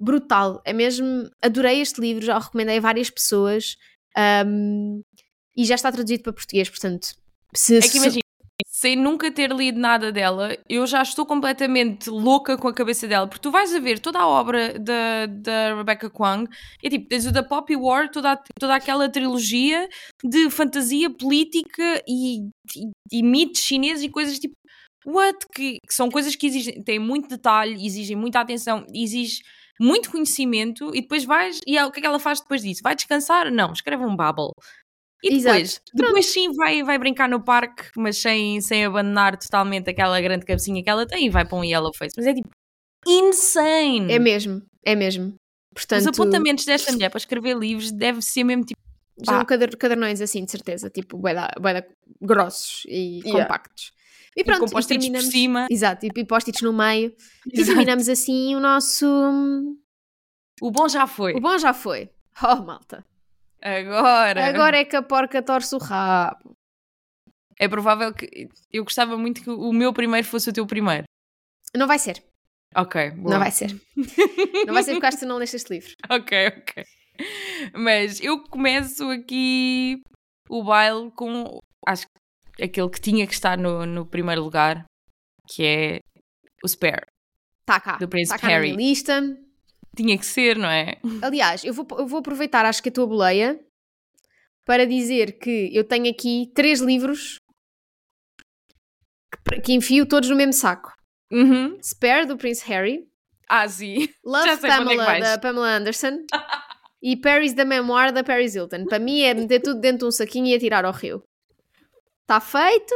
brutal, 0.00 0.62
é 0.64 0.72
mesmo, 0.72 1.28
adorei 1.42 1.80
este 1.80 2.00
livro, 2.00 2.24
já 2.24 2.36
o 2.36 2.40
recomendei 2.40 2.78
a 2.78 2.80
várias 2.80 3.10
pessoas 3.10 3.76
um, 4.46 5.02
e 5.56 5.64
já 5.64 5.74
está 5.74 5.92
traduzido 5.92 6.22
para 6.22 6.32
português, 6.32 6.70
portanto 6.70 7.08
se, 7.54 7.78
É 7.78 7.80
que 7.82 7.98
imagina, 7.98 8.22
sem 8.66 8.96
nunca 8.96 9.30
ter 9.30 9.52
lido 9.52 9.78
nada 9.78 10.10
dela, 10.10 10.56
eu 10.68 10.86
já 10.86 11.02
estou 11.02 11.26
completamente 11.26 12.08
louca 12.08 12.56
com 12.56 12.68
a 12.68 12.74
cabeça 12.74 13.06
dela, 13.06 13.26
porque 13.26 13.42
tu 13.42 13.50
vais 13.50 13.74
a 13.74 13.80
ver 13.80 13.98
toda 13.98 14.18
a 14.18 14.26
obra 14.26 14.78
da, 14.78 15.26
da 15.26 15.76
Rebecca 15.76 16.08
Kwang, 16.08 16.48
e 16.82 16.86
é 16.86 16.90
tipo, 16.90 17.08
tens 17.08 17.26
o 17.26 17.32
da 17.32 17.42
Poppy 17.42 17.76
War, 17.76 18.10
toda, 18.10 18.40
toda 18.58 18.74
aquela 18.74 19.08
trilogia 19.08 19.88
de 20.24 20.48
fantasia 20.50 21.10
política 21.10 22.02
e, 22.08 22.40
e, 22.74 22.90
e 23.12 23.22
mitos 23.22 23.60
chineses 23.62 24.02
e 24.04 24.08
coisas 24.08 24.38
tipo, 24.38 24.54
what? 25.04 25.46
Que, 25.54 25.78
que 25.86 25.94
são 25.94 26.10
coisas 26.10 26.34
que 26.36 26.46
exigem, 26.46 26.82
têm 26.82 26.98
muito 26.98 27.28
detalhe, 27.28 27.84
exigem 27.84 28.16
muita 28.16 28.40
atenção, 28.40 28.86
exige 28.94 29.40
muito 29.80 30.10
conhecimento, 30.10 30.94
e 30.94 31.00
depois 31.00 31.24
vais, 31.24 31.58
e 31.66 31.78
é- 31.78 31.84
o 31.86 31.90
que 31.90 31.98
é 31.98 32.02
que 32.02 32.06
ela 32.06 32.18
faz 32.20 32.40
depois 32.40 32.62
disso? 32.62 32.80
Vai 32.82 32.94
descansar? 32.94 33.50
Não, 33.50 33.72
escreve 33.72 34.04
um 34.04 34.14
bubble. 34.14 34.50
E 35.22 35.34
Exato. 35.34 35.56
depois, 35.58 35.80
depois 35.94 36.26
sim 36.26 36.52
vai, 36.52 36.82
vai 36.82 36.98
brincar 36.98 37.28
no 37.28 37.42
parque, 37.44 37.90
mas 37.96 38.16
sem, 38.18 38.60
sem 38.60 38.84
abandonar 38.84 39.36
totalmente 39.38 39.88
aquela 39.90 40.20
grande 40.20 40.46
cabecinha 40.46 40.82
que 40.82 40.88
ela 40.90 41.06
tem 41.06 41.26
e 41.26 41.30
vai 41.30 41.44
para 41.46 41.58
um 41.58 41.64
yellow 41.64 41.92
face. 41.94 42.14
Mas 42.16 42.26
é 42.26 42.34
tipo, 42.34 42.48
insane. 43.06 44.12
É 44.12 44.18
mesmo, 44.18 44.62
é 44.84 44.94
mesmo. 44.94 45.34
Portanto, 45.74 46.00
Os 46.00 46.06
apontamentos 46.06 46.64
desta 46.64 46.90
mulher 46.92 47.10
para 47.10 47.18
escrever 47.18 47.56
livros 47.56 47.92
deve 47.92 48.20
ser 48.22 48.44
mesmo 48.44 48.64
tipo. 48.64 48.80
são 49.24 49.34
pá. 49.38 49.44
cader- 49.44 49.76
cadernões 49.76 50.20
assim, 50.22 50.44
de 50.44 50.50
certeza, 50.50 50.88
tipo, 50.88 51.18
bué 51.18 51.34
da- 51.34 51.50
bué 51.60 51.74
da 51.74 51.84
grossos 52.20 52.82
e 52.86 53.18
Yeah. 53.22 53.42
compactos. 53.42 53.92
E 54.36 54.40
E 54.40 54.44
pronto, 54.44 54.60
com 54.60 54.66
e 54.66 54.70
post-its 54.70 55.08
por 55.08 55.22
cima. 55.22 55.66
Exato, 55.70 56.06
e 56.06 56.24
post-its 56.24 56.62
no 56.62 56.72
meio. 56.72 57.14
E 57.46 57.60
Exato. 57.60 57.66
terminamos 57.66 58.08
assim 58.08 58.54
o 58.54 58.60
nosso. 58.60 59.06
O 60.60 60.70
bom 60.70 60.88
já 60.88 61.06
foi. 61.06 61.34
O 61.34 61.40
bom 61.40 61.58
já 61.58 61.72
foi. 61.72 62.10
Oh, 62.42 62.62
malta. 62.62 63.04
Agora. 63.62 64.46
Agora 64.46 64.78
é 64.78 64.84
que 64.84 64.96
a 64.96 65.02
porca 65.02 65.42
torce 65.42 65.74
o 65.74 65.78
rabo. 65.78 66.56
É 67.58 67.68
provável 67.68 68.14
que. 68.14 68.48
Eu 68.72 68.84
gostava 68.84 69.16
muito 69.18 69.42
que 69.42 69.50
o 69.50 69.72
meu 69.72 69.92
primeiro 69.92 70.26
fosse 70.26 70.48
o 70.48 70.52
teu 70.52 70.66
primeiro. 70.66 71.04
Não 71.76 71.86
vai 71.86 71.98
ser. 71.98 72.24
Ok, 72.74 73.10
boa. 73.10 73.32
Não 73.34 73.38
vai 73.38 73.50
ser. 73.50 73.70
Não 74.66 74.72
vai 74.72 74.82
ser 74.82 74.92
porque 74.92 75.06
acho 75.06 75.16
que 75.18 75.24
tu 75.24 75.28
não 75.28 75.38
leste 75.38 75.56
este 75.56 75.72
livro. 75.74 75.92
Ok, 76.08 76.46
ok. 76.46 76.84
Mas 77.74 78.20
eu 78.20 78.42
começo 78.44 79.10
aqui 79.10 80.00
o 80.48 80.62
baile 80.64 81.10
com. 81.10 81.58
Acho 81.86 82.06
que 82.06 82.19
aquele 82.62 82.88
que 82.88 83.00
tinha 83.00 83.26
que 83.26 83.32
estar 83.32 83.56
no, 83.58 83.84
no 83.86 84.06
primeiro 84.06 84.42
lugar, 84.42 84.84
que 85.48 85.64
é 85.64 86.00
o 86.62 86.68
Spare, 86.68 87.06
Está 87.60 87.80
cá. 87.80 87.96
do 87.96 88.08
Príncipe 88.08 88.36
Está 88.36 88.46
cá 88.46 88.52
Harry. 88.54 88.74
lista. 88.74 89.22
Tinha 89.96 90.16
que 90.16 90.24
ser, 90.26 90.56
não 90.56 90.68
é? 90.70 91.00
Aliás, 91.22 91.64
eu 91.64 91.72
vou, 91.72 91.86
eu 91.98 92.06
vou 92.06 92.20
aproveitar, 92.20 92.64
acho 92.64 92.82
que 92.82 92.88
a 92.88 92.92
tua 92.92 93.06
boleia, 93.06 93.58
para 94.64 94.86
dizer 94.86 95.38
que 95.38 95.70
eu 95.74 95.82
tenho 95.82 96.08
aqui 96.08 96.50
três 96.54 96.80
livros 96.80 97.38
que, 99.48 99.60
que 99.60 99.72
enfio 99.72 100.06
todos 100.06 100.28
no 100.30 100.36
mesmo 100.36 100.52
saco. 100.52 100.92
Uhum. 101.32 101.78
Spare, 101.82 102.26
do 102.26 102.36
Prince 102.36 102.64
Harry. 102.66 103.06
Ah, 103.48 103.68
sim. 103.68 104.08
Love 104.24 104.48
é 104.48 104.56
Pamela, 104.56 105.04
vais. 105.04 105.24
da 105.24 105.38
Pamela 105.38 105.68
Anderson. 105.76 106.18
e 107.02 107.16
Paris, 107.16 107.52
da 107.52 107.64
Memoir, 107.64 108.12
da 108.12 108.22
Paris 108.22 108.54
Hilton. 108.54 108.84
Para 108.84 108.98
mim 108.98 109.22
é 109.22 109.34
meter 109.34 109.60
tudo 109.60 109.80
dentro 109.80 110.00
de 110.00 110.04
um 110.06 110.10
saquinho 110.12 110.46
e 110.46 110.54
atirar 110.54 110.84
ao 110.84 110.92
rio. 110.92 111.22
Está 112.30 112.40
feito. 112.40 112.94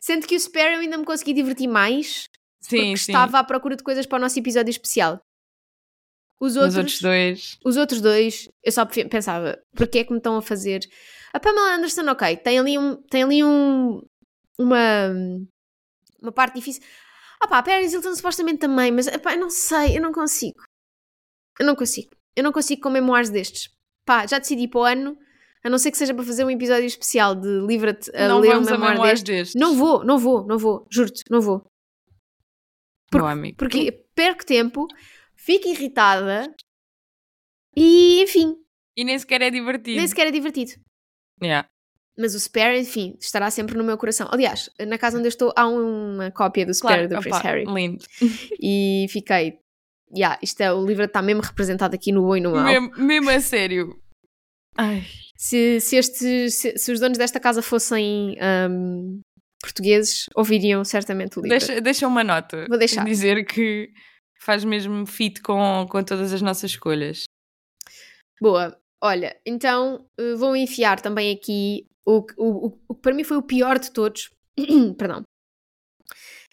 Sendo 0.00 0.26
que 0.28 0.36
o 0.36 0.40
Spare 0.40 0.74
eu 0.74 0.80
ainda 0.80 0.96
me 0.96 1.04
consegui 1.04 1.32
divertir 1.32 1.66
mais, 1.66 2.28
Sim, 2.60 2.76
porque 2.76 2.96
sim. 2.98 3.12
estava 3.12 3.38
à 3.40 3.44
procura 3.44 3.74
de 3.74 3.82
coisas 3.82 4.06
para 4.06 4.18
o 4.18 4.20
nosso 4.20 4.38
episódio 4.38 4.70
especial. 4.70 5.20
Os 6.40 6.52
Os 6.52 6.56
outros, 6.56 6.76
outros 6.76 7.00
dois. 7.00 7.58
os 7.64 7.76
outros 7.76 8.00
dois, 8.00 8.48
eu 8.64 8.70
só 8.72 8.84
pe- 8.84 9.08
pensava, 9.08 9.58
porquê 9.76 10.00
é 10.00 10.04
que 10.04 10.12
me 10.12 10.18
estão 10.18 10.36
a 10.36 10.42
fazer? 10.42 10.80
A 11.32 11.40
Pamela 11.40 11.74
Anderson, 11.74 12.08
ok, 12.08 12.36
tem 12.36 12.58
ali, 12.58 12.78
um, 12.78 12.96
tem 13.02 13.22
ali 13.24 13.42
um, 13.44 14.00
uma, 14.58 15.08
uma 16.20 16.32
parte 16.32 16.54
difícil. 16.56 16.82
Ah 17.40 17.48
pá, 17.48 17.58
a 17.58 17.62
Paris 17.62 17.92
Hilton 17.92 18.14
supostamente 18.14 18.58
também, 18.58 18.90
mas 18.92 19.06
epá, 19.08 19.34
eu 19.34 19.40
não 19.40 19.50
sei, 19.50 19.96
eu 19.96 20.02
não 20.02 20.12
consigo. 20.12 20.62
Eu 21.58 21.66
não 21.66 21.74
consigo. 21.74 22.10
Eu 22.36 22.42
não 22.44 22.52
consigo 22.52 22.82
com 22.82 22.90
memoirs 22.90 23.30
destes. 23.30 23.68
Pá, 24.04 24.26
já 24.26 24.38
decidi 24.38 24.66
para 24.68 24.80
o 24.80 24.84
ano, 24.84 25.18
a 25.64 25.70
não 25.70 25.78
ser 25.78 25.90
que 25.90 25.96
seja 25.98 26.12
para 26.14 26.24
fazer 26.24 26.44
um 26.44 26.50
episódio 26.50 26.86
especial 26.86 27.34
de 27.34 27.48
livra-te 27.66 28.10
a 28.16 28.28
não 28.28 28.40
ler 28.40 28.48
um 28.50 28.52
vamos 28.54 28.68
a 28.68 28.72
memoir 28.72 28.90
memórias 28.92 29.22
deste. 29.22 29.32
destes. 29.32 29.60
Não 29.60 29.74
vou, 29.76 30.04
não 30.04 30.18
vou, 30.18 30.46
não 30.46 30.58
vou, 30.58 30.86
juro-te, 30.90 31.22
não 31.30 31.40
vou. 31.40 31.64
Meu 33.14 33.26
amigo. 33.26 33.56
Porque 33.58 34.04
perco 34.14 34.44
tempo, 34.44 34.86
fico 35.36 35.68
irritada 35.68 36.52
e, 37.76 38.22
enfim, 38.22 38.56
E 38.96 39.04
nem 39.04 39.18
sequer 39.18 39.42
é 39.42 39.50
divertido. 39.50 39.96
nem 39.98 40.06
sequer 40.08 40.26
é 40.28 40.30
divertido. 40.30 40.72
Yeah. 41.42 41.68
Mas 42.18 42.34
o 42.34 42.40
Spare, 42.40 42.78
enfim, 42.78 43.16
estará 43.20 43.50
sempre 43.50 43.76
no 43.76 43.82
meu 43.84 43.96
coração. 43.96 44.28
Aliás, 44.30 44.68
na 44.86 44.98
casa 44.98 45.16
onde 45.16 45.26
eu 45.26 45.30
estou 45.30 45.52
há 45.56 45.66
uma 45.66 46.30
cópia 46.30 46.66
do 46.66 46.74
Spare 46.74 47.06
Claro, 47.06 47.08
do 47.08 47.20
Prince 47.20 47.38
opá, 47.38 47.48
Harry. 47.48 47.64
lindo. 47.64 48.04
E 48.60 49.06
fiquei. 49.08 49.58
Yeah, 50.14 50.38
isto 50.42 50.60
é, 50.60 50.70
o 50.72 50.84
livro 50.84 51.04
está 51.04 51.22
mesmo 51.22 51.40
representado 51.40 51.94
aqui 51.94 52.12
no 52.12 52.20
bom 52.22 52.36
e 52.36 52.40
no 52.40 52.52
mau. 52.52 52.64
Mesmo, 52.64 52.90
mesmo 52.98 53.30
a 53.30 53.40
sério. 53.40 53.98
Ai, 54.76 55.02
Se, 55.42 55.80
se, 55.80 55.96
este, 55.96 56.50
se, 56.52 56.78
se 56.78 56.92
os 56.92 57.00
donos 57.00 57.18
desta 57.18 57.40
casa 57.40 57.60
fossem 57.60 58.38
ahm, 58.40 59.20
portugueses, 59.60 60.26
ouviriam 60.36 60.84
certamente 60.84 61.36
o 61.36 61.42
livro. 61.42 61.58
deixa, 61.58 61.80
deixa 61.80 62.06
uma 62.06 62.22
nota. 62.22 62.64
Vou 62.68 62.78
deixar. 62.78 63.04
Dizer 63.04 63.44
que 63.44 63.90
faz 64.40 64.62
mesmo 64.62 65.04
fit 65.04 65.42
com, 65.42 65.84
com 65.90 66.04
todas 66.04 66.32
as 66.32 66.40
nossas 66.40 66.70
escolhas. 66.70 67.24
Boa. 68.40 68.80
Olha, 69.02 69.36
então 69.44 70.08
eh, 70.16 70.36
vou 70.36 70.54
enfiar 70.54 71.00
também 71.00 71.34
aqui 71.34 71.88
o, 72.06 72.24
o, 72.38 72.78
o 72.88 72.94
que 72.94 73.02
para 73.02 73.12
mim 73.12 73.24
foi 73.24 73.36
o 73.36 73.42
pior 73.42 73.80
de 73.80 73.90
todos. 73.90 74.30
Perdão. 74.96 75.24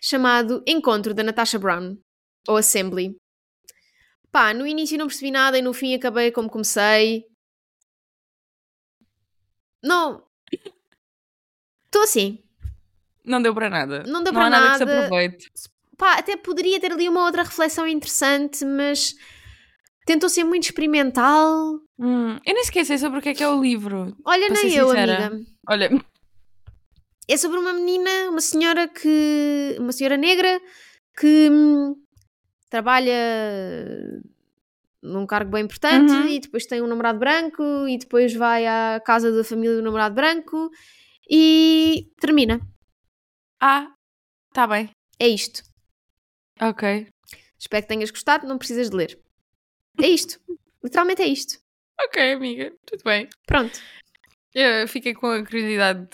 Chamado 0.01 0.63
Encontro 0.65 1.13
da 1.13 1.21
Natasha 1.21 1.59
Brown. 1.59 1.95
Ou 2.47 2.57
Assembly. 2.57 3.15
Pá, 4.31 4.51
no 4.51 4.65
início 4.65 4.97
não 4.97 5.05
percebi 5.05 5.29
nada 5.29 5.59
e 5.59 5.61
no 5.61 5.75
fim 5.75 5.93
acabei 5.93 6.31
como 6.31 6.49
comecei. 6.49 7.28
Não. 9.83 10.23
Estou 11.85 12.03
assim. 12.03 12.39
Não 13.25 13.41
deu 13.41 13.53
para 13.53 13.69
nada. 13.69 14.03
Não 14.07 14.23
deu 14.23 14.33
não 14.33 14.39
para 14.41 14.45
há 14.47 14.49
nada, 14.49 14.71
que 14.71 14.77
se 14.79 14.85
nada. 14.85 14.99
aproveite. 15.05 15.51
Pá, 15.97 16.13
até 16.13 16.37
poderia 16.37 16.79
ter 16.79 16.91
ali 16.91 17.09
uma 17.09 17.25
outra 17.25 17.43
reflexão 17.43 17.85
interessante, 17.87 18.63
mas 18.63 19.13
tentou 20.05 20.29
ser 20.29 20.43
muito 20.43 20.63
experimental. 20.63 21.79
Hum, 21.99 22.37
eu 22.45 22.53
nem 22.53 22.61
esqueci 22.61 22.97
sobre 22.97 23.19
o 23.19 23.21
que 23.21 23.29
é 23.29 23.33
que 23.33 23.43
é 23.43 23.49
o 23.49 23.61
livro. 23.61 24.15
Olha, 24.25 24.47
nem 24.49 24.73
eu, 24.73 24.87
sincera. 24.89 25.27
amiga. 25.27 25.45
Olha, 25.67 25.89
É 27.27 27.37
sobre 27.37 27.59
uma 27.59 27.73
menina, 27.73 28.29
uma 28.29 28.41
senhora 28.41 28.87
que. 28.87 29.75
uma 29.79 29.91
senhora 29.91 30.15
negra 30.17 30.59
que 31.19 31.49
hum, 31.51 31.95
trabalha 32.69 33.13
num 35.01 35.25
cargo 35.25 35.51
bem 35.51 35.63
importante 35.63 36.11
Uhum. 36.11 36.27
e 36.27 36.39
depois 36.39 36.65
tem 36.65 36.81
um 36.81 36.87
namorado 36.87 37.19
branco 37.19 37.63
e 37.87 37.97
depois 37.97 38.33
vai 38.33 38.65
à 38.67 39.01
casa 39.05 39.31
da 39.31 39.43
família 39.43 39.75
do 39.77 39.81
namorado 39.81 40.13
branco 40.15 40.69
e 41.29 42.11
termina. 42.19 42.59
ah, 43.61 43.91
tá 44.53 44.65
bem. 44.67 44.89
É 45.19 45.27
isto. 45.27 45.61
Ok. 46.61 47.07
Espero 47.57 47.83
que 47.83 47.89
tenhas 47.89 48.09
gostado, 48.11 48.47
não 48.47 48.57
precisas 48.57 48.89
de 48.89 48.95
ler. 48.95 49.19
É 50.01 50.07
isto. 50.07 50.39
Literalmente 50.83 51.21
é 51.21 51.27
isto. 51.27 51.59
Ok, 52.01 52.31
amiga. 52.33 52.73
Tudo 52.85 53.03
bem. 53.03 53.27
Pronto. 53.45 53.79
Eu 54.53 54.87
fiquei 54.87 55.13
com 55.13 55.27
a 55.27 55.45
curiosidade 55.45 56.07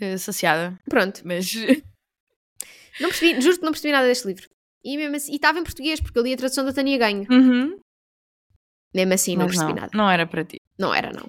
eh, 0.00 0.16
saciada, 0.16 0.78
Pronto. 0.88 1.20
mas 1.24 1.52
Não 3.00 3.08
percebi, 3.10 3.40
juro 3.40 3.58
que 3.58 3.64
não 3.64 3.72
percebi 3.72 3.92
nada 3.92 4.06
deste 4.06 4.26
livro. 4.26 4.48
E 4.84 4.96
mesmo 4.96 5.16
assim, 5.16 5.34
estava 5.34 5.58
em 5.58 5.64
português, 5.64 6.00
porque 6.00 6.18
eu 6.18 6.22
li 6.22 6.34
a 6.34 6.36
tradução 6.36 6.64
da 6.64 6.72
Tânia 6.72 6.98
Ganho. 6.98 7.26
Uhum. 7.30 7.78
Mesmo 8.94 9.12
assim, 9.14 9.36
não 9.36 9.46
Mas 9.46 9.56
percebi 9.56 9.74
não, 9.74 9.80
nada. 9.80 9.90
não 9.94 10.10
era 10.10 10.26
para 10.26 10.44
ti. 10.44 10.58
Não 10.78 10.94
era, 10.94 11.12
não. 11.12 11.26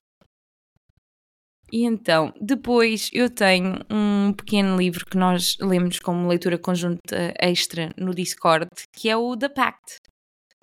E 1.71 1.83
então, 1.83 2.33
depois 2.41 3.09
eu 3.13 3.29
tenho 3.29 3.79
um 3.91 4.33
pequeno 4.33 4.75
livro 4.75 5.05
que 5.05 5.17
nós 5.17 5.55
lemos 5.59 5.99
como 5.99 6.27
leitura 6.27 6.57
conjunta 6.57 7.33
extra 7.39 7.93
no 7.97 8.13
Discord, 8.13 8.69
que 8.91 9.07
é 9.07 9.15
o 9.15 9.37
The 9.37 9.49
Pact, 9.49 9.97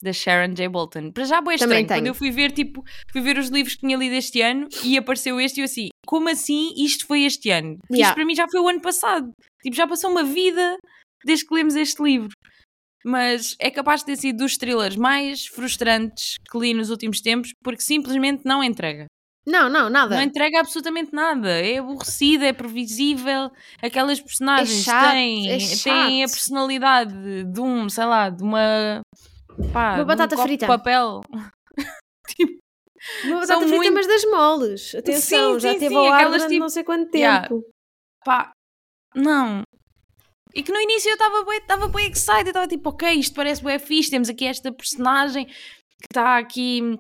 da 0.03 0.13
Sharon 0.13 0.55
J. 0.55 0.69
Bolton. 0.69 1.13
Para 1.13 1.25
já, 1.25 1.41
boa 1.41 1.55
estranho, 1.55 1.87
quando 1.87 2.07
eu 2.07 2.15
fui 2.15 2.31
ver, 2.31 2.51
tipo, 2.53 2.83
fui 3.13 3.21
ver 3.21 3.39
os 3.39 3.49
livros 3.49 3.75
que 3.75 3.81
tinha 3.83 3.97
lido 3.97 4.15
este 4.15 4.41
ano 4.43 4.69
e 4.83 4.99
apareceu 4.99 5.41
este 5.41 5.59
e 5.59 5.61
eu 5.61 5.65
assim, 5.65 5.89
como 6.05 6.29
assim 6.29 6.73
isto 6.77 7.07
foi 7.07 7.23
este 7.23 7.51
ano? 7.51 7.77
Porque 7.79 7.95
Yeah. 7.95 8.09
Isto 8.09 8.15
para 8.15 8.25
mim 8.27 8.35
já 8.35 8.47
foi 8.51 8.61
o 8.61 8.69
ano 8.69 8.81
passado. 8.81 9.31
Tipo, 9.63 9.77
já 9.77 9.87
passou 9.87 10.11
uma 10.11 10.25
vida 10.25 10.77
desde 11.25 11.47
que 11.47 11.55
lemos 11.55 11.77
este 11.77 12.03
livro. 12.03 12.31
Mas 13.07 13.55
é 13.61 13.71
capaz 13.71 14.01
de 14.01 14.07
ter 14.07 14.17
sido 14.17 14.39
dos 14.39 14.57
thrillers 14.57 14.97
mais 14.97 15.47
frustrantes 15.47 16.37
que 16.51 16.59
li 16.59 16.75
nos 16.75 16.91
últimos 16.91 17.21
tempos, 17.21 17.53
porque 17.63 17.81
simplesmente 17.81 18.43
não 18.45 18.65
entrega. 18.65 19.07
Não, 19.47 19.69
não, 19.69 19.89
nada. 19.89 20.17
Não 20.17 20.23
entrega 20.23 20.59
absolutamente 20.59 21.13
nada. 21.13 21.49
É 21.49 21.79
aborrecido, 21.79 22.45
é 22.45 22.53
previsível. 22.53 23.49
Aquelas 23.81 24.21
personagens 24.21 24.83
chato, 24.83 25.13
têm, 25.13 25.49
é 25.53 25.59
têm 25.85 26.25
a 26.25 26.27
personalidade 26.27 27.45
de 27.45 27.61
um, 27.61 27.89
sei 27.89 28.05
lá, 28.07 28.29
de 28.29 28.43
uma. 28.43 29.01
Pá, 29.73 29.91
Uma 29.91 29.95
de 29.95 30.03
um 30.03 30.07
batata 30.07 30.35
copo 30.35 30.49
frita. 30.49 30.67
Papel. 30.67 31.21
Uma 33.25 33.47
São 33.47 33.61
batata 33.61 33.61
frita, 33.69 33.77
muito- 33.77 33.93
mas 33.95 34.07
das 34.09 34.25
moles. 34.25 34.95
Atenção, 34.97 35.55
Sim, 35.55 35.61
já 35.61 35.73
sim, 35.75 35.79
teve 35.79 35.95
sim, 35.95 35.97
ao 35.97 36.07
ar 36.13 36.21
aquelas 36.23 36.43
tipo- 36.47 36.59
não 36.59 36.69
sei 36.69 36.83
quanto 36.83 37.05
tempo. 37.05 37.17
Yeah. 37.19 37.49
Pá, 38.25 38.51
não. 39.15 39.63
E 40.57 40.63
que 40.63 40.73
no 40.73 40.81
início 40.81 41.11
eu 41.11 41.13
estava 41.13 41.45
bem, 41.45 41.59
estava 41.59 41.87
bem 41.87 42.11
excited, 42.11 42.49
estava 42.49 42.67
tipo, 42.67 42.89
ok, 42.89 43.13
isto 43.13 43.35
parece 43.35 43.63
bem 43.63 43.79
fixe, 43.79 44.11
temos 44.11 44.31
aqui 44.31 44.47
esta 44.47 44.73
personagem 44.73 45.45
que 45.45 46.07
está 46.11 46.39
aqui 46.39 46.99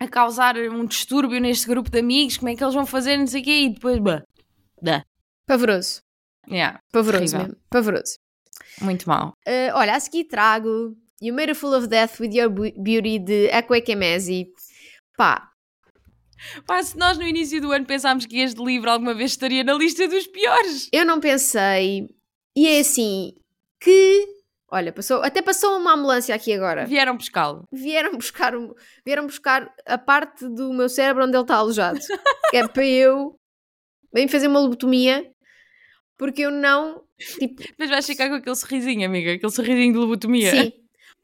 a 0.00 0.08
causar 0.08 0.56
um 0.56 0.84
distúrbio 0.84 1.40
neste 1.40 1.68
grupo 1.68 1.88
de 1.88 2.00
amigos, 2.00 2.36
como 2.36 2.48
é 2.48 2.56
que 2.56 2.64
eles 2.64 2.74
vão 2.74 2.84
fazer, 2.84 3.16
não 3.16 3.28
sei 3.28 3.42
o 3.42 3.44
quê, 3.44 3.60
e 3.60 3.68
depois, 3.68 4.00
bah, 4.00 4.24
bah. 4.82 5.04
Pavoroso. 5.46 6.02
Yeah, 6.50 6.80
Pavoroso 6.92 7.38
mesmo. 7.38 7.56
Pavoroso. 7.70 8.18
muito 8.80 9.08
mal. 9.08 9.34
Uh, 9.46 9.70
olha, 9.74 9.94
a 9.94 10.00
seguir 10.00 10.24
trago 10.24 10.96
You 11.22 11.32
Made 11.32 11.52
a 11.52 11.54
Fool 11.54 11.76
of 11.76 11.86
Death 11.86 12.18
with 12.18 12.34
Your 12.34 12.50
Beauty 12.50 13.20
de 13.20 13.50
Akwe 13.52 13.82
Kemezi. 13.82 14.48
Pá, 15.16 15.48
Pá, 16.66 16.82
se 16.82 16.98
nós 16.98 17.16
no 17.16 17.24
início 17.24 17.60
do 17.60 17.70
ano 17.70 17.86
pensámos 17.86 18.26
que 18.26 18.38
este 18.38 18.62
livro 18.62 18.90
alguma 18.90 19.14
vez 19.14 19.30
estaria 19.30 19.62
na 19.62 19.74
lista 19.74 20.08
dos 20.08 20.26
piores. 20.26 20.88
eu 20.92 21.06
não 21.06 21.20
pensei. 21.20 22.08
E 22.56 22.66
é 22.66 22.80
assim, 22.80 23.34
que 23.80 24.36
Olha, 24.68 24.92
passou, 24.92 25.22
até 25.22 25.40
passou 25.40 25.76
uma 25.78 25.94
ambulância 25.94 26.34
aqui 26.34 26.52
agora. 26.52 26.86
Vieram 26.86 27.16
pescá-lo. 27.16 27.68
Vieram 27.72 28.16
buscar, 28.16 28.52
vieram 29.04 29.26
buscar 29.26 29.72
a 29.86 29.96
parte 29.96 30.48
do 30.48 30.72
meu 30.72 30.88
cérebro 30.88 31.24
onde 31.24 31.36
ele 31.36 31.44
está 31.44 31.56
alojado. 31.56 31.98
que 32.50 32.56
é 32.56 32.66
para 32.66 32.84
eu 32.84 33.38
bem 34.12 34.26
fazer 34.26 34.48
uma 34.48 34.58
lobotomia, 34.58 35.30
porque 36.16 36.42
eu 36.42 36.50
não. 36.50 37.04
Tipo, 37.16 37.62
Mas 37.78 37.90
vais 37.90 38.06
ficar 38.06 38.28
com 38.28 38.34
aquele 38.34 38.56
sorrisinho, 38.56 39.06
amiga. 39.06 39.34
Aquele 39.34 39.52
sorrisinho 39.52 39.92
de 39.92 39.98
lobotomia. 39.98 40.50
sim. 40.50 40.72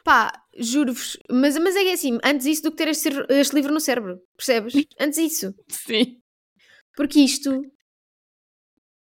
Pá, 0.05 0.33
juro-vos. 0.57 1.17
Mas, 1.31 1.57
mas 1.59 1.77
é 1.77 1.85
é 1.85 1.93
assim, 1.93 2.19
antes 2.25 2.47
isso 2.47 2.63
do 2.63 2.71
que 2.71 2.77
ter 2.77 2.89
este, 2.89 3.09
este 3.29 3.55
livro 3.55 3.73
no 3.73 3.81
cérebro. 3.81 4.21
Percebes? 4.37 4.75
Antes 4.99 5.19
isso. 5.19 5.55
Sim. 5.69 6.21
Porque 6.97 7.21
isto. 7.21 7.63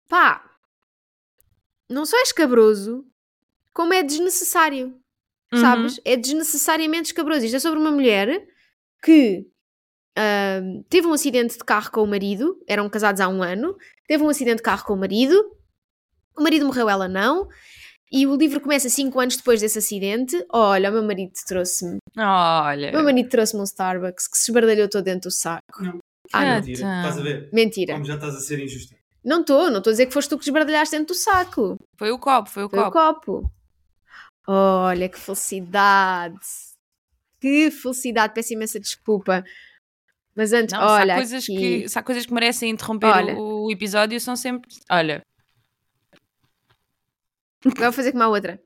Pá. 0.09 0.43
Não 1.91 2.05
só 2.05 2.19
é 2.19 2.23
escabroso, 2.23 3.05
como 3.73 3.93
é 3.93 4.03
desnecessário. 4.03 4.99
Uhum. 5.53 5.61
sabes? 5.61 6.01
É 6.05 6.17
desnecessariamente 6.17 7.11
escabroso. 7.11 7.45
Isto 7.45 7.57
é 7.57 7.61
sobre 7.61 7.79
uma 7.79 7.91
mulher 7.91 8.45
que 9.03 9.47
ahm, 10.17 10.83
teve 10.89 11.07
um 11.07 11.13
acidente 11.13 11.57
de 11.57 11.65
carro 11.65 11.91
com 11.91 12.03
o 12.03 12.07
marido, 12.07 12.61
eram 12.67 12.89
casados 12.89 13.21
há 13.21 13.29
um 13.29 13.43
ano, 13.43 13.77
teve 14.09 14.25
um 14.25 14.29
acidente 14.29 14.57
de 14.57 14.63
carro 14.63 14.85
com 14.85 14.95
o 14.95 14.97
marido, 14.97 15.35
o 16.37 16.43
marido 16.43 16.67
morreu, 16.67 16.89
ela 16.89 17.07
não, 17.07 17.47
e 18.11 18.27
o 18.27 18.37
livro 18.37 18.61
começa 18.61 18.89
cinco 18.89 19.21
anos 19.21 19.37
depois 19.37 19.61
desse 19.61 19.79
acidente. 19.79 20.45
Olha, 20.53 20.91
o 20.91 20.93
meu 20.93 21.03
marido 21.05 21.33
trouxe-me, 21.47 21.99
Olha. 22.17 22.91
o 22.91 22.93
meu 22.95 23.05
marido 23.05 23.29
trouxe-me 23.29 23.61
um 23.61 23.65
Starbucks 23.65 24.27
que 24.27 24.37
se 24.37 24.51
esbardalhou 24.51 24.89
todo 24.89 25.05
dentro 25.05 25.29
do 25.29 25.33
saco. 25.33 25.83
Não. 25.83 25.99
Ah, 26.33 26.45
não. 26.45 26.55
Mentira. 26.57 26.97
Estás 26.97 27.19
a 27.19 27.23
ver? 27.23 27.49
Mentira. 27.53 27.93
Como 27.93 28.05
já 28.05 28.15
estás 28.15 28.35
a 28.35 28.41
ser 28.41 28.59
injusta. 28.59 28.96
Não 29.27 29.41
estou, 29.41 29.69
não 29.71 29.79
estou 29.79 29.91
a 29.91 29.93
dizer 29.95 30.07
que 30.07 30.13
foste 30.15 30.29
tu 30.31 30.39
que 30.39 30.45
esbardalhaste 30.45 30.97
dentro 30.97 31.13
do 31.13 31.19
saco. 31.19 31.77
Foi 31.99 32.13
o 32.13 32.19
copo, 32.19 32.49
foi 32.49 32.63
o 32.65 32.69
Foi 32.71 32.79
o 32.79 32.91
copo. 32.93 33.43
copo. 33.43 33.53
Olha, 34.47 35.09
que 35.09 35.19
felicidade. 35.19 36.39
Que 37.41 37.69
felicidade. 37.73 38.33
Peço 38.35 38.53
imensa 38.55 38.79
desculpa. 38.79 39.45
Mas 40.35 40.53
antes, 40.53 40.73
Não, 40.73 40.81
olha. 40.87 41.15
há 41.15 41.17
coisas 41.17 41.43
aqui. 41.43 41.57
que, 41.83 41.89
se 41.89 41.99
há 41.99 42.03
coisas 42.05 42.25
que 42.25 42.33
merecem 42.33 42.71
interromper 42.71 43.07
Olha. 43.09 43.35
o, 43.37 43.65
o 43.67 43.71
episódio, 43.73 44.21
são 44.21 44.37
sempre. 44.37 44.71
Olha, 44.89 45.21
Vou 47.77 47.91
fazer 47.93 48.13
como 48.13 48.23
a 48.23 48.29
outra. 48.29 48.61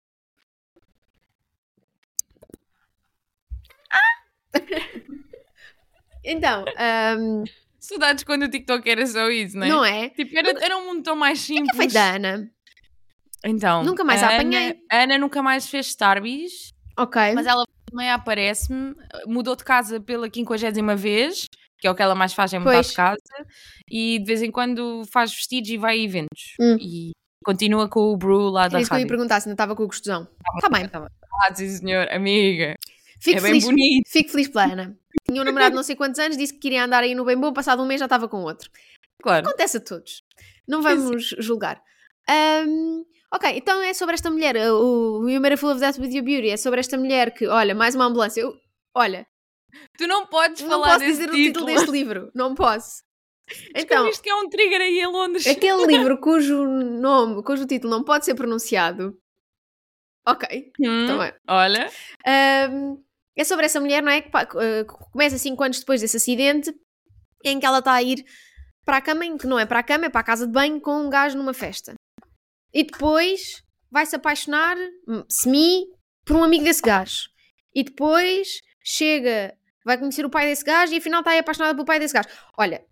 Então, 6.22 6.66
ahm, 6.76 7.44
saudades 7.80 8.24
quando 8.24 8.42
o 8.44 8.48
TikTok 8.48 8.88
era 8.88 9.06
só 9.06 9.28
isso, 9.30 9.56
não 9.56 9.66
é? 9.66 9.68
não 9.68 9.84
é? 9.84 10.08
Tipo, 10.10 10.36
era, 10.38 10.50
era 10.64 10.76
um 10.76 10.86
mundo 10.86 11.02
tão 11.02 11.16
mais 11.16 11.40
simples. 11.40 11.76
Foi 11.76 11.86
da 11.88 12.14
Ana. 12.14 12.50
Então, 13.44 13.82
Nunca 13.82 14.04
mais 14.04 14.22
a 14.22 14.26
Ana- 14.26 14.34
apanhei. 14.36 14.76
A 14.90 15.02
Ana 15.02 15.18
nunca 15.18 15.42
mais 15.42 15.66
fez 15.68 15.86
Starbys, 15.88 16.72
Ok. 16.98 17.20
mas 17.34 17.46
ela 17.46 17.64
também 17.90 18.10
aparece-me, 18.10 18.94
mudou 19.26 19.56
de 19.56 19.64
casa 19.64 19.98
pela 20.00 20.28
quinquagésima 20.28 20.94
vez, 20.94 21.46
que 21.78 21.86
é 21.86 21.90
o 21.90 21.94
que 21.94 22.02
ela 22.02 22.14
mais 22.14 22.34
faz, 22.34 22.52
é 22.52 22.58
mudar 22.58 22.72
Pois. 22.74 22.88
de 22.88 22.94
casa, 22.94 23.16
e 23.90 24.18
de 24.18 24.24
vez 24.26 24.42
em 24.42 24.50
quando 24.50 25.02
faz 25.10 25.32
vestidos 25.32 25.70
e 25.70 25.78
vai 25.78 25.98
a 25.98 26.02
eventos. 26.02 26.54
Hum. 26.60 26.76
E 26.78 27.12
continua 27.42 27.88
com 27.88 28.12
o 28.12 28.16
Bru 28.18 28.50
lá 28.50 28.68
da 28.68 28.74
Era 28.76 28.82
isso 28.82 28.90
que 28.90 28.96
eu 28.96 29.00
ia 29.00 29.06
perguntar 29.06 29.40
se 29.40 29.48
ainda 29.48 29.54
estava 29.54 29.74
com 29.74 29.84
o 29.84 29.86
gostosão. 29.86 30.28
Está 30.56 30.68
bem. 30.68 30.88
Ah, 30.92 31.54
sim 31.54 31.68
senhor, 31.70 32.06
amiga. 32.12 32.74
Fico, 33.20 33.38
é 33.38 33.40
bem 33.40 33.50
feliz, 33.52 33.64
bonito. 33.64 34.08
fico 34.10 34.30
feliz 34.30 34.48
pela 34.48 34.64
Ana. 34.72 34.98
Tinha 35.28 35.42
um 35.42 35.44
namorado 35.44 35.74
não 35.74 35.82
sei 35.82 35.94
quantos 35.96 36.18
anos, 36.18 36.36
disse 36.36 36.54
que 36.54 36.60
queria 36.60 36.84
andar 36.84 37.02
aí 37.02 37.14
no 37.14 37.24
bem 37.24 37.36
bom, 37.38 37.52
passado 37.52 37.82
um 37.82 37.86
mês 37.86 37.98
já 37.98 38.06
estava 38.06 38.28
com 38.28 38.38
outro. 38.42 38.70
Claro. 39.22 39.46
Acontece 39.46 39.76
a 39.76 39.80
todos. 39.80 40.22
Não 40.66 40.80
vamos 40.82 41.34
julgar. 41.38 41.82
Ahm, 42.28 43.02
ok, 43.34 43.50
então 43.56 43.82
é 43.82 43.92
sobre 43.92 44.14
esta 44.14 44.30
mulher. 44.30 44.56
O 44.72 45.28
You 45.28 45.40
Made 45.40 45.54
a 45.54 45.56
Fool 45.56 45.72
of 45.72 45.80
That 45.80 46.00
With 46.00 46.14
Your 46.14 46.24
Beauty. 46.24 46.48
É 46.50 46.56
sobre 46.56 46.80
esta 46.80 46.96
mulher 46.96 47.32
que, 47.34 47.46
olha, 47.46 47.74
mais 47.74 47.94
uma 47.94 48.06
ambulância. 48.06 48.40
Eu- 48.40 48.54
olha, 48.94 49.26
Tu 49.98 50.06
não 50.06 50.26
podes 50.26 50.62
não 50.62 50.70
falar 50.70 50.86
posso 50.94 50.98
desse 51.00 51.12
dizer 51.12 51.24
título. 51.30 51.42
o 51.42 51.46
título 51.46 51.66
deste 51.66 51.90
livro. 51.90 52.30
Não 52.34 52.54
posso. 52.54 53.02
Então, 53.76 54.06
Então, 54.06 54.22
que 54.22 54.30
é 54.30 54.34
um 54.36 54.48
trigger 54.48 54.80
aí 54.80 55.00
em 55.00 55.06
Londres. 55.08 55.44
aquele 55.46 55.84
livro 55.86 56.18
cujo 56.20 56.64
nome, 56.66 57.42
cujo 57.42 57.66
título 57.66 57.90
não 57.92 58.04
pode 58.04 58.24
ser 58.24 58.34
pronunciado. 58.36 59.18
Ok, 60.26 60.70
Hum, 60.80 61.04
então 61.04 61.20
é. 61.22 61.36
Olha, 61.48 61.90
Ahm, 62.26 62.96
é 63.36 63.44
sobre 63.44 63.66
essa 63.66 63.80
mulher, 63.80 64.02
não 64.02 64.10
é? 64.10 64.20
Que 64.22 64.30
eh, 64.36 64.84
começa 65.12 65.38
cinco 65.38 65.62
anos 65.62 65.80
depois 65.80 66.00
desse 66.00 66.16
acidente, 66.16 66.72
em 67.44 67.58
que 67.58 67.66
ela 67.66 67.78
está 67.78 67.92
a 67.92 68.02
ir 68.02 68.24
para 68.84 68.98
a 68.98 69.00
cama, 69.00 69.24
em 69.24 69.36
que 69.36 69.46
não 69.46 69.58
é 69.58 69.66
para 69.66 69.78
a 69.78 69.82
cama, 69.82 70.06
é 70.06 70.08
para 70.08 70.20
a 70.20 70.24
casa 70.24 70.46
de 70.46 70.52
banho 70.52 70.80
com 70.80 71.06
um 71.06 71.10
gajo 71.10 71.38
numa 71.38 71.54
festa. 71.54 71.94
E 72.72 72.84
depois 72.84 73.62
vai 73.90 74.06
se 74.06 74.16
apaixonar, 74.16 74.76
hum, 75.08 75.24
semi, 75.28 75.86
por 76.24 76.36
um 76.36 76.44
amigo 76.44 76.64
desse 76.64 76.82
gajo. 76.82 77.28
E 77.74 77.84
depois 77.84 78.60
chega, 78.82 79.56
vai 79.84 79.98
conhecer 79.98 80.24
o 80.24 80.30
pai 80.30 80.46
desse 80.46 80.64
gajo 80.64 80.92
e 80.92 80.98
afinal 80.98 81.20
está 81.20 81.32
aí 81.32 81.38
apaixonada 81.38 81.74
pelo 81.74 81.86
pai 81.86 81.98
desse 81.98 82.14
gajo. 82.14 82.28
Olha. 82.58 82.84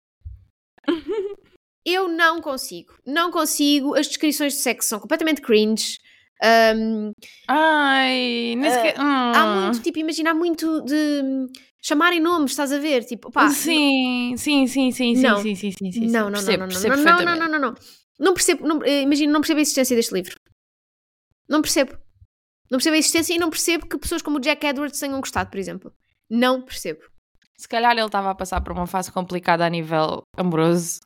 Eu 1.85 2.07
não 2.07 2.41
consigo, 2.43 2.93
não 3.07 3.31
consigo. 3.31 3.95
As 3.95 4.07
descrições 4.09 4.55
de 4.55 4.61
sexo 4.61 4.89
são 4.89 5.01
completamente 5.01 5.41
cringe. 5.41 5.99
Ahm, 6.43 7.13
ai, 7.49 8.55
nem 8.57 8.71
sequer. 8.71 8.95
há 8.99 9.45
hum. 9.45 9.63
muito, 9.63 9.83
tipo, 9.83 9.99
imagina, 9.99 10.31
há 10.31 10.35
muito 10.35 10.83
de 10.83 11.47
chamarem 11.83 12.21
nomes, 12.21 12.53
estás 12.53 12.73
a 12.73 12.79
ver? 12.79 13.05
Tipo, 13.05 13.31
pá, 13.31 13.51
sim, 13.51 14.35
sim, 14.37 14.67
sim, 14.67 14.93
sim, 14.93 15.15
sim, 15.17 15.23
Não. 15.23 15.43
sim, 15.43 15.55
sim, 15.55 15.73
sim, 15.73 15.93
sim, 15.93 16.07
não, 16.07 16.31
não, 16.31 16.31
não, 16.31 16.33
percebo, 16.33 16.59
não, 16.59 16.67
não, 16.67 16.69
percebo 16.69 16.97
não, 16.97 17.05
não, 17.05 17.25
não, 17.25 17.37
não, 17.37 17.49
não, 17.49 17.59
não. 17.59 17.75
Não 18.19 18.35
percebo, 18.35 18.67
não, 18.67 18.83
eh, 18.85 19.03
imagina, 19.03 19.33
não 19.33 19.41
percebo 19.41 19.59
a 19.59 19.63
existência 19.63 19.97
deste 19.97 20.13
livro. 20.13 20.37
Não 21.49 21.63
percebo. 21.63 21.93
Não 22.71 22.79
percebo 22.79 22.97
a 22.97 22.99
existência 22.99 23.35
e 23.35 23.39
não 23.39 23.49
percebo 23.49 23.87
que 23.87 23.97
pessoas 23.97 24.23
como 24.23 24.39
o 24.39 24.41
Jack 24.41 24.67
Edwards 24.67 24.99
tenham 24.99 25.21
gostado, 25.21 25.51
por 25.51 25.59
exemplo. 25.59 25.93
Não 26.29 26.61
percebo. 26.61 27.01
Se 27.57 27.67
calhar 27.67 27.93
ele 27.93 28.07
estava 28.07 28.31
a 28.31 28.35
passar 28.35 28.61
por 28.61 28.73
uma 28.73 28.87
fase 28.87 29.11
complicada 29.11 29.65
a 29.65 29.71
nível 29.71 30.23
amoroso 30.37 31.01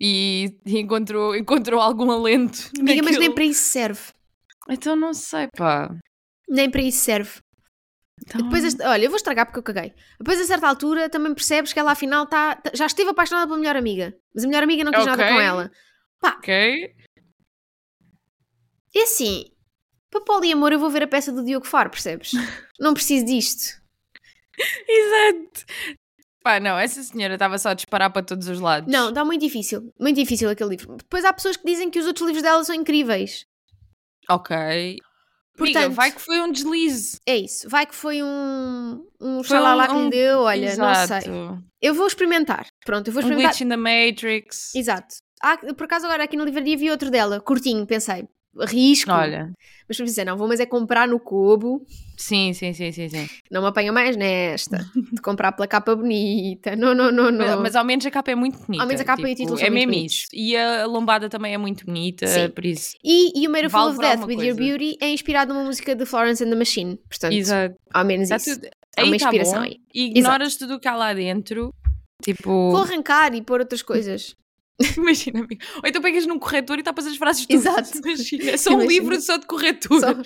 e, 0.00 0.58
e 0.64 0.78
encontrou, 0.80 1.34
encontrou 1.34 1.80
algum 1.80 2.10
alento. 2.10 2.70
Amiga, 2.78 3.02
mas 3.02 3.12
nem 3.12 3.28
naquilo. 3.28 3.34
para 3.34 3.44
isso 3.44 3.64
serve. 3.64 4.00
Então 4.68 4.94
não 4.96 5.12
sei, 5.14 5.48
pá. 5.56 5.94
Nem 6.48 6.70
para 6.70 6.82
isso 6.82 6.98
serve. 7.04 7.40
Então, 8.24 8.40
E 8.40 8.44
Depois, 8.44 8.76
olha, 8.80 9.04
eu 9.04 9.10
vou 9.10 9.16
estragar 9.16 9.46
porque 9.46 9.58
eu 9.58 9.62
caguei. 9.62 9.94
Depois, 10.18 10.40
a 10.40 10.44
certa 10.44 10.68
altura, 10.68 11.08
também 11.08 11.34
percebes 11.34 11.72
que 11.72 11.78
ela 11.80 11.92
afinal 11.92 12.26
tá, 12.26 12.54
tá- 12.56 12.70
já 12.74 12.86
esteve 12.86 13.10
apaixonada 13.10 13.46
pela 13.46 13.58
melhor 13.58 13.76
amiga. 13.76 14.14
Mas 14.34 14.44
a 14.44 14.46
melhor 14.46 14.62
amiga 14.62 14.84
não 14.84 14.92
quis 14.92 15.06
nada 15.06 15.22
Ok. 15.22 15.34
com 15.34 15.40
ela. 15.40 15.70
Ok. 16.24 16.94
É 18.94 19.02
assim, 19.02 19.46
para 20.10 20.20
poliamor 20.20 20.72
eu 20.72 20.78
vou 20.78 20.90
ver 20.90 21.02
a 21.02 21.08
peça 21.08 21.32
do 21.32 21.44
Diogo 21.44 21.66
Faro, 21.66 21.90
percebes? 21.90 22.30
não 22.78 22.94
preciso 22.94 23.24
disto. 23.24 23.80
Exato. 24.88 25.64
Pá, 26.44 26.60
não, 26.60 26.78
essa 26.78 27.02
senhora 27.02 27.34
estava 27.34 27.56
só 27.58 27.70
a 27.70 27.74
disparar 27.74 28.12
para 28.12 28.22
todos 28.24 28.46
os 28.48 28.60
lados. 28.60 28.92
Não, 28.92 29.08
está 29.08 29.24
muito 29.24 29.40
difícil. 29.40 29.92
Muito 29.98 30.16
difícil 30.16 30.50
aquele 30.50 30.70
livro. 30.70 30.96
Depois 30.96 31.24
há 31.24 31.32
pessoas 31.32 31.56
que 31.56 31.64
dizem 31.64 31.90
que 31.90 31.98
os 31.98 32.06
outros 32.06 32.26
livros 32.26 32.42
dela 32.42 32.62
são 32.64 32.74
incríveis. 32.74 33.46
Ok. 34.34 34.96
Portanto- 35.56 35.92
vai 35.92 36.10
que 36.10 36.20
foi 36.20 36.40
um 36.40 36.50
deslize. 36.50 37.20
É 37.26 37.36
isso. 37.36 37.68
Vai 37.68 37.84
que 37.86 37.94
foi 37.94 38.22
um, 38.22 39.06
um 39.20 39.42
Foi 39.44 39.56
xalala 39.56 39.84
um- 39.84 39.86
que 39.88 39.92
um- 39.94 40.10
deu, 40.10 40.40
olha, 40.40 40.64
Exato. 40.66 41.10
não 41.12 41.20
sei. 41.52 41.62
Eu 41.80 41.94
vou 41.94 42.06
experimentar. 42.06 42.66
Pronto, 42.86 43.08
eu 43.08 43.12
vou 43.12 43.22
Um 43.22 43.26
experimentar. 43.26 43.52
glitch 43.52 43.60
in 43.60 43.68
the 43.68 43.76
Matrix. 43.76 44.74
Exato. 44.74 45.14
Ah, 45.42 45.58
por 45.76 45.84
acaso 45.84 46.06
agora 46.06 46.24
aqui 46.24 46.36
na 46.36 46.44
livraria 46.44 46.76
vi 46.76 46.90
outro 46.90 47.10
dela, 47.10 47.40
curtinho, 47.40 47.86
pensei. 47.86 48.26
Risco. 48.60 49.10
Olha. 49.10 49.50
Mas 49.88 49.96
pensei, 49.96 50.24
não, 50.24 50.36
vou 50.36 50.46
mas 50.46 50.60
é 50.60 50.66
comprar 50.66 51.08
no 51.08 51.18
Kobo. 51.18 51.84
Sim, 52.16 52.52
sim, 52.52 52.72
sim, 52.72 52.92
sim, 52.92 53.08
sim. 53.08 53.26
Não 53.50 53.62
me 53.62 53.68
apanha 53.68 53.92
mais 53.92 54.16
nesta. 54.16 54.78
De 55.12 55.20
comprar 55.22 55.52
pela 55.52 55.66
capa 55.66 55.94
bonita. 55.96 56.76
Não, 56.76 56.94
não, 56.94 57.10
não, 57.10 57.30
não. 57.30 57.46
Mas, 57.46 57.60
mas 57.60 57.76
ao 57.76 57.84
menos 57.84 58.04
a 58.06 58.10
capa 58.10 58.30
é 58.30 58.34
muito 58.34 58.58
bonita. 58.58 58.82
Ao 58.82 58.86
menos 58.86 59.00
a 59.00 59.04
capa 59.04 59.28
e 59.28 59.32
o 59.32 59.34
título 59.36 59.56
É 59.58 59.60
são 59.64 59.70
muito 59.70 59.74
mesmo 59.74 59.92
bonitos. 59.92 60.14
isso. 60.16 60.28
E 60.32 60.56
a 60.56 60.86
lombada 60.86 61.28
também 61.28 61.54
é 61.54 61.58
muito 61.58 61.84
bonita, 61.86 62.26
Sim. 62.26 62.48
por 62.50 62.64
isso. 62.64 62.94
E, 63.02 63.42
e 63.42 63.48
o 63.48 63.50
Made 63.50 63.68
Vale 63.68 63.90
of 63.90 63.98
Death 63.98 64.20
with 64.26 64.34
Your 64.44 64.54
coisa. 64.56 64.60
Beauty 64.78 64.96
é 65.00 65.08
inspirado 65.10 65.52
numa 65.54 65.64
música 65.64 65.94
de 65.94 66.04
Florence 66.06 66.44
and 66.44 66.50
the 66.50 66.56
Machine. 66.56 66.98
Portanto, 67.08 67.32
Exato. 67.32 67.74
ao 67.92 68.04
menos 68.04 68.28
Tá 68.28 68.36
isso. 68.36 68.54
tudo- 68.60 68.68
Há 68.96 69.04
uma 69.04 69.10
tá 69.10 69.16
inspiração 69.16 69.54
bom. 69.60 69.64
aí. 69.64 69.76
Ignoras 69.94 70.56
tudo 70.56 70.74
o 70.74 70.80
que 70.80 70.86
há 70.86 70.94
lá 70.94 71.14
dentro. 71.14 71.72
Tipo, 72.22 72.70
Vou 72.70 72.82
arrancar 72.82 73.34
e 73.34 73.42
pôr 73.42 73.60
outras 73.60 73.82
coisas. 73.82 74.36
imagina, 74.96 75.40
amigo. 75.40 75.62
Ou 75.76 75.82
então 75.88 76.02
pegas 76.02 76.26
num 76.26 76.38
corretor 76.38 76.78
e 76.78 76.82
tapas 76.82 77.06
as 77.06 77.16
frases 77.16 77.46
todas. 77.46 77.64
Exato. 77.66 77.98
Imagina, 78.08 78.50
é 78.50 78.56
só 78.56 78.70
um 78.70 78.74
Imagina. 78.82 78.92
livro 78.92 79.20
só 79.20 79.36
de 79.36 79.46
corretura. 79.46 80.00
Só- 80.00 80.22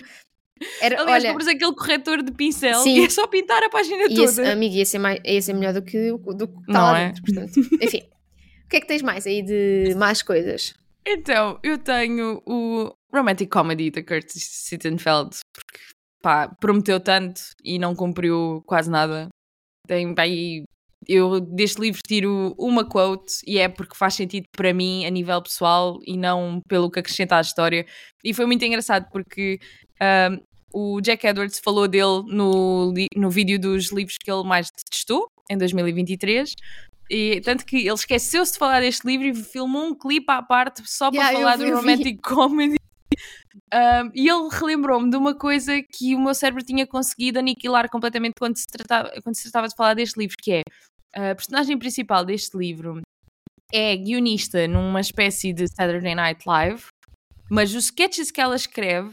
Era, 0.81 1.03
Aliás, 1.03 1.23
olha, 1.25 1.33
compras 1.33 1.49
aquele 1.49 1.75
corretor 1.75 2.23
de 2.23 2.33
pincel 2.33 2.81
Sim. 2.81 3.01
e 3.01 3.05
é 3.05 3.11
só 3.11 3.27
pintar 3.27 3.63
a 3.63 3.69
página 3.69 4.05
e 4.09 4.15
esse, 4.23 4.37
toda. 4.37 4.53
amigo, 4.53 4.75
ia 4.75 4.87
ser, 4.87 4.99
mais, 4.99 5.21
ia 5.25 5.43
ser 5.43 5.53
melhor 5.53 5.75
do 5.75 5.83
que, 5.83 6.11
o- 6.13 6.19
do 6.19 6.49
que 6.49 6.61
está 6.61 6.73
Não 6.73 6.81
lá 6.81 6.99
é? 6.99 7.07
dentro. 7.09 7.23
Portanto, 7.25 7.61
enfim. 7.83 8.03
O 8.65 8.69
que 8.69 8.77
é 8.77 8.81
que 8.81 8.87
tens 8.87 9.03
mais 9.03 9.27
aí 9.27 9.43
de 9.43 9.95
mais 9.97 10.23
coisas? 10.23 10.75
Então, 11.07 11.59
eu 11.63 11.79
tenho 11.79 12.43
o 12.47 12.91
Romantic 13.15 13.49
Comedy 13.51 13.91
da 13.91 14.03
Curtis 14.03 14.43
Sittenfeld, 14.43 15.37
porque 15.55 15.79
pá, 16.23 16.49
prometeu 16.49 16.99
tanto 16.99 17.43
e 17.63 17.79
não 17.79 17.95
cumpriu 17.95 18.61
quase 18.67 18.91
nada. 18.91 19.29
Tem 19.87 20.13
pá, 20.15 20.23
aí. 20.23 20.65
Eu 21.09 21.41
deste 21.41 21.81
livro 21.81 22.01
tiro 22.07 22.55
uma 22.59 22.85
quote 22.85 23.35
e 23.47 23.59
é 23.59 23.69
porque 23.69 23.97
faz 23.97 24.15
sentido 24.15 24.47
para 24.51 24.73
mim 24.75 25.07
a 25.07 25.11
nível 25.11 25.41
pessoal 25.43 25.99
e 26.07 26.17
não 26.17 26.61
pelo 26.69 26.91
que 26.91 26.99
acrescenta 26.99 27.37
à 27.37 27.41
história. 27.41 27.87
E 28.25 28.35
foi 28.35 28.47
muito 28.47 28.65
engraçado 28.65 29.07
porque 29.11 29.59
ahm, 30.01 30.39
o 30.73 31.01
Jack 31.01 31.27
Edwards 31.27 31.59
falou 31.59 31.89
dele 31.89 32.23
no, 32.27 32.93
no 33.15 33.31
vídeo 33.31 33.59
dos 33.59 33.93
livros 33.93 34.17
que 34.23 34.31
ele 34.31 34.45
mais 34.45 34.71
testou, 34.91 35.27
em 35.51 35.57
2023. 35.57 36.55
E, 37.11 37.41
tanto 37.43 37.65
que 37.65 37.77
ele 37.77 37.95
esqueceu-se 37.95 38.53
de 38.53 38.59
falar 38.59 38.81
deste 38.81 39.07
livro 39.07 39.27
e 39.27 39.35
filmou 39.35 39.87
um 39.87 39.95
clipe 39.95 40.31
à 40.31 40.43
parte 40.43 40.83
só 40.85 41.11
para 41.11 41.21
Yeah, 41.21 41.39
falar 41.39 41.57
vi, 41.57 41.71
do 41.71 41.77
romantic 41.77 42.21
comedy. 42.21 42.77
Um, 43.73 44.11
e 44.15 44.29
ele 44.29 44.49
relembrou-me 44.53 45.11
de 45.11 45.17
uma 45.17 45.35
coisa 45.35 45.83
que 45.83 46.15
o 46.15 46.21
meu 46.21 46.35
cérebro 46.35 46.63
tinha 46.63 46.87
conseguido 46.87 47.39
aniquilar 47.39 47.89
completamente 47.89 48.35
quando 48.39 48.57
se 48.57 48.67
tratava, 48.67 49.11
quando 49.23 49.35
se 49.35 49.45
tratava 49.45 49.69
de 49.69 49.75
falar 49.75 49.95
deste 49.95 50.19
livro, 50.19 50.37
que 50.41 50.53
é 50.53 50.63
a 51.17 51.35
personagem 51.35 51.79
principal 51.79 52.25
deste 52.25 52.57
livro 52.57 53.01
é 53.73 53.97
guionista 53.97 54.69
numa 54.69 55.01
espécie 55.01 55.53
de 55.53 55.67
Saturday 55.67 56.15
Night 56.15 56.47
Live, 56.47 56.85
mas 57.51 57.75
os 57.75 57.85
sketches 57.87 58.31
que 58.31 58.41
ela 58.41 58.55
escreve 58.55 59.11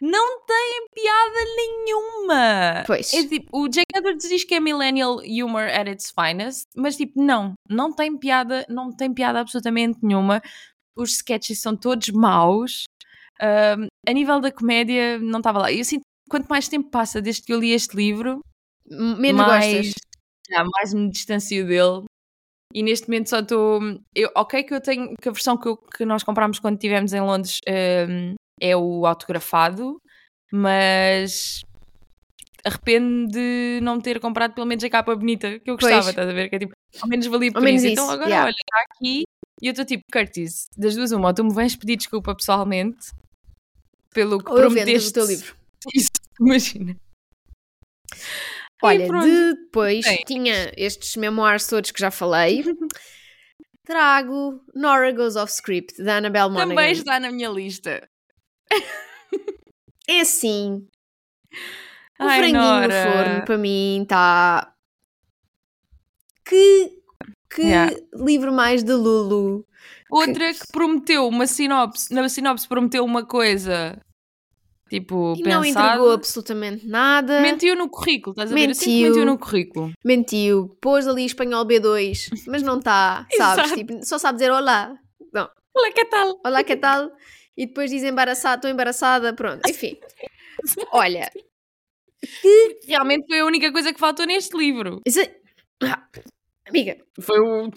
não 0.00 0.44
têm 0.44 0.86
piada 0.92 1.44
nenhuma. 1.56 2.84
Pois. 2.86 3.14
É 3.14 3.26
tipo, 3.26 3.46
o 3.56 3.68
Jake 3.68 3.96
Edwards 3.96 4.28
diz 4.28 4.44
que 4.44 4.56
é 4.56 4.60
millennial 4.60 5.18
humor 5.18 5.62
at 5.62 5.88
its 5.88 6.12
finest, 6.12 6.66
mas 6.76 6.96
tipo, 6.96 7.22
não, 7.22 7.54
não 7.70 7.94
tem 7.94 8.18
piada, 8.18 8.66
não 8.68 8.90
tem 8.94 9.14
piada 9.14 9.40
absolutamente 9.40 10.00
nenhuma. 10.02 10.42
Os 10.96 11.12
sketches 11.12 11.60
são 11.60 11.76
todos 11.76 12.08
maus. 12.08 12.84
Um, 13.40 13.86
a 14.08 14.12
nível 14.12 14.40
da 14.40 14.50
comédia, 14.50 15.18
não 15.18 15.38
estava 15.38 15.60
lá. 15.60 15.72
Eu 15.72 15.84
sinto 15.84 16.00
que 16.02 16.30
quanto 16.30 16.48
mais 16.48 16.68
tempo 16.68 16.90
passa 16.90 17.22
desde 17.22 17.42
que 17.42 17.52
eu 17.52 17.60
li 17.60 17.70
este 17.70 17.96
livro, 17.96 18.40
Menos 18.88 19.46
mais, 19.46 19.76
gostas. 19.76 19.94
Já, 20.50 20.64
mais 20.64 20.92
me 20.94 21.10
distancio 21.10 21.66
dele. 21.66 22.04
E 22.74 22.82
neste 22.82 23.08
momento 23.08 23.30
só 23.30 23.38
estou. 23.40 23.80
eu- 24.14 24.30
Ok, 24.36 24.62
que 24.64 24.74
eu 24.74 24.80
tenho. 24.80 25.14
Que 25.20 25.28
a 25.28 25.32
versão 25.32 25.56
que, 25.56 25.68
eu- 25.68 25.76
que 25.76 26.04
nós 26.04 26.22
comprámos 26.22 26.58
quando 26.58 26.74
estivemos 26.74 27.12
em 27.12 27.20
Londres 27.20 27.58
um, 27.68 28.34
é 28.60 28.76
o 28.76 29.06
autografado, 29.06 29.96
mas 30.52 31.62
arrependo 32.64 33.28
de 33.28 33.78
não 33.82 34.00
ter 34.00 34.18
comprado 34.20 34.52
pelo 34.54 34.66
menos 34.66 34.82
a 34.82 34.90
capa 34.90 35.14
bonita 35.14 35.58
que 35.60 35.70
eu 35.70 35.76
gostava, 35.76 36.02
Pois. 36.02 36.08
estás 36.08 36.28
a 36.28 36.32
ver? 36.32 36.48
Que 36.48 36.56
é 36.56 36.58
tipo, 36.58 36.72
ao 37.00 37.08
menos 37.08 37.26
valia 37.26 37.52
por 37.52 37.62
menos 37.62 37.82
isso. 37.84 37.92
Então 37.92 38.10
agora, 38.10 38.28
yeah. 38.28 38.44
olha, 38.46 38.50
está 38.56 38.82
aqui 38.90 39.22
e 39.62 39.66
eu 39.66 39.70
estou 39.70 39.84
tipo, 39.84 40.02
Curtis, 40.12 40.66
das 40.76 40.96
duas, 40.96 41.12
uma, 41.12 41.28
ou 41.28 41.34
tu 41.34 41.44
me 41.44 41.54
vens 41.54 41.76
pedir 41.76 41.96
desculpa 41.96 42.34
pessoalmente 42.34 43.06
pelo 44.12 44.42
que 44.42 44.50
Ou 44.50 44.58
eu 44.58 44.68
vendo 44.70 44.82
prometeste. 44.84 45.10
o 45.10 45.12
teu 45.12 45.26
livro. 45.26 45.54
Isso, 45.94 46.10
imagina. 46.40 46.96
Olha, 48.82 49.08
depois 49.54 50.04
Bem. 50.04 50.18
tinha 50.26 50.72
estes 50.76 51.16
memoirs 51.16 51.66
todos 51.66 51.90
que 51.90 52.00
já 52.00 52.10
falei. 52.10 52.62
Trago 53.86 54.60
Nora 54.74 55.12
Goes 55.12 55.36
Off 55.36 55.52
Script, 55.52 56.02
da 56.02 56.16
Annabelle 56.16 56.50
Monaghan. 56.50 56.68
Também 56.70 56.92
está 56.92 57.20
na 57.20 57.30
minha 57.30 57.48
lista. 57.48 58.08
É 60.08 60.20
assim, 60.20 60.86
o 62.20 62.22
Ai, 62.22 62.38
franguinho 62.38 62.62
Nora. 62.62 62.86
no 62.86 63.12
forno 63.12 63.44
para 63.44 63.58
mim 63.58 64.02
está. 64.02 64.72
Que, 66.44 66.92
que 67.52 67.62
Yeah. 67.62 67.92
livro 68.14 68.52
mais 68.52 68.84
de 68.84 68.92
Lulu. 68.92 69.66
Outra 70.08 70.54
que 70.54 70.60
prometeu 70.70 71.26
uma 71.26 71.48
sinopse, 71.48 72.14
na 72.14 72.28
sinopse 72.28 72.68
prometeu 72.68 73.04
uma 73.04 73.26
coisa 73.26 74.00
tipo 74.88 75.34
E 75.36 75.42
não 75.42 75.62
pensada. 75.62 75.86
entregou 75.86 76.12
absolutamente 76.12 76.86
nada. 76.86 77.40
Mentiu 77.40 77.74
no 77.74 77.88
currículo, 77.88 78.32
estás 78.32 78.52
a 78.52 78.54
ver? 78.54 78.70
Assim 78.70 78.84
que 78.84 78.90
Mentiu. 78.90 79.08
mentiu 79.08 79.26
no 79.26 79.38
currículo. 79.38 79.92
Mentiu. 80.04 80.76
Pôs 80.80 81.06
ali 81.06 81.24
espanhol 81.24 81.64
B2, 81.64 82.28
mas 82.48 82.62
não 82.62 82.78
está, 82.78 83.26
sabes? 83.36 83.72
Tipo, 83.72 84.04
só 84.04 84.18
sabe 84.18 84.38
dizer 84.38 84.50
olá. 84.52 84.94
Não. 85.32 85.48
Olha 85.76 85.92
que 85.92 86.04
tal? 86.06 86.40
Olá, 86.44 86.64
que 86.64 86.76
tal? 86.76 87.10
E 87.56 87.66
depois 87.66 87.90
diz 87.90 88.02
embaraçada, 88.02 88.56
estou 88.56 88.70
embaraçada, 88.70 89.32
pronto. 89.34 89.62
Enfim. 89.68 89.98
Olha, 90.92 91.30
Realmente 92.86 93.26
foi 93.28 93.40
a 93.40 93.44
única 93.44 93.70
coisa 93.72 93.92
que 93.92 94.00
faltou 94.00 94.26
neste 94.26 94.56
livro. 94.56 95.00
isso 95.06 95.20
é- 95.20 95.36
Ah, 95.84 96.02
amiga, 96.68 96.96
Foi 97.20 97.38
o... 97.40 97.70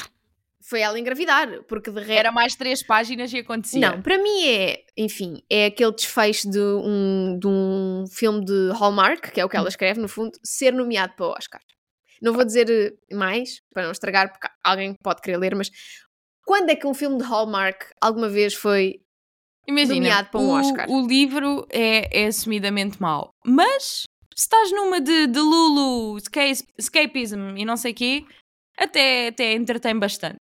foi 0.69 0.81
ela 0.81 0.99
engravidar, 0.99 1.63
porque 1.63 1.89
de 1.89 1.99
resto. 1.99 2.11
Era 2.11 2.31
mais 2.31 2.55
três 2.55 2.83
páginas 2.83 3.33
e 3.33 3.39
acontecia. 3.39 3.79
Não, 3.79 4.01
para 4.01 4.17
mim 4.19 4.45
é, 4.47 4.83
enfim, 4.95 5.41
é 5.49 5.65
aquele 5.65 5.91
desfecho 5.91 6.49
de 6.49 6.59
um, 6.59 7.39
de 7.39 7.47
um 7.47 8.05
filme 8.11 8.45
de 8.45 8.69
Hallmark, 8.73 9.31
que 9.31 9.41
é 9.41 9.45
o 9.45 9.49
que 9.49 9.57
ela 9.57 9.67
escreve, 9.67 9.99
no 9.99 10.07
fundo, 10.07 10.31
ser 10.43 10.71
nomeado 10.73 11.13
para 11.15 11.25
o 11.25 11.31
Oscar. 11.31 11.59
Não 12.21 12.33
vou 12.33 12.45
dizer 12.45 12.69
eh, 12.69 13.15
mais, 13.15 13.61
para 13.73 13.83
não 13.83 13.91
estragar, 13.91 14.31
porque 14.31 14.47
alguém 14.63 14.93
pode 15.01 15.21
querer 15.21 15.37
ler, 15.37 15.55
mas 15.55 15.71
quando 16.45 16.69
é 16.69 16.75
que 16.75 16.85
um 16.85 16.93
filme 16.93 17.17
de 17.17 17.23
Hallmark 17.23 17.85
alguma 18.01 18.29
vez 18.29 18.53
foi. 18.53 19.01
Imagina, 19.67 19.95
nomeado 19.95 20.29
para 20.29 20.39
um 20.39 20.49
o, 20.49 20.59
Oscar. 20.59 20.89
o 20.89 21.07
livro 21.07 21.65
é, 21.71 22.23
é 22.23 22.27
assumidamente 22.27 23.01
mau. 23.01 23.31
Mas 23.45 24.03
se 24.35 24.43
estás 24.45 24.71
numa 24.71 24.99
de, 24.99 25.27
de 25.27 25.39
Lulu, 25.39 26.17
escape- 26.17 26.67
escapism 26.77 27.55
e 27.57 27.65
não 27.65 27.77
sei 27.77 27.91
o 27.91 27.95
quê, 27.95 28.25
até, 28.79 29.27
até 29.27 29.53
entretém 29.53 29.97
bastante. 29.97 30.39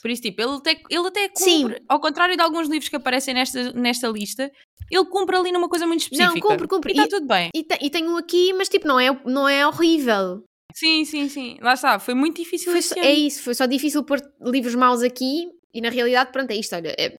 Por 0.00 0.10
isso, 0.10 0.20
tipo, 0.22 0.42
ele 0.42 0.56
até, 0.56 0.82
ele 0.90 1.06
até 1.08 1.28
cumpre, 1.30 1.82
ao 1.88 1.98
contrário 1.98 2.36
de 2.36 2.42
alguns 2.42 2.68
livros 2.68 2.88
que 2.90 2.96
aparecem 2.96 3.32
nesta, 3.32 3.72
nesta 3.72 4.06
lista, 4.08 4.52
ele 4.90 5.04
cumpre 5.06 5.34
ali 5.36 5.50
numa 5.50 5.68
coisa 5.68 5.86
muito 5.86 6.02
específica. 6.02 6.40
cumpre, 6.46 6.68
cumpre. 6.68 6.92
E 6.92 6.96
está 7.00 7.16
tudo 7.16 7.26
bem. 7.26 7.48
E, 7.54 7.66
e 7.80 7.88
tenho 7.90 8.10
um 8.10 8.16
aqui, 8.18 8.52
mas 8.52 8.68
tipo, 8.68 8.86
não 8.86 9.00
é, 9.00 9.10
não 9.24 9.48
é 9.48 9.66
horrível. 9.66 10.44
Sim, 10.74 11.04
sim, 11.06 11.28
sim. 11.30 11.56
Lá 11.62 11.72
está, 11.72 11.98
foi 11.98 12.12
muito 12.14 12.36
difícil 12.42 12.70
Foi 12.72 12.82
só- 12.82 13.00
é 13.00 13.12
isso, 13.12 13.42
foi 13.42 13.54
só 13.54 13.64
difícil 13.64 14.04
pôr 14.04 14.20
livros 14.42 14.74
maus 14.74 15.02
aqui 15.02 15.48
e 15.72 15.80
na 15.80 15.88
realidade, 15.88 16.32
pronto, 16.32 16.50
é 16.50 16.56
isto, 16.56 16.74
olha. 16.76 16.94
É, 16.98 17.16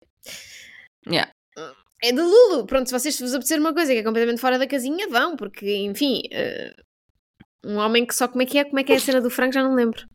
Yeah. 1.06 1.30
é 2.02 2.12
de 2.12 2.20
Lulu. 2.20 2.66
Pronto, 2.66 2.86
se 2.88 2.92
vocês 2.98 3.18
vos 3.20 3.34
apetecer 3.34 3.58
uma 3.60 3.72
coisa 3.74 3.92
que 3.92 3.98
é 3.98 4.02
completamente 4.02 4.40
fora 4.40 4.58
da 4.58 4.66
casinha, 4.66 5.08
vão, 5.08 5.36
porque, 5.36 5.74
enfim, 5.84 6.22
eh, 6.32 6.74
um 7.64 7.76
homem 7.76 8.04
que 8.06 8.14
só 8.14 8.26
como 8.28 8.42
é 8.42 8.46
que 8.46 8.58
é, 8.58 8.64
como 8.64 8.78
é 8.78 8.84
que 8.84 8.92
é 8.92 8.96
a 8.96 9.00
cena 9.00 9.20
do 9.20 9.30
frango, 9.30 9.52
já 9.52 9.62
não 9.62 9.74
lembro. 9.74 10.06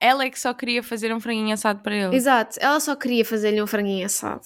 Ela 0.00 0.24
é 0.24 0.30
que 0.30 0.40
só 0.40 0.54
queria 0.54 0.82
fazer 0.82 1.12
um 1.14 1.20
franguinho 1.20 1.52
assado 1.52 1.82
para 1.82 1.94
ele. 1.94 2.16
Exato, 2.16 2.58
ela 2.60 2.80
só 2.80 2.96
queria 2.96 3.24
fazer-lhe 3.24 3.62
um 3.62 3.66
franguinho 3.66 4.06
assado. 4.06 4.40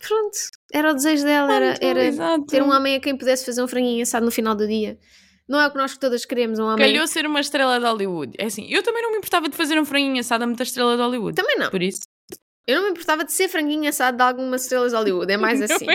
Pronto, 0.00 0.36
era 0.72 0.90
o 0.90 0.94
desejo 0.94 1.24
dela, 1.24 1.52
era, 1.52 1.78
era 1.80 2.38
ter 2.46 2.62
um 2.62 2.70
homem 2.70 2.96
a 2.96 3.00
quem 3.00 3.16
pudesse 3.16 3.44
fazer 3.44 3.62
um 3.62 3.68
franguinho 3.68 4.02
assado 4.02 4.24
no 4.24 4.32
final 4.32 4.54
do 4.54 4.66
dia. 4.66 4.98
Não 5.46 5.60
é 5.60 5.66
o 5.66 5.70
que 5.70 5.76
nós 5.76 5.96
todas 5.96 6.24
queremos, 6.24 6.58
um 6.58 6.64
homem. 6.64 6.78
Calhou 6.86 7.06
ser 7.06 7.26
uma 7.26 7.40
estrela 7.40 7.78
de 7.78 7.84
Hollywood. 7.84 8.32
É 8.38 8.46
assim, 8.46 8.66
eu 8.70 8.82
também 8.82 9.02
não 9.02 9.10
me 9.12 9.18
importava 9.18 9.48
de 9.48 9.56
fazer 9.56 9.78
um 9.78 9.84
franguinho 9.84 10.20
assado 10.20 10.44
a 10.44 10.46
muita 10.46 10.62
estrela 10.62 10.96
de 10.96 11.02
Hollywood. 11.02 11.36
Também 11.36 11.58
não. 11.58 11.70
Por 11.70 11.82
isso. 11.82 12.00
Eu 12.66 12.76
não 12.76 12.84
me 12.84 12.90
importava 12.92 13.24
de 13.24 13.32
ser 13.32 13.48
franguinho 13.48 13.88
assado 13.88 14.16
de 14.16 14.22
algumas 14.22 14.62
estrelas 14.62 14.92
de 14.92 14.96
Hollywood, 14.96 15.30
é 15.30 15.36
mais 15.36 15.60
assim. 15.62 15.86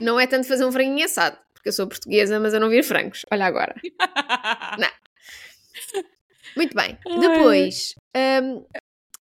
Não 0.00 0.18
é 0.18 0.26
tanto 0.26 0.48
fazer 0.48 0.64
um 0.64 0.72
franguinho 0.72 1.04
assado, 1.04 1.38
porque 1.54 1.68
eu 1.68 1.72
sou 1.72 1.86
portuguesa, 1.86 2.40
mas 2.40 2.52
eu 2.52 2.58
não 2.58 2.68
vir 2.68 2.82
frangos. 2.82 3.22
Olha 3.30 3.46
agora. 3.46 3.74
Muito 6.56 6.74
bem. 6.74 6.98
Depois. 7.20 7.94
hum, 8.16 8.64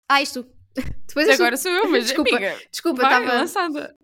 ah, 0.09 0.21
isto. 0.21 0.45
Depois. 1.07 1.29
Agora 1.29 1.57
sou 1.57 1.71
eu, 1.71 1.89
mas 1.89 2.05
Desculpa, 2.05 2.35
amiga, 2.35 2.57
Desculpa, 2.71 3.03
estava. 3.03 3.33
lançada. 3.33 3.95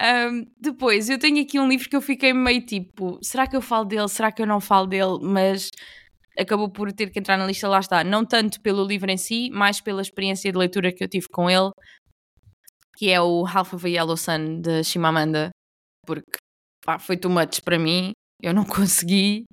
Ahm, 0.00 0.44
depois, 0.60 1.10
eu 1.10 1.18
tenho 1.18 1.42
aqui 1.42 1.58
um 1.58 1.68
livro 1.68 1.88
que 1.88 1.96
eu 1.96 2.00
fiquei 2.00 2.32
meio 2.32 2.64
tipo, 2.64 3.18
será 3.20 3.46
que 3.48 3.56
eu 3.56 3.60
falo 3.60 3.84
dele, 3.84 4.08
será 4.08 4.30
que 4.30 4.40
eu 4.40 4.46
não 4.46 4.60
falo 4.60 4.86
dele, 4.86 5.18
mas 5.20 5.70
acabou 6.38 6.70
por 6.70 6.92
ter 6.92 7.10
que 7.10 7.18
entrar 7.18 7.36
na 7.36 7.46
lista, 7.46 7.68
lá 7.68 7.80
está. 7.80 8.04
Não 8.04 8.24
tanto 8.24 8.60
pelo 8.60 8.84
livro 8.86 9.10
em 9.10 9.16
si, 9.16 9.50
mais 9.50 9.80
pela 9.80 10.00
experiência 10.00 10.52
de 10.52 10.58
leitura 10.58 10.92
que 10.92 11.02
eu 11.02 11.08
tive 11.08 11.26
com 11.28 11.50
ele, 11.50 11.70
que 12.96 13.10
é 13.10 13.20
o 13.20 13.44
Half 13.44 13.74
of 13.74 13.86
a 13.86 13.90
Yellow 13.90 14.16
Sun, 14.16 14.60
de 14.60 14.84
Shimamanda, 14.84 15.50
porque 16.06 16.38
pá, 16.84 16.98
foi 16.98 17.16
too 17.16 17.30
much 17.30 17.60
para 17.64 17.78
mim, 17.78 18.12
eu 18.40 18.54
não 18.54 18.64
consegui, 18.64 19.44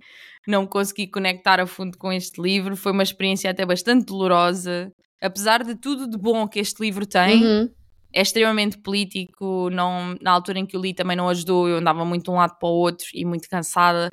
não 0.48 0.66
consegui 0.68 1.08
conectar 1.08 1.60
a 1.60 1.66
fundo 1.68 1.98
com 1.98 2.12
este 2.12 2.41
livro, 2.41 2.76
foi 2.76 2.91
uma 2.91 3.04
experiência 3.04 3.50
até 3.50 3.66
bastante 3.66 4.06
dolorosa, 4.06 4.91
apesar 5.22 5.64
de 5.64 5.76
tudo 5.76 6.08
de 6.10 6.18
bom 6.18 6.48
que 6.48 6.60
este 6.60 6.82
livro 6.84 7.06
tem, 7.06 7.43
Uhum. 7.43 7.70
é 8.14 8.22
extremamente 8.22 8.78
político, 8.78 9.70
não, 9.72 10.16
na 10.22 10.32
altura 10.32 10.60
em 10.60 10.66
que 10.66 10.76
eu 10.76 10.82
li 10.82 10.93
também 10.93 11.18
não 11.18 11.30
ajudou, 11.30 11.68
eu 11.68 11.78
andava 11.78 12.06
muito 12.06 12.26
de 12.26 12.32
um 12.32 12.36
lado 12.36 12.58
para 12.60 12.70
o 12.70 12.72
outro 12.74 13.06
e 13.14 13.26
muito 13.26 13.50
cansada. 13.50 14.10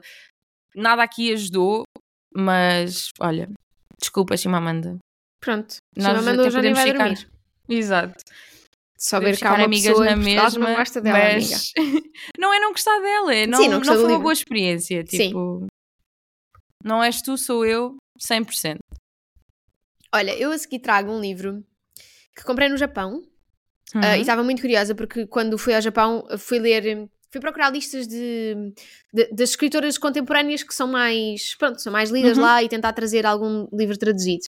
Nada 0.75 1.03
aqui 1.03 1.33
ajudou, 1.33 1.83
mas 2.35 3.11
olha, 3.21 3.49
desculpa, 4.01 4.37
Chimamanda. 4.37 4.97
Pronto. 5.41 5.77
Nós 5.97 6.07
Chimamanda 6.07 6.43
hoje 6.43 6.51
já 6.51 6.59
podemos 6.59 6.79
vai 6.79 6.91
ficar- 6.93 7.05
dormir. 7.09 7.29
Exato. 7.69 8.15
Só 8.99 9.19
ver 9.19 9.37
cá 9.39 9.55
uma 9.55 9.65
amigas 9.65 9.89
pessoa 9.91 10.05
na 10.11 10.17
mesma, 10.17 10.51
não 10.61 10.75
gosta 10.77 11.01
dela, 11.01 11.19
mas 11.35 11.73
não 12.39 12.55
é 12.55 12.61
não 12.61 12.71
gostar 12.71 13.01
dela, 13.01 13.35
é 13.35 13.47
não, 13.49 13.59
Sim, 13.59 13.69
não 13.69 13.81
não, 13.81 13.85
foi 13.85 14.05
uma 14.05 14.19
boa 14.21 14.33
experiência. 14.33 15.05
Sim. 15.09 15.33
Não 16.85 17.03
és 17.03 17.23
tu, 17.23 17.37
sou 17.37 17.65
eu, 17.65 17.97
100%. 18.19 18.79
Olha, 20.15 20.37
eu 20.39 20.51
a 20.53 20.59
seguir 20.59 20.81
trago 20.81 21.11
um 21.11 21.21
livro 21.21 21.65
que 22.37 22.45
comprei 22.45 22.69
no 22.69 22.77
Japão 22.77 23.23
Uhum. 23.95 24.01
Ah, 24.03 24.17
e 24.17 24.23
estava 24.23 24.43
muito 24.43 24.63
curiosa 24.63 24.95
porque 24.95 25.27
quando 25.27 25.59
fui 25.59 25.75
ao 25.75 25.81
Japão 25.83 26.27
fui 26.39 26.59
ler, 26.59 27.09
fui 27.31 27.41
procurar 27.41 27.71
listas 27.71 28.07
de, 28.07 28.73
das 29.33 29.51
escritoras 29.51 29.99
contemporâneas 29.99 30.63
que 30.63 30.75
são 30.75 30.87
mais, 30.87 31.55
pronto, 31.57 31.79
são 31.81 31.93
mais 31.93 32.11
lidas 32.11 32.39
Uhum. 32.39 32.43
lá 32.43 32.63
e 32.63 32.69
tentar 32.71 32.93
trazer 32.95 33.27
algum 33.27 33.69
livro 33.73 33.99
traduzido. 33.99 34.45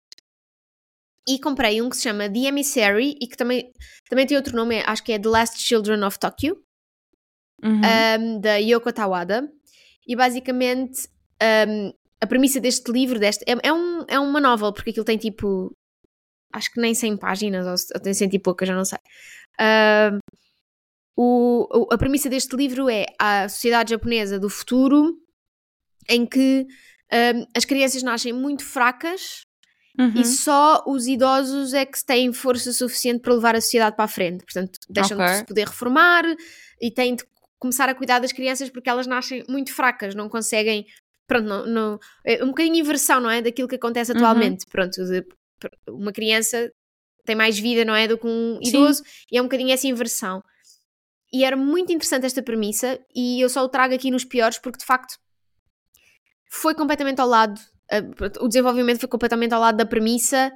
E 1.28 1.40
comprei 1.40 1.82
um 1.82 1.90
que 1.90 1.96
se 1.98 2.04
chama 2.04 2.30
The 2.30 2.40
Emissary 2.50 3.16
e 3.20 3.28
que 3.28 3.38
também, 3.38 3.72
também 4.10 4.28
tem 4.28 4.38
outro 4.38 4.56
nome, 4.56 4.76
é- 4.76 4.84
acho 4.88 5.04
que 5.04 5.12
é 5.14 5.20
The 5.20 5.30
Last 5.30 5.60
Children 5.60 6.04
of 6.04 6.20
Tokyo. 6.20 6.62
Uhum. 7.64 7.82
um, 8.20 8.40
da 8.40 8.56
Yoko 8.58 8.92
Tawada. 8.92 9.48
E 10.06 10.16
basicamente 10.16 11.08
um, 11.68 11.94
a 12.22 12.28
premissa 12.28 12.60
deste 12.60 12.92
livro 12.92 13.20
deste, 13.20 13.44
é, 13.48 13.56
é, 13.64 13.74
um, 13.74 14.06
é 14.08 14.20
uma 14.20 14.40
novel, 14.40 14.72
porque 14.74 14.92
aquilo 14.92 15.06
tem 15.06 15.18
tipo. 15.18 15.72
Acho 16.54 16.72
que 16.72 16.82
nem 16.82 16.94
100 16.94 17.18
páginas, 17.18 17.66
ou, 17.96 18.02
tem 18.02 18.14
cento 18.14 18.34
e 18.34 18.40
poucas, 18.40 18.68
já 18.68 18.76
não 18.76 18.84
sei. 18.84 19.00
Um, 19.60 20.20
o, 21.18 21.88
a 21.92 21.98
premissa 21.98 22.30
deste 22.30 22.56
livro 22.56 22.90
é 22.90 23.06
a 23.20 23.48
sociedade 23.48 23.92
japonesa 23.92 24.38
do 24.38 24.50
futuro, 24.50 25.18
em 26.10 26.26
que 26.26 26.68
as 27.56 27.66
crianças 27.66 28.04
nascem 28.04 28.34
muito 28.34 28.64
fracas 28.64 29.46
Uhum. 30.00 30.14
e 30.16 30.26
só 30.26 30.84
os 30.88 31.06
idosos 31.06 31.74
é 31.74 31.86
que 31.86 32.04
têm 32.04 32.32
força 32.32 32.72
suficiente 32.72 33.20
para 33.22 33.34
levar 33.34 33.56
a 33.56 33.62
sociedade 33.62 33.96
para 33.96 34.06
a 34.06 34.08
frente. 34.08 34.44
Portanto, 34.44 34.80
deixam 34.90 35.18
de 35.18 35.24
Ok. 35.24 35.36
se 35.36 35.46
poder 35.46 35.68
reformar 35.68 36.24
e 36.82 36.90
têm 36.90 37.16
de 37.16 37.26
começar 37.60 37.90
a 37.90 37.94
cuidar 37.94 38.20
das 38.20 38.32
crianças 38.32 38.70
porque 38.70 38.90
elas 38.90 39.06
nascem 39.06 39.44
muito 39.50 39.74
fracas, 39.74 40.16
não 40.16 40.30
conseguem. 40.30 40.86
Pronto, 41.32 41.48
não, 41.48 41.66
não- 41.66 42.00
é 42.26 42.44
um 42.44 42.48
bocadinho 42.48 42.76
inversão, 42.76 43.22
não 43.22 43.30
é? 43.30 43.42
Daquilo 43.42 43.68
que 43.68 43.76
acontece 43.76 44.12
Uhum. 44.12 44.18
atualmente. 44.18 44.66
Pronto, 44.70 45.02
de- 45.06 45.26
uma 45.88 46.12
criança 46.12 46.70
tem 47.26 47.36
mais 47.36 47.58
vida, 47.58 47.86
não 47.86 47.96
é? 47.96 48.06
Do 48.08 48.18
que 48.18 48.28
um 48.28 48.60
Sim. 48.62 48.70
idoso 48.70 49.02
e 49.32 49.38
é 49.38 49.42
um 49.42 49.46
bocadinho 49.46 49.72
essa 49.72 49.88
inversão. 49.88 50.44
E 51.32 51.46
era 51.46 51.56
muito 51.56 51.94
interessante 51.94 52.26
esta 52.26 52.42
premissa 52.44 53.00
e 53.16 53.40
eu 53.40 53.48
só 53.48 53.64
o 53.64 53.70
trago 53.70 53.94
aqui 53.94 54.12
nos 54.12 54.26
piores 54.26 54.58
porque 54.60 54.80
de 54.80 54.86
facto 54.86 55.18
foi 56.52 56.76
completamente 56.76 57.22
ao 57.22 57.28
lado, 57.28 57.58
uh, 57.94 58.44
o 58.44 58.48
desenvolvimento 58.50 59.00
foi 59.00 59.08
completamente 59.08 59.54
ao 59.54 59.62
lado 59.62 59.78
da 59.78 59.86
premissa, 59.86 60.52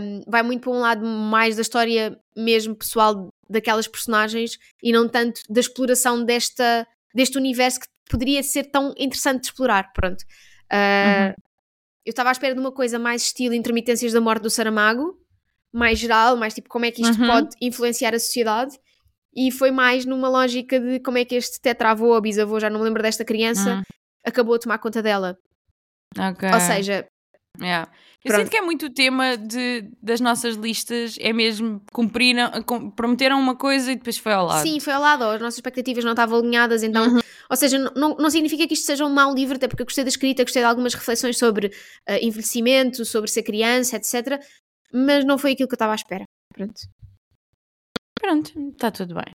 um, 0.00 0.20
vai 0.30 0.42
muito 0.44 0.62
para 0.62 0.70
um 0.72 0.78
lado 0.78 1.04
mais 1.04 1.56
da 1.56 1.62
história 1.62 2.16
mesmo 2.36 2.76
pessoal 2.76 3.28
daquelas 3.50 3.88
personagens 3.88 4.56
e 4.80 4.92
não 4.92 5.08
tanto 5.08 5.40
da 5.50 5.58
exploração 5.60 6.24
desta, 6.24 6.86
deste 7.14 7.36
universo 7.36 7.80
que 7.80 7.86
poderia 8.08 8.42
ser 8.42 8.64
tão 8.64 8.94
interessante 8.98 9.40
de 9.42 9.46
explorar, 9.48 9.92
pronto. 9.92 10.22
Uh, 10.72 11.28
Uhum. 11.28 11.34
Eu 12.04 12.10
estava 12.10 12.28
à 12.28 12.32
espera 12.32 12.54
de 12.54 12.60
uma 12.60 12.70
coisa 12.70 12.98
mais 13.00 13.22
estilo 13.22 13.52
intermitências 13.52 14.12
da 14.12 14.20
morte 14.20 14.42
do 14.42 14.48
Saramago, 14.50 15.18
mais 15.72 15.98
geral, 15.98 16.36
mais 16.36 16.54
tipo 16.54 16.68
como 16.68 16.84
é 16.84 16.90
que 16.92 17.02
isto 17.02 17.20
Uhum. 17.20 17.26
pode 17.26 17.56
influenciar 17.60 18.14
a 18.14 18.18
sociedade 18.20 18.78
e 19.34 19.50
foi 19.50 19.72
mais 19.72 20.04
numa 20.06 20.28
lógica 20.28 20.78
de 20.78 21.00
como 21.00 21.18
é 21.18 21.24
que 21.24 21.34
este 21.34 21.60
tetravô 21.60 22.14
ou 22.14 22.20
bisavô, 22.20 22.60
já 22.60 22.70
não 22.70 22.78
me 22.78 22.84
lembro 22.84 23.02
desta 23.02 23.24
criança, 23.24 23.78
Hum, 23.78 23.82
acabou 24.24 24.54
a 24.54 24.58
tomar 24.58 24.78
conta 24.78 25.02
dela. 25.02 25.36
ok. 26.16 26.48
Ou 26.54 26.60
seja, 26.60 27.08
Yeah. 27.60 27.90
Eu 28.24 28.30
Pronto. 28.30 28.40
sinto 28.42 28.50
que 28.50 28.56
é 28.56 28.60
muito 28.60 28.86
o 28.86 28.90
tema 28.90 29.36
de, 29.36 29.88
das 30.02 30.20
nossas 30.20 30.56
listas, 30.56 31.16
é 31.20 31.32
mesmo 31.32 31.80
cumpriram, 31.92 32.50
prometeram 32.96 33.38
uma 33.38 33.54
coisa 33.54 33.92
e 33.92 33.96
depois 33.96 34.18
foi 34.18 34.32
ao 34.32 34.46
lado. 34.46 34.62
sim, 34.66 34.80
foi 34.80 34.92
ao 34.92 35.00
lado, 35.00 35.22
as 35.24 35.40
nossas 35.40 35.58
expectativas 35.58 36.02
não 36.04 36.10
estavam 36.12 36.40
alinhadas, 36.40 36.82
então, 36.82 37.06
Uhum. 37.06 37.20
ou 37.48 37.56
seja, 37.56 37.78
não- 37.78 38.16
não, 38.16 38.28
significa 38.28 38.66
que 38.66 38.74
isto 38.74 38.84
seja 38.84 39.06
um 39.06 39.10
mau 39.14 39.32
livro, 39.32 39.54
até 39.56 39.68
porque 39.68 39.82
eu 39.82 39.86
gostei 39.86 40.02
da 40.02 40.08
escrita, 40.08 40.42
gostei 40.42 40.60
de 40.60 40.66
algumas 40.66 40.92
reflexões 40.94 41.38
sobre 41.38 41.70
ah, 42.08 42.18
envelhecimento, 42.20 43.04
sobre 43.04 43.30
ser 43.30 43.44
criança, 43.44 43.94
etc. 43.96 44.42
Mas 44.92 45.24
não 45.24 45.38
foi 45.38 45.52
aquilo 45.52 45.68
que 45.68 45.74
eu 45.74 45.76
estava 45.76 45.92
à 45.92 45.94
espera. 45.94 46.24
Pronto. 46.52 46.80
Pronto, 48.20 48.52
está 48.72 48.90
tudo 48.90 49.14
bem. 49.14 49.30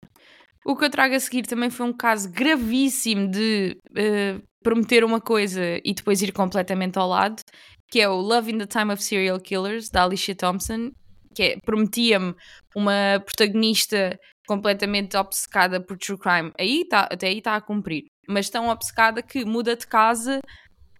O 0.65 0.75
que 0.75 0.85
eu 0.85 0.89
trago 0.89 1.15
a 1.15 1.19
seguir 1.19 1.45
também 1.45 1.69
foi 1.69 1.85
um 1.85 1.93
caso 1.93 2.29
gravíssimo 2.31 3.29
de 3.29 3.77
eh, 3.95 4.39
prometer 4.63 5.03
uma 5.03 5.19
coisa 5.21 5.61
e 5.83 5.93
depois 5.93 6.21
ir 6.21 6.31
completamente 6.33 6.97
ao 6.97 7.07
lado, 7.07 7.41
que 7.89 8.01
é 8.01 8.09
o 8.09 8.15
Love 8.15 8.51
in 8.51 8.57
the 8.57 8.65
Time 8.65 8.93
of 8.93 9.01
Serial 9.01 9.39
Killers, 9.39 9.89
da 9.89 10.03
Alicia 10.03 10.35
Thompson, 10.35 10.91
que 11.33 11.43
é, 11.43 11.59
prometia-me 11.59 12.35
uma 12.75 13.21
protagonista 13.25 14.19
completamente 14.47 15.15
obcecada 15.15 15.79
por 15.79 15.97
true 15.97 16.17
crime. 16.17 16.51
Aí 16.59 16.85
tá, 16.85 17.07
até 17.11 17.27
aí 17.27 17.37
está 17.37 17.55
a 17.55 17.61
cumprir. 17.61 18.05
Mas 18.27 18.49
tão 18.49 18.69
obcecada 18.69 19.21
que 19.21 19.45
muda 19.45 19.75
de 19.75 19.85
casa 19.85 20.39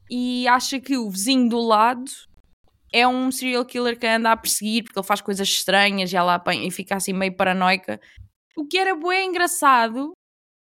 e 0.09 0.47
acha 0.47 0.79
que 0.79 0.97
o 0.97 1.09
vizinho 1.09 1.49
do 1.49 1.59
lado 1.59 2.05
é 2.93 3.07
um 3.07 3.31
serial 3.31 3.65
killer 3.65 3.99
que 3.99 4.07
anda 4.07 4.31
a 4.31 4.37
perseguir 4.37 4.83
porque 4.83 4.97
ele 4.97 5.05
faz 5.05 5.21
coisas 5.21 5.47
estranhas 5.47 6.11
e 6.11 6.15
ela 6.15 6.35
apanha 6.35 6.65
e 6.67 6.71
fica 6.71 6.95
assim 6.95 7.13
meio 7.13 7.35
paranoica. 7.35 7.99
O 8.55 8.65
que 8.65 8.77
era 8.77 8.95
bué 8.95 9.23
engraçado 9.23 10.11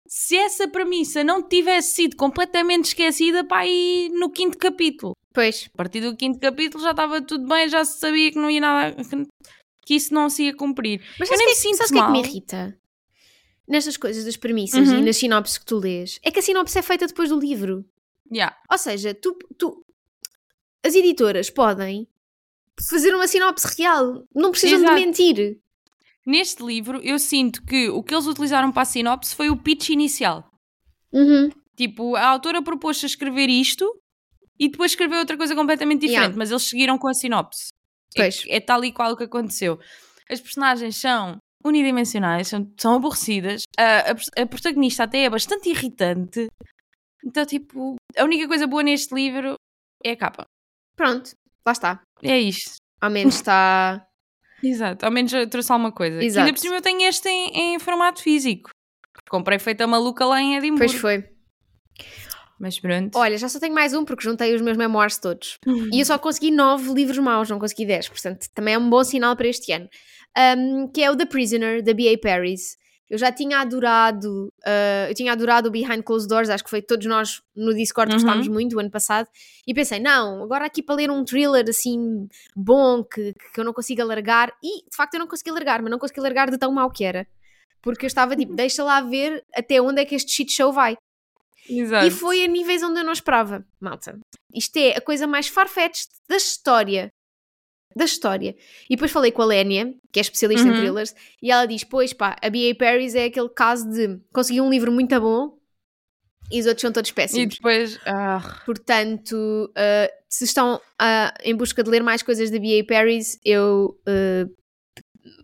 se 0.07 0.35
essa 0.35 0.67
premissa 0.67 1.23
não 1.23 1.47
tivesse 1.47 1.95
sido 1.95 2.15
completamente 2.17 2.85
esquecida 2.85 3.45
para 3.45 3.59
aí 3.59 4.09
no 4.13 4.31
quinto 4.31 4.57
capítulo. 4.57 5.13
Pois, 5.33 5.69
A 5.73 5.77
partir 5.77 6.01
do 6.01 6.15
quinto 6.15 6.39
capítulo 6.39 6.83
já 6.83 6.91
estava 6.91 7.21
tudo 7.21 7.47
bem, 7.47 7.69
já 7.69 7.85
se 7.85 7.99
sabia 7.99 8.31
que 8.31 8.37
não 8.37 8.49
ia 8.49 8.59
nada. 8.61 8.95
que 9.85 9.95
isso 9.95 10.13
não 10.13 10.29
se 10.29 10.43
ia 10.43 10.55
cumprir. 10.55 11.01
mas 11.19 11.29
Eu 11.31 11.37
nem 11.37 11.47
me 11.47 11.53
que, 11.53 11.57
é- 11.57 11.61
sinto 11.61 11.77
sabes 11.77 11.91
o 11.91 11.93
que 11.93 11.99
é 11.99 12.01
que 12.03 12.07
me 12.11 12.17
mal. 12.21 12.25
irrita? 12.25 12.79
Nestas 13.67 13.97
coisas 13.97 14.25
das 14.25 14.35
premissas 14.37 14.87
Uhum. 14.87 14.99
e 14.99 15.01
nas 15.03 15.17
sinopses 15.17 15.57
que 15.57 15.65
tu 15.65 15.77
lês, 15.77 16.19
é 16.23 16.31
que 16.31 16.39
a 16.39 16.41
sinopse 16.41 16.77
é 16.77 16.81
feita 16.81 17.05
depois 17.07 17.29
do 17.29 17.39
livro. 17.39 17.85
Yeah. 18.31 18.55
Ou 18.71 18.77
seja, 18.77 19.13
tu, 19.13 19.35
tu- 19.57 19.83
as 20.83 20.93
editoras 20.95 21.49
podem 21.49 22.07
fazer 22.89 23.13
uma 23.15 23.27
sinopse 23.27 23.67
real, 23.77 24.23
não 24.33 24.51
precisam 24.51 24.79
Exato. 24.79 24.95
de 24.95 25.05
mentir. 25.05 25.59
Neste 26.25 26.63
livro, 26.63 26.99
eu 27.03 27.17
sinto 27.19 27.63
que 27.63 27.89
o 27.89 28.03
que 28.03 28.13
eles 28.13 28.27
utilizaram 28.27 28.71
para 28.71 28.83
a 28.83 28.85
sinopse 28.85 29.35
foi 29.35 29.49
o 29.49 29.57
pitch 29.57 29.89
inicial. 29.89 30.47
Uhum. 31.11 31.49
Tipo, 31.75 32.15
a 32.15 32.27
autora 32.27 32.61
propôs-se 32.61 33.05
a 33.05 33.07
escrever 33.07 33.49
isto 33.49 33.85
e 34.59 34.69
depois 34.69 34.91
escreveu 34.91 35.19
outra 35.19 35.37
coisa 35.37 35.55
completamente 35.55 36.01
diferente, 36.01 36.21
Yeah. 36.23 36.37
mas 36.37 36.51
eles 36.51 36.63
seguiram 36.63 36.97
com 36.97 37.07
a 37.07 37.13
sinopse. 37.13 37.69
É- 38.15 38.21
Pois. 38.23 38.43
É, 38.47 38.59
tal 38.59 38.83
e 38.83 38.91
qual 38.91 39.13
o 39.13 39.17
que 39.17 39.23
aconteceu. 39.23 39.79
As 40.29 40.39
personagens 40.41 40.95
são 40.97 41.37
unidimensionais, 41.63 42.47
são, 42.47 42.71
são 42.77 42.95
aborrecidas. 42.95 43.63
A, 43.77 44.11
a, 44.11 44.43
a 44.43 44.45
protagonista 44.45 45.03
até 45.03 45.23
é 45.23 45.29
bastante 45.29 45.69
irritante. 45.69 46.47
Então, 47.23 47.45
tipo, 47.45 47.95
a 48.17 48.23
única 48.23 48.47
coisa 48.47 48.65
boa 48.67 48.81
neste 48.83 49.13
livro 49.13 49.55
é 50.03 50.11
a 50.11 50.17
capa. 50.17 50.45
Pronto, 50.95 51.31
lá 51.65 51.71
está. 51.71 52.01
É 52.23 52.37
isto. 52.39 52.75
Ao 53.01 53.09
menos 53.09 53.35
está. 53.35 54.05
Exato. 54.63 55.05
Ao 55.05 55.11
menos 55.11 55.31
trouxe 55.49 55.71
alguma 55.71 55.91
coisa. 55.91 56.21
E 56.21 56.25
Exato. 56.25 56.45
ainda 56.47 56.53
por 56.53 56.59
cima 56.59 56.75
eu 56.75 56.81
tenho 56.81 57.01
este 57.07 57.29
em, 57.29 57.75
em 57.75 57.79
formato 57.79 58.21
físico. 58.21 58.69
Comprei 59.29 59.59
feita 59.59 59.85
maluca 59.87 60.25
lá 60.25 60.41
em 60.41 60.55
Edimburgo. 60.57 60.79
Pois 60.91 60.99
foi. 60.99 61.29
Mas 62.59 62.79
pronto. 62.79 63.17
Olha, 63.17 63.37
já 63.37 63.47
só 63.47 63.59
tenho 63.59 63.73
mais 63.73 63.93
um 63.93 64.03
porque 64.03 64.23
juntei 64.23 64.53
os 64.53 64.61
meus 64.61 64.77
memoirs 64.77 65.17
todos. 65.17 65.57
E 65.93 65.99
eu 65.99 66.05
só 66.05 66.17
consegui 66.17 66.51
nove 66.51 66.93
livros 66.93 67.17
maus, 67.17 67.49
não 67.49 67.57
consegui 67.57 67.85
dez. 67.85 68.09
Portanto, 68.09 68.47
também 68.53 68.73
é 68.73 68.77
um 68.77 68.89
bom 68.89 69.03
sinal 69.03 69.35
para 69.35 69.47
este 69.47 69.71
ano. 69.71 69.87
Um, 70.37 70.87
que 70.87 71.01
é 71.01 71.09
o 71.09 71.15
The 71.15 71.25
Prisoner, 71.25 71.81
da 71.81 71.93
B.A. 71.93 72.17
Paris. 72.17 72.77
Eu 73.09 73.17
já 73.17 73.31
tinha 73.31 73.59
adorado, 73.59 74.53
uh, 74.59 75.09
eu 75.09 75.15
tinha 75.15 75.31
adorado 75.31 75.67
o 75.67 75.71
Behind 75.71 76.03
Closed 76.03 76.29
Doors, 76.29 76.49
acho 76.49 76.63
que 76.63 76.69
foi 76.69 76.79
todos 76.79 77.07
nós 77.07 77.41
no 77.55 77.73
Discord 77.73 78.13
Uhum. 78.13 78.19
gostámos 78.19 78.47
muito 78.47 78.75
o 78.75 78.79
ano 78.79 78.91
passado, 78.91 79.27
e 79.65 79.73
pensei, 79.73 79.99
não, 79.99 80.43
agora 80.43 80.65
aqui 80.65 80.83
para 80.83 80.93
ler 80.93 81.09
um 81.09 81.23
thriller 81.25 81.65
assim 81.67 82.27
bom, 82.55 83.03
que, 83.03 83.33
que 83.51 83.59
eu 83.59 83.63
não 83.63 83.73
consigo 83.73 84.03
alargar, 84.03 84.53
e 84.63 84.83
de 84.87 84.95
facto 84.95 85.15
eu 85.15 85.19
não 85.19 85.25
consegui 85.27 85.49
alargar, 85.49 85.81
mas 85.81 85.89
não 85.89 85.97
consegui 85.97 86.19
alargar 86.19 86.51
de 86.51 86.57
tão 86.59 86.71
mau 86.71 86.91
que 86.91 87.03
era, 87.03 87.25
porque 87.81 88.05
eu 88.05 88.07
estava 88.07 88.35
tipo, 88.35 88.53
deixa 88.55 88.83
lá 88.83 89.01
ver 89.01 89.43
até 89.55 89.81
onde 89.81 90.01
é 90.01 90.05
que 90.05 90.13
este 90.13 90.31
shit 90.31 90.51
show 90.53 90.71
vai. 90.71 90.95
Exato. 91.69 92.07
E 92.07 92.11
foi 92.11 92.43
a 92.43 92.47
níveis 92.47 92.81
onde 92.83 92.99
eu 92.99 93.03
não 93.05 93.13
esperava, 93.13 93.65
malta. 93.79 94.17
Isto 94.53 94.77
é 94.77 94.97
a 94.97 95.01
coisa 95.01 95.27
mais 95.27 95.47
farfetched 95.47 96.07
da 96.27 96.35
história. 96.37 97.11
Da 97.95 98.05
história. 98.05 98.55
E 98.89 98.95
depois 98.95 99.11
falei 99.11 99.31
com 99.31 99.41
a 99.41 99.45
Lénia, 99.45 99.93
que 100.11 100.19
é 100.19 100.21
especialista 100.21 100.67
em 100.67 100.71
Uhum. 100.71 100.77
thrillers, 100.77 101.15
e 101.41 101.51
ela 101.51 101.65
diz: 101.65 101.83
Pois 101.83 102.13
pá, 102.13 102.35
a 102.41 102.49
B.A. 102.49 102.75
Paris 102.75 103.15
é 103.15 103.25
aquele 103.25 103.49
caso 103.49 103.89
de 103.89 104.19
conseguir 104.33 104.61
um 104.61 104.69
livro 104.69 104.91
muito 104.91 105.19
bom 105.19 105.57
e 106.51 106.59
os 106.59 106.65
outros 106.65 106.81
são 106.81 106.91
todos 106.91 107.09
E 107.09 107.13
péssimos. 107.13 107.55
depois. 107.55 107.99
ah, 108.05 108.61
Portanto, 108.65 109.33
uh, 109.71 110.13
se 110.29 110.45
estão 110.45 110.79
ah, 110.99 111.33
em 111.43 111.55
busca 111.55 111.83
de 111.83 111.89
ler 111.89 112.01
mais 112.03 112.21
coisas 112.23 112.49
da 112.51 112.59
B.A. 112.59 112.83
Paris, 112.85 113.39
eu 113.43 113.99
uh, 114.07 114.55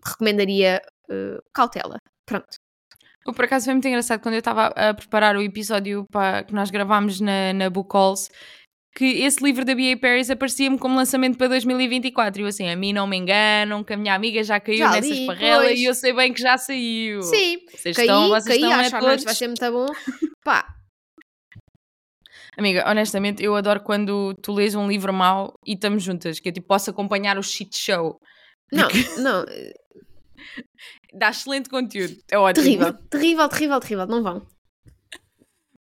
recomendaria 0.04 0.80
uh, 1.10 1.42
cautela. 1.52 1.98
Pronto. 2.24 2.46
O 3.26 3.32
por 3.32 3.44
acaso 3.44 3.64
foi 3.64 3.74
muito 3.74 3.88
engraçado 3.88 4.20
quando 4.20 4.34
eu 4.34 4.38
estava 4.38 4.66
a 4.68 4.94
preparar 4.94 5.36
o 5.36 5.42
episódio 5.42 6.06
para, 6.10 6.44
que 6.44 6.54
nós 6.54 6.70
gravámos 6.70 7.20
na, 7.20 7.52
na 7.52 7.70
Book 7.70 7.90
Calls 7.90 8.28
que 8.96 9.04
esse 9.22 9.44
livro 9.44 9.62
da 9.62 9.74
B.A. 9.74 9.94
Paris 9.98 10.30
aparecia-me 10.30 10.78
como 10.78 10.96
lançamento 10.96 11.36
para 11.36 11.48
2024 11.48 12.40
e 12.40 12.42
eu 12.42 12.48
assim, 12.48 12.66
a 12.70 12.74
mim 12.74 12.94
não 12.94 13.06
me 13.06 13.18
enganam 13.18 13.84
que 13.84 13.92
a 13.92 13.96
minha 13.96 14.14
amiga 14.14 14.42
já 14.42 14.58
caiu 14.58 14.78
Já 14.78 14.92
nessa 14.92 15.08
li, 15.08 15.20
esparrela 15.20 15.64
pois. 15.64 15.78
e 15.78 15.84
eu 15.84 15.94
sei 15.94 16.14
bem 16.14 16.32
que 16.32 16.40
já 16.40 16.56
saiu. 16.56 17.20
Sim, 17.20 17.58
Vocês 17.70 17.94
caí, 17.94 18.06
estão, 18.06 18.28
vocês 18.28 18.44
caí, 18.46 18.56
estão 18.56 18.72
a 18.72 18.76
acho 18.76 18.90
que 18.90 19.00
todos... 19.00 19.24
vai 19.24 19.34
ser 19.34 19.48
muito 19.48 19.70
bom. 19.70 19.86
Pá, 20.42 20.76
Amiga, 22.56 22.88
honestamente, 22.88 23.44
eu 23.44 23.54
adoro 23.54 23.82
quando 23.82 24.34
tu 24.42 24.54
lês 24.54 24.74
um 24.74 24.88
livro 24.88 25.12
mau 25.12 25.52
e 25.66 25.74
estamos 25.74 26.02
juntas, 26.02 26.40
que 26.40 26.48
eu 26.48 26.52
tipo, 26.52 26.66
posso 26.66 26.88
acompanhar 26.88 27.36
o 27.36 27.42
shit 27.42 27.76
show. 27.78 28.18
não, 28.72 28.88
não, 29.18 29.44
Dá 31.16 31.30
excelente 31.30 31.68
conteúdo, 31.68 32.14
é 32.30 32.38
ótimo. 32.38 32.64
terrível, 32.64 32.92
terrível, 33.08 33.48
terrível, 33.48 33.80
terrível, 33.80 34.06
não 34.06 34.22
vão. 34.22 34.46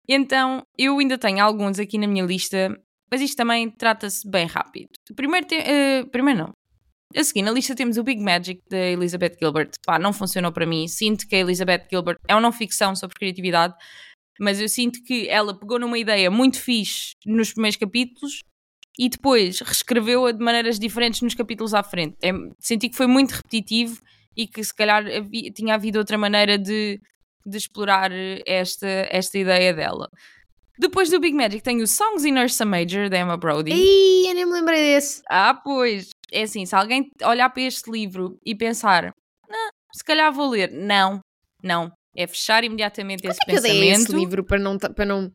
Então, 0.08 0.64
eu 0.78 0.98
ainda 0.98 1.18
tenho 1.18 1.44
alguns 1.44 1.78
aqui 1.78 1.98
na 1.98 2.08
minha 2.08 2.26
lista, 2.26 2.76
mas 3.12 3.22
isto 3.22 3.36
também 3.36 3.70
trata-se 3.70 4.28
bem 4.30 4.48
rápido. 4.48 4.90
Primeiro, 5.16 5.46
tem, 5.46 5.60
eh, 5.60 6.04
primeiro 6.06 6.40
não. 6.40 6.54
A 7.16 7.24
seguir, 7.24 7.42
na 7.42 7.52
lista 7.52 7.76
temos 7.76 7.98
o 7.98 8.04
Big 8.04 8.22
Magic 8.22 8.62
da 8.70 8.78
Elizabeth 8.78 9.36
Gilbert. 9.42 9.72
Pá, 9.86 10.00
não 10.00 10.14
funcionou 10.14 10.52
para 10.52 10.66
mim. 10.66 10.88
Sinto 10.88 11.28
que 11.28 11.36
a 11.36 11.40
Elizabeth 11.40 11.88
Gilbert 11.92 12.18
é 12.28 12.34
uma 12.34 12.42
não 12.42 12.52
ficção 12.52 12.96
sobre 12.96 13.16
criatividade, 13.16 13.74
mas 14.40 14.62
eu 14.62 14.70
sinto 14.70 15.04
que 15.04 15.28
ela 15.28 15.58
pegou 15.60 15.80
numa 15.80 15.98
ideia 15.98 16.32
muito 16.32 16.60
fixe 16.60 17.16
nos 17.26 17.52
primeiros 17.52 17.78
capítulos 17.78 18.44
e 18.98 19.10
depois 19.10 19.60
reescreveu-a 19.60 20.32
de 20.32 20.40
maneiras 20.40 20.80
diferentes 20.80 21.22
nos 21.22 21.34
capítulos 21.34 21.74
à 21.74 21.84
frente. 21.84 22.16
É, 22.22 22.32
senti 22.60 22.90
que 22.90 22.96
foi 22.96 23.08
muito 23.08 23.32
repetitivo 23.32 24.00
e 24.36 24.48
que 24.48 24.64
se 24.64 24.74
calhar 24.74 25.06
havia, 25.06 25.52
tinha 25.52 25.76
havido 25.76 26.00
outra 26.00 26.18
maneira 26.18 26.58
de, 26.58 27.00
de 27.46 27.58
explorar 27.58 28.12
esta, 28.46 28.88
esta 29.10 29.38
ideia 29.38 29.74
dela. 29.74 30.08
Depois 30.80 31.10
do 31.10 31.20
Big 31.20 31.36
Magic 31.36 31.62
tem 31.62 31.82
o 31.82 31.88
Songs 31.88 32.24
in 32.24 32.38
Ursa 32.38 32.64
Major, 32.64 33.10
da 33.10 33.18
Emma 33.20 33.36
Brody. 33.36 33.72
Ih, 33.74 34.30
eu 34.30 34.34
nem 34.36 34.46
me 34.46 34.54
lembrei 34.54 34.82
desse. 34.96 35.22
Ah, 35.30 35.54
pois. 35.54 36.10
É 36.32 36.44
assim, 36.44 36.66
se 36.66 36.74
alguém 36.76 37.10
olhar 37.24 37.50
para 37.50 37.64
este 37.64 37.92
livro 37.92 38.38
e 38.46 38.56
pensar, 38.56 39.12
"Ah, 39.50 39.70
se 39.94 40.04
calhar 40.04 40.32
vou 40.32 40.50
ler. 40.50 40.72
Não, 40.72 41.20
não. 41.62 41.92
É 42.16 42.26
fechar 42.28 42.64
imediatamente 42.64 43.28
esse 43.28 43.38
é 43.44 43.52
que 43.52 43.58
eu 43.58 43.62
dei 43.62 43.72
pensamento. 43.72 44.02
esse 44.10 44.16
livro 44.16 44.44
para 44.46 44.58
não, 44.60 44.78
para 44.78 45.06
não, 45.06 45.30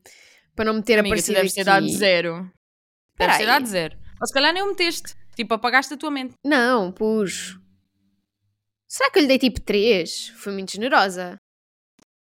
para 0.56 0.64
não 0.64 0.74
me 0.74 0.82
ter 0.82 0.98
Amiga, 0.98 1.14
aparecido 1.14 1.36
deves 1.36 1.52
ter 1.52 1.64
dado 1.64 1.88
zero. 1.88 2.50
Deve 3.18 3.36
ter 3.36 3.46
dado 3.46 3.66
zero. 3.66 3.96
Ou 4.20 4.26
se 4.26 4.32
calhar 4.32 4.52
nem 4.52 4.62
o 4.62 4.68
meteste. 4.68 5.14
Tipo, 5.36 5.54
apagaste 5.54 5.92
a 5.94 5.96
tua 5.96 6.10
mente. 6.10 6.34
Não, 6.44 6.90
pus. 6.92 7.58
Será 8.94 9.10
que 9.10 9.18
eu 9.18 9.22
lhe 9.22 9.26
dei 9.26 9.38
tipo 9.38 9.60
3? 9.60 10.28
Fui 10.36 10.52
muito 10.52 10.70
generosa. 10.70 11.36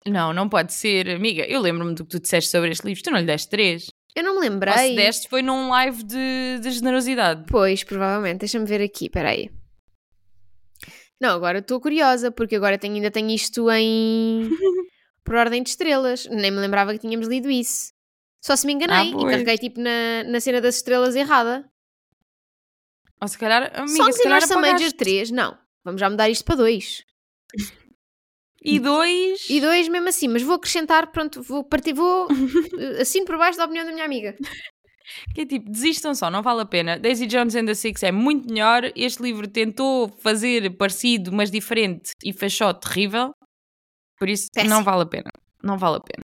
Não, 0.04 0.32
não 0.32 0.48
pode 0.48 0.72
ser. 0.72 1.08
Amiga, 1.08 1.46
eu 1.46 1.60
lembro-me 1.60 1.94
do 1.94 2.04
que 2.04 2.10
tu 2.10 2.18
disseste 2.18 2.50
sobre 2.50 2.72
este 2.72 2.84
livro. 2.84 3.00
Tu 3.00 3.12
não 3.12 3.20
lhe 3.20 3.26
deste 3.26 3.48
três. 3.48 3.86
Eu 4.12 4.24
não 4.24 4.32
me 4.32 4.38
Ou 4.38 4.42
se 4.42 4.50
lembrei. 4.50 4.96
deste 4.96 5.28
foi 5.28 5.40
num 5.40 5.68
live 5.68 6.02
de, 6.02 6.58
de 6.60 6.70
generosidade. 6.72 7.44
Pois, 7.48 7.84
provavelmente. 7.84 8.40
Deixa-me 8.40 8.66
ver 8.66 8.82
aqui, 8.82 9.08
peraí. 9.08 9.52
Não, 11.20 11.36
agora 11.36 11.60
estou 11.60 11.80
curiosa, 11.80 12.32
porque 12.32 12.56
agora 12.56 12.76
tenho, 12.76 12.96
ainda 12.96 13.10
tenho 13.12 13.30
isto 13.30 13.70
em. 13.70 14.50
por 15.22 15.36
ordem 15.36 15.62
de 15.62 15.68
estrelas. 15.70 16.26
Nem 16.26 16.50
me 16.50 16.58
lembrava 16.58 16.92
que 16.92 16.98
tínhamos 16.98 17.28
lido 17.28 17.48
isso. 17.48 17.92
Só 18.44 18.56
se 18.56 18.66
me 18.66 18.72
enganei 18.72 19.14
Ah, 19.14 19.22
e 19.22 19.24
carreguei 19.30 19.58
tipo 19.58 19.78
na, 19.80 20.24
na 20.24 20.40
cena 20.40 20.60
das 20.60 20.74
estrelas 20.74 21.14
errada. 21.14 21.70
Ou 23.22 23.28
se 23.28 23.38
calhar, 23.38 23.70
amiga, 23.76 23.96
Songs 23.96 24.16
se 24.16 24.22
calhar 24.24 24.42
Ursa 24.42 24.56
Major 24.56 24.70
apagaste. 24.70 24.96
3, 24.96 25.30
não. 25.30 25.63
Vamos 25.84 26.00
já 26.00 26.08
mudar 26.08 26.28
isto 26.30 26.44
para 26.44 26.56
2. 26.56 27.04
E 28.62 28.80
dois. 28.80 29.50
E 29.50 29.60
2 29.60 29.88
mesmo 29.88 30.08
assim, 30.08 30.26
mas 30.26 30.42
vou 30.42 30.54
acrescentar, 30.56 31.12
pronto, 31.12 31.42
vou 31.42 31.62
partir, 31.62 31.92
vou. 31.92 32.26
eh, 32.78 33.02
assino 33.02 33.26
por 33.26 33.36
baixo 33.36 33.58
da 33.58 33.66
opinião 33.66 33.84
da 33.84 33.92
minha 33.92 34.04
amiga. 34.04 34.34
Que 35.34 35.42
é 35.42 35.46
tipo, 35.46 35.70
desistam 35.70 36.14
só, 36.14 36.30
não 36.30 36.42
vale 36.42 36.62
a 36.62 36.64
pena. 36.64 36.98
Daisy 36.98 37.26
Jones 37.26 37.54
and 37.54 37.66
the 37.66 37.74
Six 37.74 38.02
é 38.02 38.10
muito 38.10 38.48
melhor. 38.48 38.90
Este 38.96 39.22
livro 39.22 39.46
tentou 39.46 40.08
fazer 40.08 40.78
parecido, 40.78 41.30
mas 41.30 41.50
diferente 41.50 42.12
e 42.24 42.32
fechou 42.32 42.72
terrível. 42.72 43.30
Por 44.18 44.30
isso, 44.30 44.48
Péssimo. 44.54 44.74
não 44.74 44.82
vale 44.82 45.02
a 45.02 45.06
pena. 45.06 45.30
Não 45.62 45.76
vale 45.76 45.96
a 45.96 46.00
pena. 46.00 46.23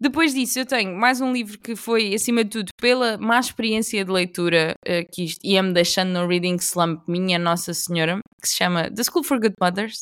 Depois 0.00 0.32
disso, 0.32 0.60
eu 0.60 0.66
tenho 0.66 0.94
mais 0.96 1.20
um 1.20 1.32
livro 1.32 1.58
que 1.58 1.74
foi, 1.74 2.14
acima 2.14 2.44
de 2.44 2.50
tudo, 2.50 2.68
pela 2.80 3.18
má 3.18 3.38
experiência 3.40 4.04
de 4.04 4.10
leitura 4.10 4.74
eh, 4.86 5.04
que 5.04 5.24
isto 5.24 5.40
ia-me 5.44 5.72
deixando 5.72 6.10
no 6.12 6.26
reading 6.26 6.56
slump 6.56 7.02
minha 7.08 7.38
Nossa 7.38 7.74
Senhora, 7.74 8.18
que 8.40 8.48
se 8.48 8.56
chama 8.56 8.90
The 8.90 9.02
School 9.02 9.24
for 9.24 9.40
Good 9.40 9.54
Mothers, 9.60 10.00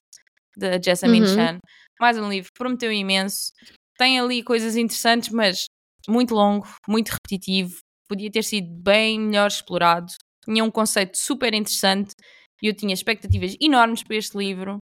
da 0.56 0.78
Jessamine 0.80 1.26
Uhum. 1.26 1.34
Chan. 1.34 1.58
Mais 1.98 2.18
um 2.18 2.28
livro, 2.28 2.50
prometeu 2.54 2.92
imenso. 2.92 3.52
Tem 3.96 4.20
ali 4.20 4.42
coisas 4.42 4.76
interessantes, 4.76 5.30
mas 5.30 5.64
muito 6.06 6.34
longo, 6.34 6.66
muito 6.86 7.08
repetitivo. 7.10 7.78
Podia 8.08 8.30
ter 8.30 8.44
sido 8.44 8.68
bem 8.82 9.18
melhor 9.18 9.48
explorado. 9.48 10.12
Tinha 10.44 10.62
um 10.62 10.70
conceito 10.70 11.16
super 11.16 11.54
interessante 11.54 12.12
e 12.62 12.68
eu 12.68 12.74
tinha 12.74 12.92
expectativas 12.92 13.56
enormes 13.60 14.02
para 14.02 14.16
este 14.16 14.36
livro, 14.36 14.78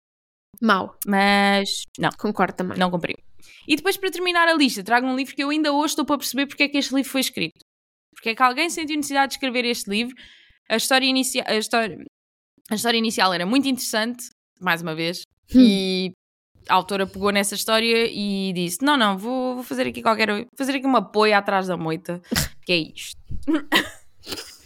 Mau, 0.62 0.96
mas 1.08 1.82
não. 1.98 2.10
concordo 2.18 2.54
também. 2.54 2.78
Não 2.78 2.92
cumpriu. 2.92 3.18
E 3.68 3.76
depois, 3.76 3.98
para 3.98 4.12
terminar 4.12 4.48
a 4.48 4.54
lista, 4.54 4.84
trago 4.84 5.08
um 5.08 5.16
livro 5.16 5.36
que 5.36 5.44
eu 5.44 5.50
ainda 5.50 5.72
hoje 5.72 5.94
estou 5.94 6.06
para 6.06 6.18
perceber 6.18 6.48
porque 6.48 6.64
é 6.64 6.68
que 6.68 6.78
este 6.78 6.94
livro 6.94 7.10
foi 7.10 7.22
escrito. 7.22 7.60
Porque 8.14 8.30
é 8.30 8.36
que 8.36 8.44
alguém 8.44 8.70
sentiu 8.70 8.96
necessidade 8.96 9.30
de 9.30 9.36
escrever 9.36 9.66
este 9.66 9.90
livro. 9.90 10.16
A 10.70 10.76
história, 10.76 11.06
inicia 11.06 11.44
a 11.48 11.56
história, 11.56 11.98
a 12.70 12.76
história 12.76 12.98
inicial 12.98 13.34
era 13.34 13.46
muito 13.46 13.68
interessante, 13.68 14.30
mais 14.60 14.82
uma 14.82 14.96
vez, 14.96 15.24
Hum. 15.54 15.60
e 15.60 16.12
a 16.70 16.76
autora 16.76 17.06
pegou 17.06 17.32
nessa 17.32 17.56
história 17.56 18.08
e 18.10 18.54
disse: 18.54 18.84
Não, 18.84 18.98
não, 18.98 19.18
vou, 19.18 19.56
vou 19.56 19.64
fazer 19.64 19.88
aqui 19.88 20.02
qualquer. 20.02 20.30
Vou 20.30 20.46
fazer 20.58 20.76
aqui 20.76 20.86
uma 20.86 21.00
apoio 21.00 21.36
atrás 21.36 21.68
da 21.68 21.78
moita, 21.78 22.22
que 22.66 22.72
é 22.72 22.78
isto. 22.78 23.20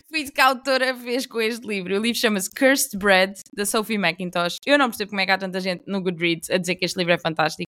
Foi 0.10 0.22
isso 0.22 0.32
que 0.32 0.40
a 0.40 0.48
autora 0.48 0.96
fez 0.96 1.26
com 1.26 1.42
este 1.42 1.68
livro. 1.68 1.98
O 1.98 2.02
livro 2.02 2.18
chama-se 2.18 2.50
Cursed 2.50 2.98
Bread, 2.98 3.34
da 3.54 3.66
Sophie 3.66 3.98
McIntosh. 3.98 4.58
Eu 4.66 4.78
não 4.78 4.88
percebo 4.90 5.10
como 5.10 5.20
é 5.20 5.26
que 5.26 5.32
há 5.32 5.38
tanta 5.38 5.60
gente 5.60 5.84
no 5.88 6.02
Goodreads 6.02 6.50
a 6.50 6.58
dizer 6.58 6.76
que 6.76 6.86
este 6.86 6.98
livro 6.98 7.14
é 7.14 7.18
fantástico. 7.18 7.70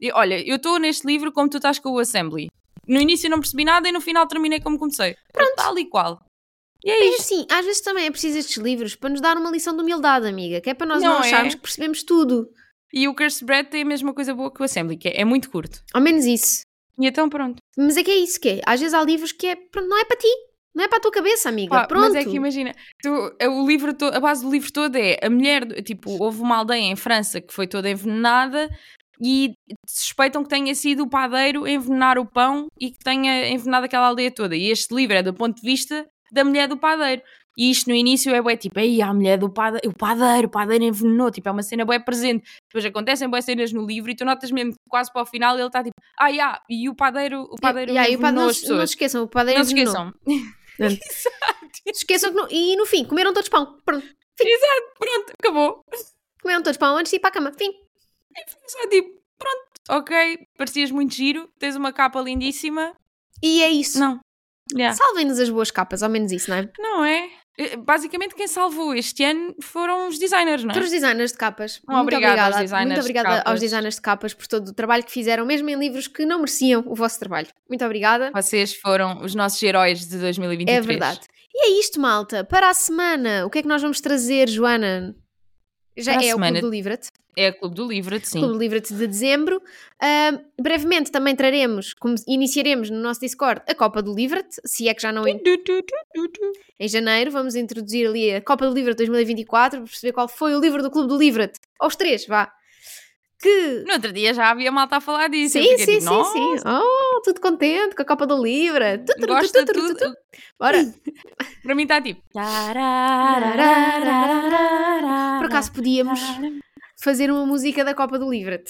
E, 0.00 0.12
olha, 0.12 0.46
eu 0.46 0.56
estou 0.56 0.78
neste 0.78 1.06
livro 1.06 1.32
como 1.32 1.48
tu 1.48 1.56
estás 1.56 1.78
com 1.78 1.90
o 1.90 1.98
Assembly. 1.98 2.48
No 2.86 3.00
início 3.00 3.28
não 3.30 3.40
percebi 3.40 3.64
nada 3.64 3.88
e 3.88 3.92
no 3.92 4.00
final 4.00 4.26
terminei 4.26 4.60
como 4.60 4.78
comecei. 4.78 5.16
Pronto. 5.32 5.54
Tal 5.56 5.78
e 5.78 5.86
qual. 5.86 6.20
E 6.84 6.90
é 6.90 6.98
Mas 7.00 7.08
isto. 7.18 7.20
assim, 7.22 7.46
às 7.50 7.64
vezes 7.64 7.80
também 7.80 8.06
é 8.06 8.10
preciso 8.10 8.38
estes 8.38 8.56
livros 8.58 8.94
para 8.94 9.10
nos 9.10 9.20
dar 9.20 9.36
uma 9.36 9.50
lição 9.50 9.74
de 9.74 9.82
humildade, 9.82 10.26
amiga. 10.26 10.60
Que 10.60 10.70
é 10.70 10.74
para 10.74 10.86
nós 10.86 11.02
não, 11.02 11.14
Não 11.14 11.16
é? 11.22 11.26
acharmos 11.26 11.54
que 11.54 11.60
percebemos 11.62 12.02
tudo. 12.04 12.48
E 12.92 13.08
o 13.08 13.14
Cursed 13.14 13.44
Bread 13.44 13.68
tem 13.70 13.82
a 13.82 13.86
mesma 13.86 14.14
coisa 14.14 14.32
boa 14.34 14.52
que 14.52 14.60
o 14.60 14.64
Assembly, 14.64 14.96
que 14.96 15.08
é, 15.08 15.20
é 15.22 15.24
muito 15.24 15.50
curto. 15.50 15.82
Ao 15.92 16.00
menos 16.00 16.24
isso. 16.24 16.62
E 16.98 17.06
então 17.06 17.28
pronto. 17.28 17.56
Mas 17.76 17.96
é 17.96 18.04
que 18.04 18.10
é 18.10 18.16
isso 18.16 18.40
que 18.40 18.48
é. 18.48 18.60
Às 18.64 18.78
vezes 18.80 18.94
há 18.94 19.02
livros 19.02 19.32
que 19.32 19.46
é, 19.48 19.56
pronto, 19.56 19.88
não 19.88 19.98
é 19.98 20.04
para 20.04 20.16
ti. 20.16 20.28
Não 20.74 20.84
é 20.84 20.88
para 20.88 20.98
a 20.98 21.00
tua 21.00 21.10
cabeça, 21.10 21.48
amiga. 21.48 21.70
Pá, 21.70 21.86
pronto. 21.86 22.02
mas 22.02 22.14
é 22.14 22.22
que 22.24 22.36
imagina, 22.36 22.74
tu- 23.02 23.34
o 23.50 23.66
livro 23.66 23.94
to- 23.94 24.04
a 24.14 24.20
base 24.20 24.44
do 24.44 24.50
livro 24.50 24.70
todo 24.70 24.94
é 24.96 25.18
a 25.22 25.30
mulher, 25.30 25.82
tipo, 25.82 26.22
houve 26.22 26.40
uma 26.42 26.58
aldeia 26.58 26.82
em 26.82 26.94
França 26.94 27.40
que 27.40 27.52
foi 27.52 27.66
toda 27.66 27.88
envenenada 27.90 28.68
e 29.22 29.52
suspeitam 29.88 30.42
que 30.42 30.48
tenha 30.48 30.74
sido 30.74 31.04
o 31.04 31.08
padeiro 31.08 31.66
envenenar 31.66 32.18
o 32.18 32.26
pão 32.26 32.66
e 32.80 32.90
que 32.90 32.98
tenha 32.98 33.48
envenenado 33.48 33.86
aquela 33.86 34.08
aldeia 34.08 34.30
toda. 34.30 34.54
E 34.56 34.70
este 34.70 34.94
livro 34.94 35.16
é 35.16 35.22
do 35.22 35.32
ponto 35.34 35.56
de 35.56 35.62
vista 35.62 36.06
da 36.32 36.44
mulher 36.44 36.68
do 36.68 36.76
padeiro. 36.76 37.22
E 37.58 37.70
isto 37.70 37.88
no 37.88 37.94
início 37.96 38.34
é 38.34 38.42
bué 38.42 38.54
tipo, 38.54 38.78
ei, 38.78 39.00
a 39.00 39.14
mulher 39.14 39.38
do 39.38 39.50
padeiro, 39.50 39.88
o 39.88 39.94
padeiro, 39.96 40.46
o 40.46 40.50
padeiro 40.50 40.84
envenenou, 40.84 41.30
tipo, 41.30 41.48
é 41.48 41.52
uma 41.52 41.62
cena 41.62 41.86
bué 41.86 41.98
presente. 41.98 42.44
Depois 42.68 42.84
acontecem 42.84 43.30
bué 43.30 43.40
cenas 43.40 43.72
no 43.72 43.86
livro 43.86 44.10
e 44.10 44.14
tu 44.14 44.26
notas 44.26 44.50
mesmo 44.50 44.72
que 44.72 44.78
quase 44.90 45.10
para 45.10 45.22
o 45.22 45.26
final 45.26 45.56
ele 45.56 45.66
está 45.66 45.82
tipo, 45.82 45.94
ah, 46.18 46.30
já, 46.30 46.60
e 46.68 46.86
o 46.90 46.94
padeiro, 46.94 47.42
o 47.50 47.56
padeiro 47.58 47.92
E 47.92 47.96
aí, 47.96 48.10
o 48.10 48.18
envenenou 48.18 48.42
não, 48.42 48.50
as 48.50 48.56
não 48.56 48.60
pessoas. 48.62 48.90
se 48.90 48.94
esqueçam, 48.96 49.22
o 49.22 49.28
padeiro 49.28 49.58
Não 49.60 49.64
se 49.64 49.72
envenenou. 49.72 50.12
esqueçam. 50.26 50.52
Não 50.78 51.94
se 51.94 52.00
esqueçam 52.00 52.30
que 52.32 52.36
no, 52.36 52.48
e 52.50 52.76
no 52.76 52.84
fim, 52.84 53.04
comeram 53.06 53.32
todos 53.32 53.48
pão. 53.48 53.78
Pronto. 53.86 54.06
Pronto, 54.98 55.32
acabou. 55.40 55.80
Comeram 56.42 56.62
todos 56.62 56.76
pão 56.76 56.96
antes 56.98 57.10
de 57.10 57.16
ir 57.16 57.20
para 57.20 57.30
a 57.30 57.32
cama. 57.32 57.52
Fim. 57.56 57.70
Só 58.66 58.88
tipo, 58.88 59.08
pronto, 59.38 59.66
ok, 60.00 60.38
parecias 60.56 60.90
muito 60.90 61.14
giro, 61.14 61.48
tens 61.58 61.76
uma 61.76 61.92
capa 61.92 62.20
lindíssima. 62.20 62.94
E 63.42 63.62
é 63.62 63.70
isso. 63.70 63.98
Não. 63.98 64.20
Yeah. 64.74 64.96
Salvem-nos 64.96 65.38
as 65.38 65.48
boas 65.48 65.70
capas, 65.70 66.02
ao 66.02 66.10
menos 66.10 66.32
isso, 66.32 66.50
não 66.50 66.56
é? 66.56 66.68
Não 66.78 67.04
é? 67.04 67.30
Eh, 67.58 67.76
Basicamente, 67.76 68.34
quem 68.34 68.48
salvou 68.48 68.94
este 68.94 69.22
ano 69.24 69.54
foram 69.62 70.08
os 70.08 70.18
designers, 70.18 70.64
não 70.64 70.70
é? 70.70 70.74
Todos 70.74 70.88
os 70.88 70.92
designers 70.92 71.32
de 71.32 71.38
capas. 71.38 71.80
Um 71.88 71.94
obrigado 71.96 72.38
aos 72.38 72.56
designers 72.56 72.86
muito 72.86 72.94
de 72.94 73.00
obrigada 73.00 73.28
capas. 73.28 73.52
aos 73.52 73.60
designers 73.60 73.94
de 73.94 74.00
capas 74.00 74.34
por 74.34 74.46
todo 74.46 74.68
o 74.68 74.74
trabalho 74.74 75.04
que 75.04 75.12
fizeram, 75.12 75.46
mesmo 75.46 75.68
em 75.70 75.76
livros 75.78 76.08
que 76.08 76.26
não 76.26 76.38
mereciam 76.38 76.82
o 76.86 76.94
vosso 76.94 77.18
trabalho. 77.18 77.46
Muito 77.68 77.84
obrigada. 77.84 78.30
Vocês 78.34 78.74
foram 78.74 79.22
os 79.22 79.34
nossos 79.34 79.62
heróis 79.62 80.06
de 80.06 80.18
2023. 80.18 80.76
É 80.76 80.80
verdade. 80.80 81.20
E 81.54 81.66
é 81.66 81.80
isto, 81.80 82.00
malta. 82.00 82.44
Para 82.44 82.68
a 82.68 82.74
semana, 82.74 83.46
o 83.46 83.50
que 83.50 83.60
é 83.60 83.62
que 83.62 83.68
nós 83.68 83.80
vamos 83.80 84.00
trazer, 84.00 84.48
Joana? 84.48 85.14
Já 85.96 86.14
Para 86.14 86.24
é 86.24 86.34
o 86.34 86.38
Clube 86.38 86.60
do 86.60 86.70
Livret. 86.70 87.08
É 87.38 87.50
o 87.50 87.54
Clube 87.54 87.74
do 87.74 87.86
Livro, 87.86 88.18
sim. 88.22 88.38
Clube 88.38 88.54
do 88.54 88.58
Livret 88.58 88.88
de 88.88 89.06
dezembro. 89.06 89.62
Ah, 90.00 90.40
brevemente 90.58 91.10
também 91.10 91.36
traremos, 91.36 91.92
como 91.94 92.14
iniciaremos 92.26 92.88
no 92.88 92.98
nosso 92.98 93.20
Discord, 93.20 93.62
a 93.68 93.74
Copa 93.74 94.02
do 94.02 94.14
Livret, 94.14 94.46
se 94.64 94.88
é 94.88 94.94
que 94.94 95.02
já 95.02 95.12
não 95.12 95.22
du. 95.22 96.52
em 96.80 96.88
janeiro. 96.88 97.30
Vamos 97.30 97.54
introduzir 97.54 98.08
ali 98.08 98.34
a 98.34 98.40
Copa 98.40 98.66
do 98.66 98.74
Livret 98.74 98.96
2024 98.96 99.80
para 99.80 99.88
perceber 99.88 100.12
qual 100.12 100.28
foi 100.28 100.54
o 100.54 100.60
livro 100.60 100.82
do 100.82 100.90
Clube 100.90 101.08
do 101.08 101.18
Livret. 101.18 101.52
Aos 101.78 101.94
três, 101.94 102.26
vá. 102.26 102.50
Que. 103.40 103.84
No 103.86 103.92
outro 103.94 104.12
dia 104.12 104.32
já 104.32 104.50
havia 104.50 104.72
malta 104.72 104.96
a 104.96 105.00
falar 105.00 105.28
disso. 105.28 105.58
eu 105.58 105.62
Sim, 105.62 105.76
sim, 105.78 105.84
tipo, 105.86 106.00
sim, 106.00 106.04
"Nossa, 106.06 106.32
sim. 106.32 106.56
Oh, 106.66 107.20
tudo 107.22 107.40
contente 107.40 107.94
com 107.94 108.02
a 108.02 108.04
Copa 108.06 108.26
do 108.26 108.42
Livret. 108.42 109.04
Tu, 109.04 109.12
tu, 109.14 109.20
tu, 109.20 109.26
Gosta 109.26 109.64
tu, 109.64 109.72
tu, 109.72 109.80
tudo. 109.80 109.94
tu, 109.98 110.10
tu. 110.10 110.16
Bora. 110.58 110.78
Para 111.62 111.74
mim 111.74 111.82
está 111.82 112.00
tipo. 112.00 112.22
Por 115.38 115.46
acaso 115.46 115.72
podíamos 115.72 116.20
fazer 117.02 117.30
uma 117.30 117.44
música 117.46 117.84
da 117.84 117.94
Copa 117.94 118.18
do 118.18 118.30
Livret. 118.30 118.64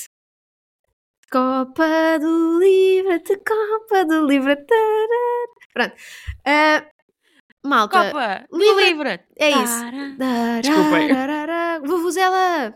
Copa 1.31 2.19
do 2.21 2.59
Livret, 2.61 3.25
Copa 3.45 4.05
do 4.05 4.27
Livret. 4.27 4.65
tará. 4.67 5.47
Pronto. 5.75 5.95
Ah, 6.47 6.87
malta, 7.65 8.05
Copa, 8.11 8.47
Livre- 8.53 8.85
livre. 8.85 9.21
é 9.39 9.51
isso. 9.51 9.85
Desculpem. 10.63 11.09
Vuvuzela! 11.85 12.75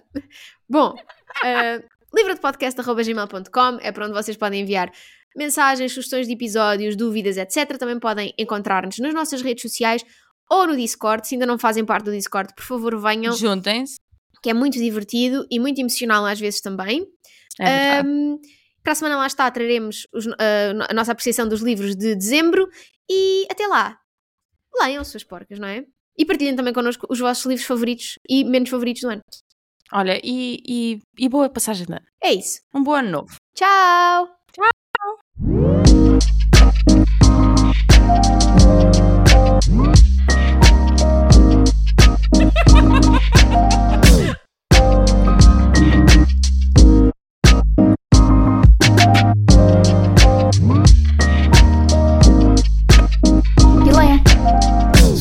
Bom, 0.68 0.94
uh, 1.44 1.88
livrodepodcast.gmail.com 2.14 3.78
é 3.80 3.92
para 3.92 4.04
onde 4.06 4.14
vocês 4.14 4.36
podem 4.36 4.62
enviar 4.62 4.92
mensagens, 5.36 5.92
sugestões 5.92 6.26
de 6.26 6.32
episódios, 6.32 6.96
dúvidas, 6.96 7.36
etc. 7.36 7.76
Também 7.78 7.98
podem 7.98 8.34
encontrar-nos 8.38 8.98
nas 8.98 9.14
nossas 9.14 9.42
redes 9.42 9.62
sociais 9.62 10.04
ou 10.50 10.66
no 10.66 10.76
Discord. 10.76 11.26
Se 11.26 11.34
ainda 11.34 11.46
não 11.46 11.58
fazem 11.58 11.84
parte 11.84 12.04
do 12.06 12.12
Discord, 12.12 12.52
por 12.54 12.64
favor, 12.64 12.98
venham, 13.00 13.32
Juntem-se. 13.32 13.96
que 14.42 14.50
é 14.50 14.54
muito 14.54 14.78
divertido 14.78 15.46
e 15.50 15.60
muito 15.60 15.80
emocional 15.80 16.24
às 16.26 16.40
vezes 16.40 16.60
também. 16.60 17.06
É. 17.60 18.02
Um, 18.02 18.38
para 18.82 18.92
a 18.92 18.96
semana 18.96 19.16
lá 19.18 19.26
está, 19.26 19.50
traremos 19.50 20.06
os- 20.12 20.26
uh, 20.26 20.32
a 20.88 20.94
nossa 20.94 21.12
apreciação 21.12 21.46
dos 21.46 21.60
livros 21.60 21.94
de 21.94 22.14
dezembro 22.16 22.68
e 23.08 23.46
até 23.50 23.66
lá, 23.66 23.98
leiam 24.80 25.04
suas 25.04 25.22
porcas, 25.22 25.58
não 25.58 25.68
é? 25.68 25.84
E 26.18 26.24
partilhem 26.24 26.56
também 26.56 26.72
connosco 26.72 27.06
os 27.10 27.18
vossos 27.18 27.44
livros 27.46 27.66
favoritos 27.66 28.18
e 28.28 28.42
menos 28.44 28.68
favoritos 28.70 29.02
do 29.02 29.10
ano. 29.10 29.20
Olha, 29.92 30.20
e, 30.22 30.62
e, 30.66 31.02
e 31.18 31.28
boa 31.28 31.48
passagem 31.48 31.86
de 31.86 31.92
ano. 31.92 32.06
É 32.22 32.32
isso. 32.32 32.60
Um 32.74 32.82
bom 32.82 32.94
ano 32.94 33.10
novo. 33.10 33.36
Tchau! 33.54 34.28
Tchau! 34.52 34.70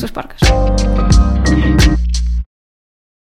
suas 0.00 0.10
parques. 0.10 0.40